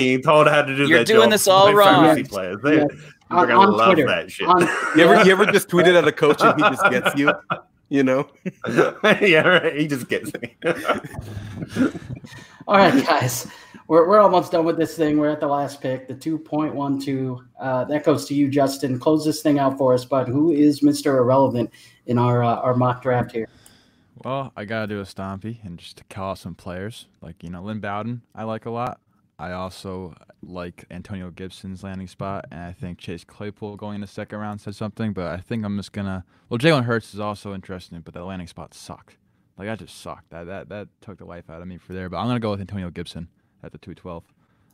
[0.00, 0.88] being told how to do that.
[0.88, 2.04] You're their doing job this all by wrong.
[2.04, 2.58] fantasy Players.
[2.62, 2.84] They, Yeah.
[3.30, 4.08] They're On, gonna on love Twitter.
[4.08, 4.48] that shit.
[4.48, 4.60] On,
[4.96, 7.32] You ever you ever just tweeted at a coach and he just gets you?
[7.92, 8.28] You know?
[9.20, 9.74] yeah, right.
[9.76, 10.56] He just gets me.
[12.68, 13.48] All right, guys.
[13.88, 15.18] We're, we're almost done with this thing.
[15.18, 17.44] We're at the last pick, the 2.12.
[17.60, 19.00] Uh, that goes to you, Justin.
[19.00, 21.16] Close this thing out for us, but who is Mr.
[21.18, 21.68] Irrelevant
[22.06, 23.48] in our uh, our mock draft here?
[24.24, 27.50] Well, I gotta do a stompy and just to call out some players like you
[27.50, 28.22] know Lynn Bowden.
[28.36, 29.00] I like a lot.
[29.40, 34.06] I also like Antonio Gibson's landing spot, and I think Chase Claypool going in the
[34.06, 35.14] second round said something.
[35.14, 36.26] But I think I'm just gonna.
[36.50, 39.16] Well, Jalen Hurts is also interesting, but the landing spot sucked.
[39.56, 40.28] Like that just sucked.
[40.28, 42.10] That that that took the life out of me for there.
[42.10, 43.28] But I'm gonna go with Antonio Gibson
[43.62, 44.24] at the 212.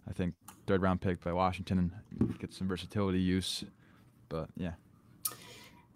[0.08, 0.34] I think
[0.66, 3.62] third round pick by Washington and get some versatility use.
[4.28, 4.72] But yeah.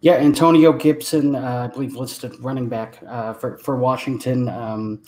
[0.02, 4.48] Yeah, Antonio Gibson, uh, I believe, listed running back uh, for for Washington.
[4.48, 5.02] Um,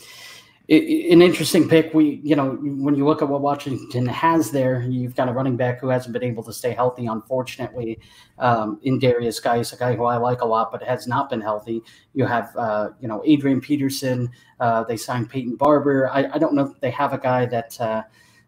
[0.68, 1.92] an interesting pick.
[1.92, 5.56] We, you know, when you look at what Washington has there, you've got a running
[5.56, 7.98] back who hasn't been able to stay healthy, unfortunately.
[8.38, 11.40] Um, in Derrius Guice, a guy who I like a lot, but has not been
[11.40, 11.82] healthy.
[12.14, 14.30] You have, uh, you know, Adrian Peterson.
[14.60, 16.08] Uh, they signed Peyton Barber.
[16.10, 18.02] I, I don't know if they have a guy that uh,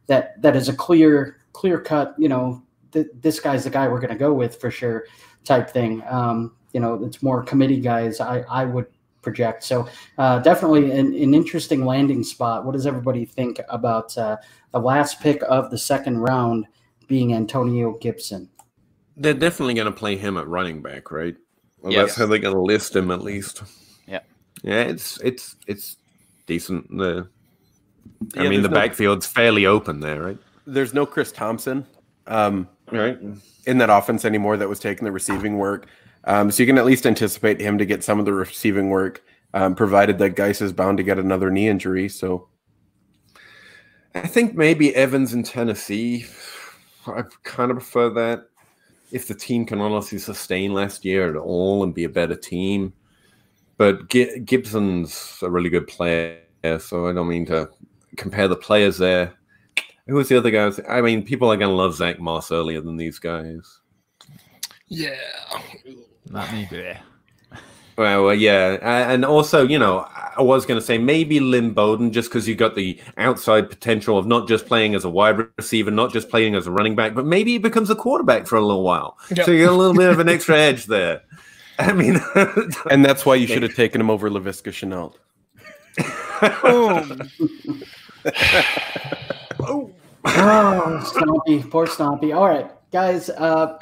[0.06, 2.14] that that is a clear clear cut.
[2.16, 2.62] You know,
[2.92, 5.04] th- this guy's the guy we're going to go with for sure
[5.44, 6.02] type thing.
[6.08, 8.20] Um, you know, it's more committee guys.
[8.20, 8.86] I, I would
[9.24, 9.64] project.
[9.64, 9.88] So
[10.18, 12.64] uh, definitely an, an interesting landing spot.
[12.64, 14.36] What does everybody think about uh,
[14.72, 16.66] the last pick of the second round
[17.08, 18.48] being Antonio Gibson?
[19.16, 21.36] They're definitely going to play him at running back, right?
[21.80, 22.06] Well, Yes.
[22.08, 23.62] That's how they're going to list him at least.
[24.06, 24.20] Yeah.
[24.62, 25.96] Yeah, it's it's it's
[26.46, 26.88] decent.
[26.96, 27.28] The
[28.36, 30.38] I Yeah, mean, the no- backfield's fairly open there, right?
[30.66, 31.86] There's no Chris Thompson
[32.26, 33.18] um, Right.
[33.66, 35.86] in that offense anymore that was taking the receiving work.
[36.26, 39.22] Um, so you can at least anticipate him to get some of the receiving work,
[39.52, 42.08] um, provided that Guice is bound to get another knee injury.
[42.08, 42.48] So
[44.14, 46.26] I think maybe Evans in Tennessee.
[47.06, 48.46] I kind of prefer that.
[49.12, 52.92] If the team can honestly sustain last year at all and be a better team,
[53.76, 56.40] but Gi- Gibson's a really good player,
[56.78, 57.68] so I don't mean to
[58.16, 59.34] compare the players there.
[60.06, 60.80] Who was the other guys?
[60.88, 63.80] I mean, people are going to love Zach Moss earlier than these guys.
[64.88, 65.14] Yeah.
[66.30, 66.68] Not me.
[67.96, 70.06] Well, well, yeah, A- and also, you know,
[70.36, 74.18] I was going to say maybe Lynn Bowden, just because you got the outside potential
[74.18, 77.14] of not just playing as a wide receiver, not just playing as a running back,
[77.14, 79.16] but maybe he becomes a quarterback for a little while.
[79.34, 79.44] Yeah.
[79.44, 81.22] So you get a little bit of an extra edge there.
[81.78, 82.20] I mean,
[82.90, 85.14] And that's why you should have taken him over Laviska Shenault.
[89.66, 92.34] Oh, Stompy, poor Stompy.
[92.34, 93.28] All right, guys.
[93.28, 93.76] Uh,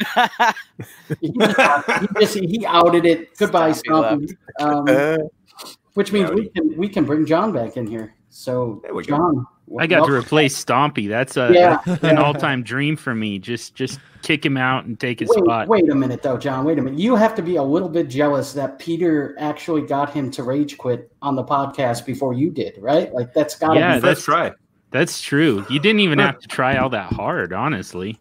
[1.21, 3.37] he, he just he outed it.
[3.37, 5.21] Goodbye, Stompy Stompy.
[5.21, 5.29] Um,
[5.95, 8.15] which means we can we can bring John back in here.
[8.31, 9.19] So, There we go.
[9.19, 9.47] John,
[9.79, 11.07] I got to replace Stompy.
[11.07, 11.79] That's a Yeah.
[12.01, 13.39] an all time dream for me.
[13.39, 15.69] Just just kick him out and take his Wait, spot.
[15.69, 16.65] wait a minute, though, John.
[16.65, 16.99] Wait a minute.
[16.99, 20.79] You have to be a little bit jealous that Peter actually got him to rage
[20.79, 23.13] quit on the podcast before you did, right?
[23.13, 24.01] Like that's got to Yeah, be.
[24.01, 24.53] that's- first try.
[24.93, 25.65] That's true.
[25.71, 28.19] You didn't even have to try all that hard, honestly.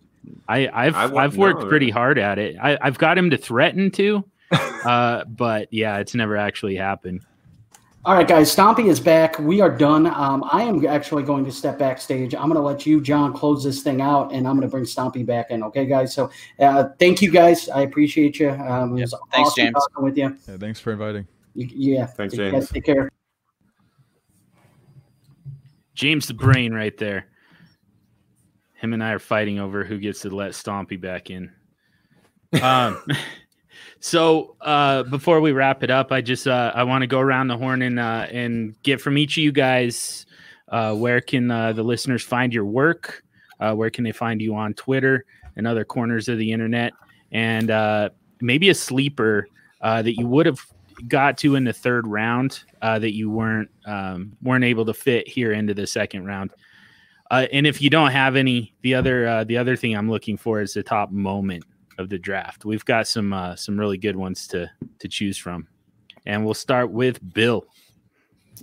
[0.48, 1.68] I, I've I wa- I've worked no.
[1.70, 2.56] pretty hard at it.
[2.62, 4.24] I, I've got him to threaten to,
[4.86, 7.22] uh, but yeah, it's never actually happened.
[8.04, 8.54] All right, guys.
[8.56, 9.38] Stompy is back.
[9.38, 10.08] We are done.
[10.08, 12.34] Um, I am actually going to step backstage.
[12.34, 14.86] I'm going to let you, John, close this thing out, and I'm going to bring
[14.86, 15.62] Stompy back in.
[15.62, 16.12] Okay, guys.
[16.12, 17.70] So, uh, thank you, guys.
[17.70, 18.50] I appreciate you.
[18.50, 19.74] Um, it was Thanks, awesome James.
[19.76, 20.36] talking with you.
[20.48, 21.28] Yeah, thanks for inviting.
[21.54, 22.06] You- Yeah.
[22.08, 22.70] Thanks, You guys James.
[22.72, 23.12] Take care.
[25.94, 27.28] James the brain right there.
[28.82, 31.52] Him and I are fighting over who gets to let Stompy back in.
[32.62, 33.02] Um,
[34.02, 37.48] so uh, before we wrap it up, I just uh, I want to go around
[37.48, 40.26] the horn and uh, and get from each of you guys
[40.72, 43.24] uh, where can uh, the listeners find your work?
[43.60, 45.26] Uh, where can they find you on Twitter
[45.56, 46.94] and other corners of the internet?
[47.32, 48.10] And uh,
[48.42, 49.48] maybe a sleeper
[49.82, 50.66] uh, that you would have
[51.08, 55.28] got to in the third round uh, that you weren't um, weren't able to fit
[55.28, 56.52] here into the second round.
[57.32, 60.36] Uh, and if you don't have any, the other uh, the other thing I'm looking
[60.36, 61.64] for is the top moment
[61.98, 62.66] of the draft.
[62.66, 65.66] We've got some uh, some really good ones to to choose from,
[66.26, 67.66] and we'll start with Bill.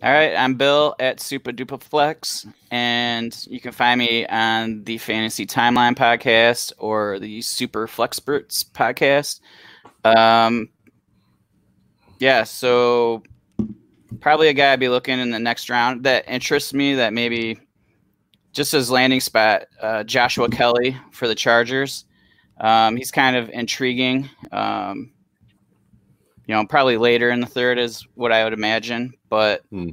[0.02, 5.46] All right, I'm Bill at Super Flex, and you can find me on the Fantasy
[5.46, 9.40] Timeline podcast or the Super Flex Brutes podcast.
[10.04, 10.68] Um,
[12.18, 13.22] yeah, so
[14.20, 16.96] probably a guy I'd be looking in the next round that interests me.
[16.96, 17.58] That maybe
[18.52, 22.04] just as landing spot, uh, Joshua Kelley for the Chargers.
[22.60, 24.28] Um, he's kind of intriguing.
[24.52, 25.12] Um,
[26.46, 29.90] you know, probably later in the third is what I would imagine, but Hmm.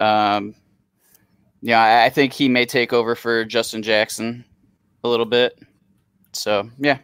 [0.00, 0.54] um,
[1.62, 4.44] yeah, I, I think he may take over for Justin Jackson
[5.02, 5.58] a little bit.
[6.32, 6.98] So yeah,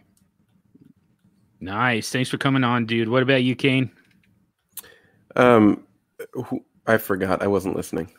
[1.61, 3.09] Nice, thanks for coming on, dude.
[3.09, 3.91] What about you, Kane?
[5.37, 5.83] um,
[6.33, 7.43] who, I forgot.
[7.43, 8.11] I wasn't listening.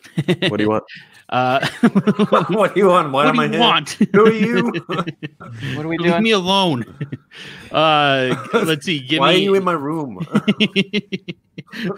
[0.47, 0.83] What do you want?
[1.29, 1.65] Uh,
[2.49, 3.09] what do you want?
[3.13, 3.59] Why what am do I you here?
[3.61, 3.89] want?
[3.91, 4.65] Who are you?
[4.87, 6.11] what are we doing?
[6.11, 6.83] Leave me alone.
[7.71, 8.99] Uh, let's see.
[8.99, 9.35] Give Why me.
[9.35, 10.15] are you in my room?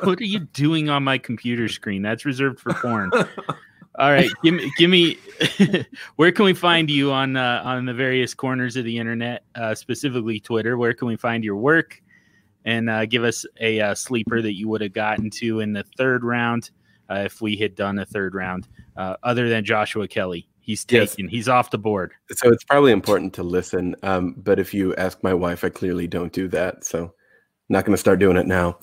[0.03, 2.03] what are you doing on my computer screen?
[2.03, 3.11] That's reserved for porn.
[3.97, 5.17] All right, give me, give me.
[6.17, 9.73] where can we find you on uh, on the various corners of the internet, uh,
[9.73, 10.77] specifically Twitter?
[10.77, 12.02] Where can we find your work?
[12.65, 15.83] And uh, give us a uh, sleeper that you would have gotten to in the
[15.97, 16.71] third round
[17.09, 18.67] uh, if we had done a third round,
[18.97, 20.47] uh, other than Joshua Kelley.
[20.61, 21.11] He's Yes.
[21.15, 21.27] taken.
[21.27, 22.13] He's off the board.
[22.31, 23.95] So it's probably important to listen.
[24.01, 26.85] Um, but if you ask my wife, I clearly don't do that.
[26.85, 27.13] So
[27.67, 28.77] not going to start doing it now.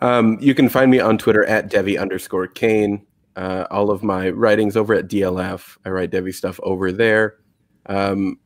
[0.00, 3.06] Um, you can find me on Twitter at Devy underscore Kane.
[3.34, 5.76] Uh, all of my writings over at DLF.
[5.84, 7.36] I write Devy stuff over there.
[7.84, 8.38] Um,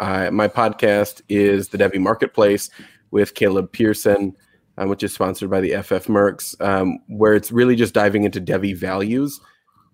[0.00, 2.70] I, my podcast is the Devy Marketplace
[3.12, 4.34] with Caleb Pearson,
[4.78, 8.40] um, which is sponsored by the FF Mercs, um, where it's really just diving into
[8.40, 9.40] Devy values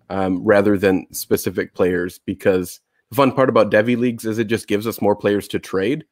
[0.09, 2.79] um, rather than specific players because
[3.09, 6.05] the fun part about Devy leagues is it just gives us more players to trade,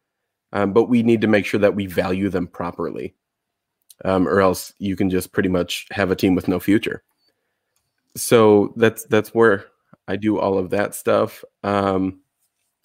[0.53, 3.15] um, but we need to make sure that we value them properly,
[4.05, 7.03] um, or else you can just pretty much have a team with no future.
[8.15, 9.65] So that's that's where
[10.07, 11.43] I do all of that stuff.
[11.63, 12.21] Um,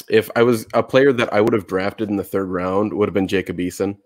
[0.08, 3.08] if I was a player that I would have drafted in the third round, would
[3.08, 3.96] have been Jacob Eason.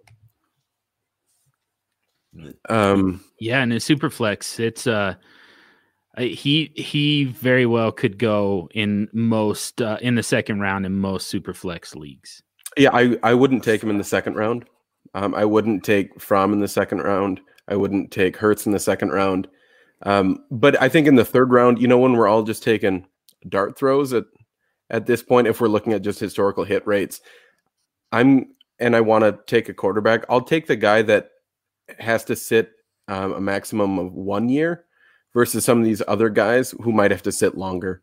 [2.68, 5.14] Um, Yeah, and in Superflex, it's uh
[6.18, 11.32] he he very well could go in most uh, in the second round in most
[11.32, 12.42] Superflex leagues.
[12.76, 14.64] Yeah, I, I wouldn't take him in the second round.
[15.14, 17.40] Um, I wouldn't take Fromm in the second round.
[17.68, 19.48] I wouldn't take Hurts in the second round.
[20.02, 23.06] Um, but I think in the third round, you know, when we're all just taking
[23.48, 24.24] dart throws at
[24.90, 27.20] at this point, if we're looking at just historical hit rates,
[28.12, 30.24] I'm and I want to take a quarterback.
[30.28, 31.30] I'll take the guy that
[31.98, 32.72] has to sit
[33.08, 34.84] um, a maximum of one year
[35.34, 38.02] versus some of these other guys who might have to sit longer.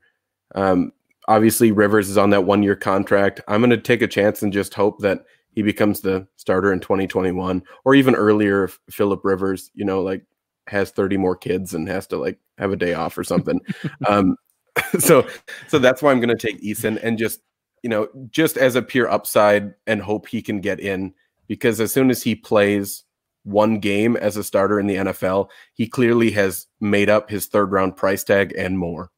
[0.56, 0.92] Um,
[1.28, 3.42] obviously Rivers is on that one year contract.
[3.48, 6.80] I'm going to take a chance and just hope that he becomes the starter in
[6.80, 10.24] 2021 or even earlier if Philip Rivers, you know, like
[10.68, 13.60] has 30 more kids and has to like have a day off or something.
[14.08, 14.38] um,
[15.00, 15.28] so
[15.68, 17.42] so that's why I'm going to take Eason and just
[17.84, 21.14] you know just as a pure upside and hope he can get in
[21.48, 23.04] because as soon as he plays
[23.44, 27.72] one game as a starter in the NFL, he clearly has made up his third
[27.72, 29.12] round price tag and more.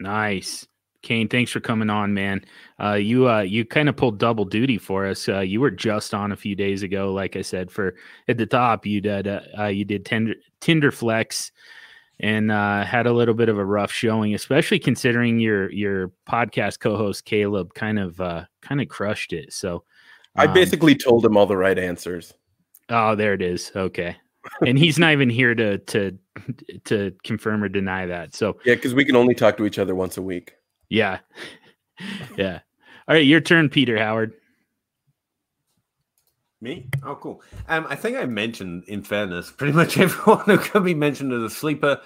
[0.00, 0.66] Nice.
[1.02, 2.44] Kane, thanks for coming on, man.
[2.82, 5.28] Uh, you uh, you kind of pulled double duty for us.
[5.28, 7.70] Uh, you were just on a few days ago, like I said.
[7.70, 7.94] For
[8.26, 11.52] at the top, you did uh, uh, you did Tinder Tinder Flex,
[12.18, 16.80] and uh, had a little bit of a rough showing, especially considering your your podcast
[16.80, 18.16] co-host Caleb kind of
[18.60, 19.52] kind of crushed it.
[19.52, 19.84] So
[20.34, 22.34] I um, basically told him all the right answers.
[22.90, 23.72] Oh, there it is.
[23.74, 24.16] Okay.
[24.66, 26.18] and he's not even here to to
[26.84, 28.34] to confirm or deny that.
[28.34, 30.54] So yeah, because we can only talk to each other once a week.
[30.88, 31.18] Yeah.
[32.36, 32.60] yeah.
[33.06, 34.34] All right, your turn, Peter Howard.
[36.60, 36.88] Me?
[37.04, 37.40] Oh, cool.
[37.68, 41.42] Um, I think I mentioned, in fairness, pretty much everyone who can be mentioned as
[41.42, 42.00] a sleeper.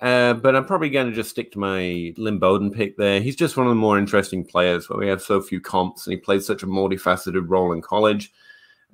[0.00, 3.20] Uh, but I'm probably going to just stick to my Lynn Bowden pick there.
[3.20, 6.12] He's just one of the more interesting players where we have so few comps, and
[6.12, 8.32] he played such a multifaceted role in college.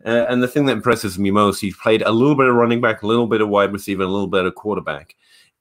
[0.04, 2.80] Uh, and the thing that impresses me most, he's played a little bit of running
[2.80, 5.14] back, a little bit of wide receiver, a little bit of quarterback.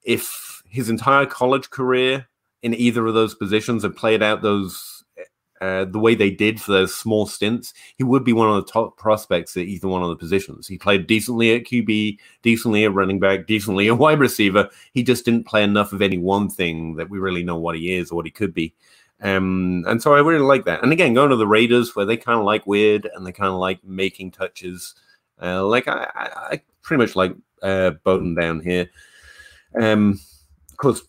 [0.04, 2.28] If his entire college career
[2.62, 5.00] in either of those positions had played out those
[5.62, 8.72] uh, the way they did for those small stints, he would be one of the
[8.72, 10.68] top prospects at either one of the positions.
[10.68, 14.70] He played decently at QB, decently at running back, decently at wide receiver.
[14.94, 17.94] He just didn't play enough of any one thing that we really know what he
[17.94, 18.74] is or what he could be.
[19.22, 20.84] Um, and so I really like that.
[20.84, 23.50] And again, going to the Raiders where they kind of like weird and they kind
[23.50, 24.96] of like making touches.
[25.42, 28.90] Uh, like I, I, I, pretty much like uh, Bowden down here.
[29.80, 30.20] Um,
[30.72, 31.02] of course,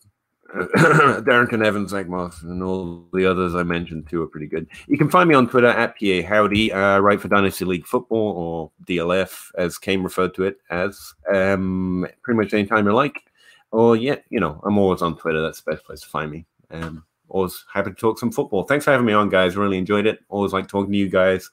[0.55, 4.67] Darrynton Evans, Moss, and all the others I mentioned too are pretty good.
[4.89, 8.33] You can find me on Twitter at PA Howdy, uh, write for Dynasty League Football
[8.33, 13.23] or DLF, as Kane referred to it as, um, pretty much anytime you like.
[13.71, 15.41] Or, yeah, you know, I'm always on Twitter.
[15.41, 16.47] That's the best place to find me.
[16.73, 18.65] Um, always happy to talk some football.
[18.65, 19.57] Thanks for having me on, guys.
[19.57, 20.21] Really enjoyed it.
[20.29, 21.51] Always like talking to you guys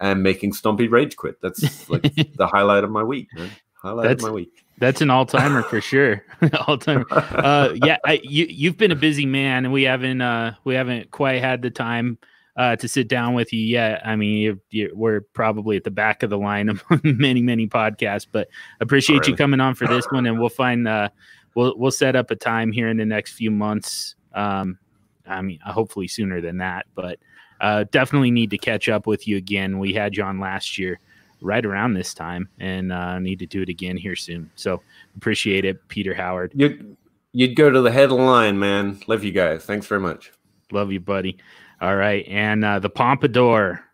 [0.00, 1.40] and making Stompy rage quit.
[1.40, 2.02] That's like
[2.36, 3.50] the highlight of my week, man.
[3.74, 4.64] Highlight That's, of my week.
[4.78, 6.24] That's an all timer for sure.
[6.66, 7.04] all timer.
[7.10, 11.10] Uh, yeah, I, you you've been a busy man, and we haven't uh, we haven't
[11.10, 12.18] quite had the time
[12.56, 14.00] uh, to sit down with you yet.
[14.06, 17.66] I mean, you're, you're, we're probably at the back of the line of many many
[17.66, 18.48] podcasts, but
[18.80, 19.32] appreciate really?
[19.32, 21.10] you coming on for this one, and we'll find uh,
[21.54, 24.14] we'll we'll set up a time here in the next few months.
[24.34, 24.78] Um,
[25.26, 27.18] I mean, hopefully sooner than that, but
[27.60, 29.78] uh, definitely need to catch up with you again.
[29.78, 31.00] We had you on last year
[31.40, 34.50] right around this time and uh, need to do it again here soon.
[34.56, 34.82] So
[35.16, 36.52] appreciate it, Peter Howard.
[36.54, 36.96] You'd,
[37.32, 39.00] you'd go to the head of the line, man.
[39.06, 39.64] Love you guys.
[39.64, 40.32] Thanks very much.
[40.72, 41.36] Love you, buddy.
[41.80, 42.26] All right.
[42.28, 43.84] And uh, the Pompadour,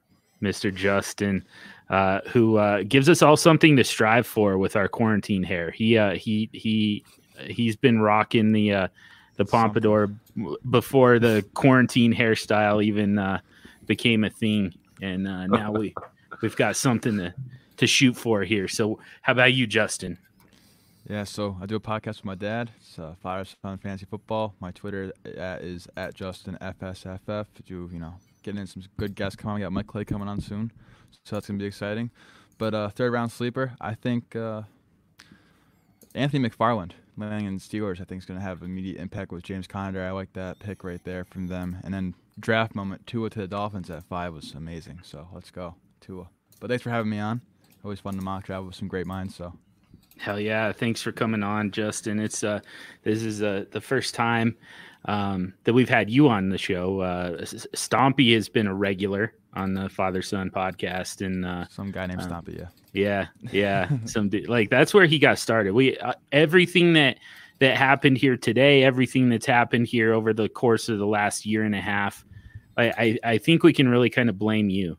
[0.43, 0.75] Mr.
[0.75, 1.45] Justin,
[1.91, 5.73] uh, who uh, gives us all something to strive for with our quarantine hair.
[5.73, 7.05] He, uh, he, he,
[7.47, 8.89] he's been rocking the, uh,
[9.41, 10.11] the pompadour
[10.69, 13.41] before the quarantine hairstyle even uh,
[13.87, 15.95] became a thing, and uh, now we
[16.43, 17.35] we've got something to
[17.79, 18.69] to shoot for here.
[18.69, 20.19] So, how about you, Justin?
[21.09, 22.71] Yeah, so I do a podcast with my dad.
[22.83, 24.55] It's uh, Father Son Fantasy Football.
[24.61, 27.47] My Twitter is at Justin FSFF.
[27.65, 28.13] Do you know
[28.43, 29.55] getting in some good guests coming?
[29.55, 30.71] We got Mike Clay coming on soon,
[31.25, 32.11] so that's gonna be exciting.
[32.59, 34.65] But uh, third round sleeper, I think uh,
[36.15, 38.01] Anthony McFarland, Lang and Steelers.
[38.01, 40.03] I think is gonna have immediate impact with James Conner.
[40.03, 41.79] I like that pick right there from them.
[41.85, 45.01] And then draft moment, Tua to the Dolphins at five was amazing.
[45.03, 45.75] So let's go.
[46.01, 46.29] Tua.
[46.61, 47.41] But thanks for having me on.
[47.85, 49.35] Always fun to mock travel with some great minds.
[49.35, 49.53] So.
[50.19, 50.71] Hell yeah!
[50.71, 52.21] Thanks for coming on, Justin.
[52.21, 52.61] It's uh,
[53.05, 54.55] this is uh, the first time
[55.07, 57.01] um, that we've had you on the show.
[57.01, 62.07] Uh, Stompy has been a regular on the Father Son podcast, and uh, some guy
[62.07, 62.59] named uh, Stompy.
[62.59, 63.89] Yeah, yeah, yeah.
[64.05, 65.73] some like that's where he got started.
[65.73, 67.19] We uh, everything that
[67.59, 71.65] that happened here today, everything that's happened here over the course of the last year
[71.65, 72.25] and a half.
[72.77, 74.97] I, I, I think we can really kind of blame you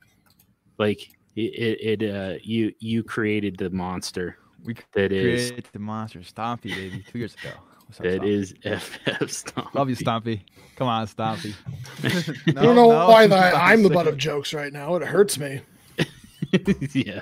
[0.77, 4.37] like it, it, uh, you you created the monster.
[4.63, 7.51] We that is the monster, Stompy, baby, two years ago.
[7.99, 9.73] That is FF Stompy.
[9.73, 10.41] Love you, Stompy.
[10.75, 11.53] Come on, Stompy.
[12.53, 14.95] no, I don't know no, why that I'm the butt of jokes right now.
[14.95, 15.61] It hurts me.
[16.93, 17.21] yeah,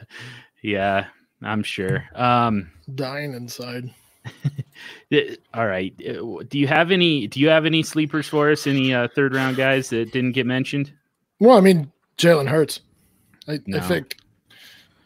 [0.62, 1.08] yeah,
[1.42, 2.06] I'm sure.
[2.16, 3.94] Um, dying inside.
[5.54, 5.94] All right.
[6.08, 7.28] Uh, do you have any?
[7.28, 8.68] Do you have any sleepers for us?
[8.68, 10.92] Any uh, third round guys that didn't get mentioned?
[11.40, 12.82] Well, I mean, Jalen Hurts.
[13.48, 13.78] I, no.
[13.78, 14.18] I think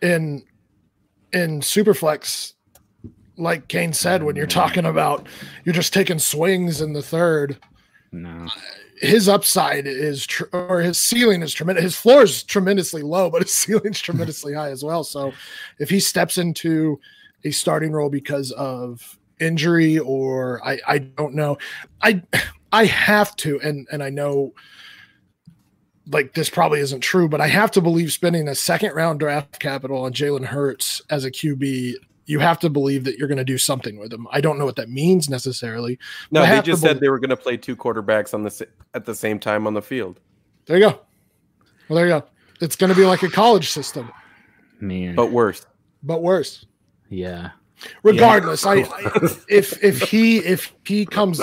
[0.01, 0.43] in
[1.31, 2.53] in Superflex,
[3.37, 5.27] like Kane said, when you're talking about
[5.63, 7.57] you're just taking swings in the third.
[8.11, 8.47] No,
[9.03, 11.83] his upside is tr- or his ceiling is tremendous.
[11.83, 15.03] His floor is tremendously low, but his ceiling's tremendously high as well.
[15.03, 15.33] So
[15.79, 16.99] if he steps into
[17.43, 21.57] a starting role because of injury or I I don't know,
[22.01, 22.23] I
[22.71, 24.53] I have to and and I know
[26.07, 29.59] like this probably isn't true, but I have to believe spending a second round draft
[29.59, 31.95] capital on Jalen Hurts as a QB.
[32.25, 34.27] You have to believe that you're going to do something with them.
[34.31, 35.99] I don't know what that means necessarily.
[36.31, 39.05] No, they just said believe- they were going to play two quarterbacks on the at
[39.05, 40.19] the same time on the field.
[40.65, 40.99] There you go.
[41.89, 42.23] Well, there you go.
[42.61, 44.09] It's going to be like a college system,
[44.79, 45.15] Man.
[45.15, 45.65] But worse.
[46.01, 46.65] but worse.
[47.09, 47.51] yeah.
[48.03, 49.11] Regardless, I, I
[49.49, 51.41] if if he if he comes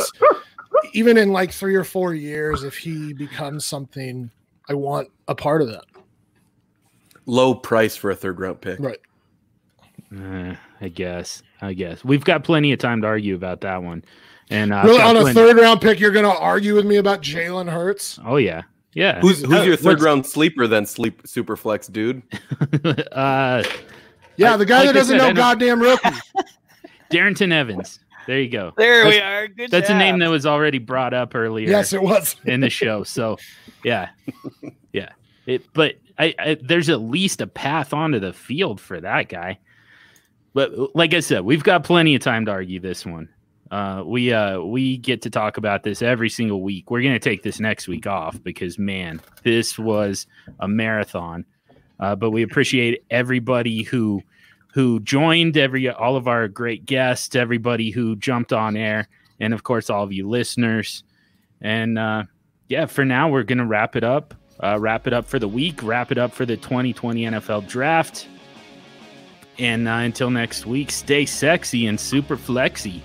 [0.95, 4.31] even in like three or four years, if he becomes something,
[4.67, 5.85] I want a part of that.
[7.27, 8.81] Low price for a third round pick.
[8.81, 8.99] Right.
[10.17, 11.43] Uh, I guess.
[11.63, 14.05] I guess we've got plenty of time to argue about that one.
[14.51, 16.85] And uh, really, I've on a plenty- third round pick, you're going to argue with
[16.87, 18.19] me about Jalen Hurts?
[18.25, 18.63] Oh yeah,
[18.95, 19.21] yeah.
[19.21, 20.87] Who's who's Uh, your third round sleeper then?
[20.87, 22.23] Sleep super flex dude.
[23.13, 23.63] uh,
[24.37, 26.09] Yeah, the guy like that I doesn't said, know goddamn rookie.
[27.13, 28.01] Darrynton Evans.
[28.27, 28.73] There you go.
[28.77, 29.49] There we That's- are.
[29.49, 31.69] Good That's a name that was already brought up earlier.
[31.69, 32.37] yes, it was.
[32.45, 33.03] in the show.
[33.05, 33.39] So,
[33.85, 34.11] yeah,
[34.93, 35.11] yeah.
[35.47, 39.59] It, but I, I, there's at least a path onto the field for that guy.
[40.53, 43.29] But like I said, we've got plenty of time to argue this one.
[43.71, 46.91] Uh, we uh, we get to talk about this every single week.
[46.91, 50.27] We're gonna take this next week off because man, this was
[50.59, 51.45] a marathon.
[52.01, 54.23] Uh, but we appreciate everybody who
[54.73, 59.09] who joined, every all of our great guests, everybody who jumped on air,
[59.39, 61.05] and of course all of you listeners.
[61.61, 62.25] And uh,
[62.69, 64.35] yeah, for now, we're to wrap it up.
[64.63, 68.29] Uh, wrap it up for the week, wrap it up for the 2020 NFL draft.
[69.61, 73.03] And uh, until next week, stay sexy and super flexy.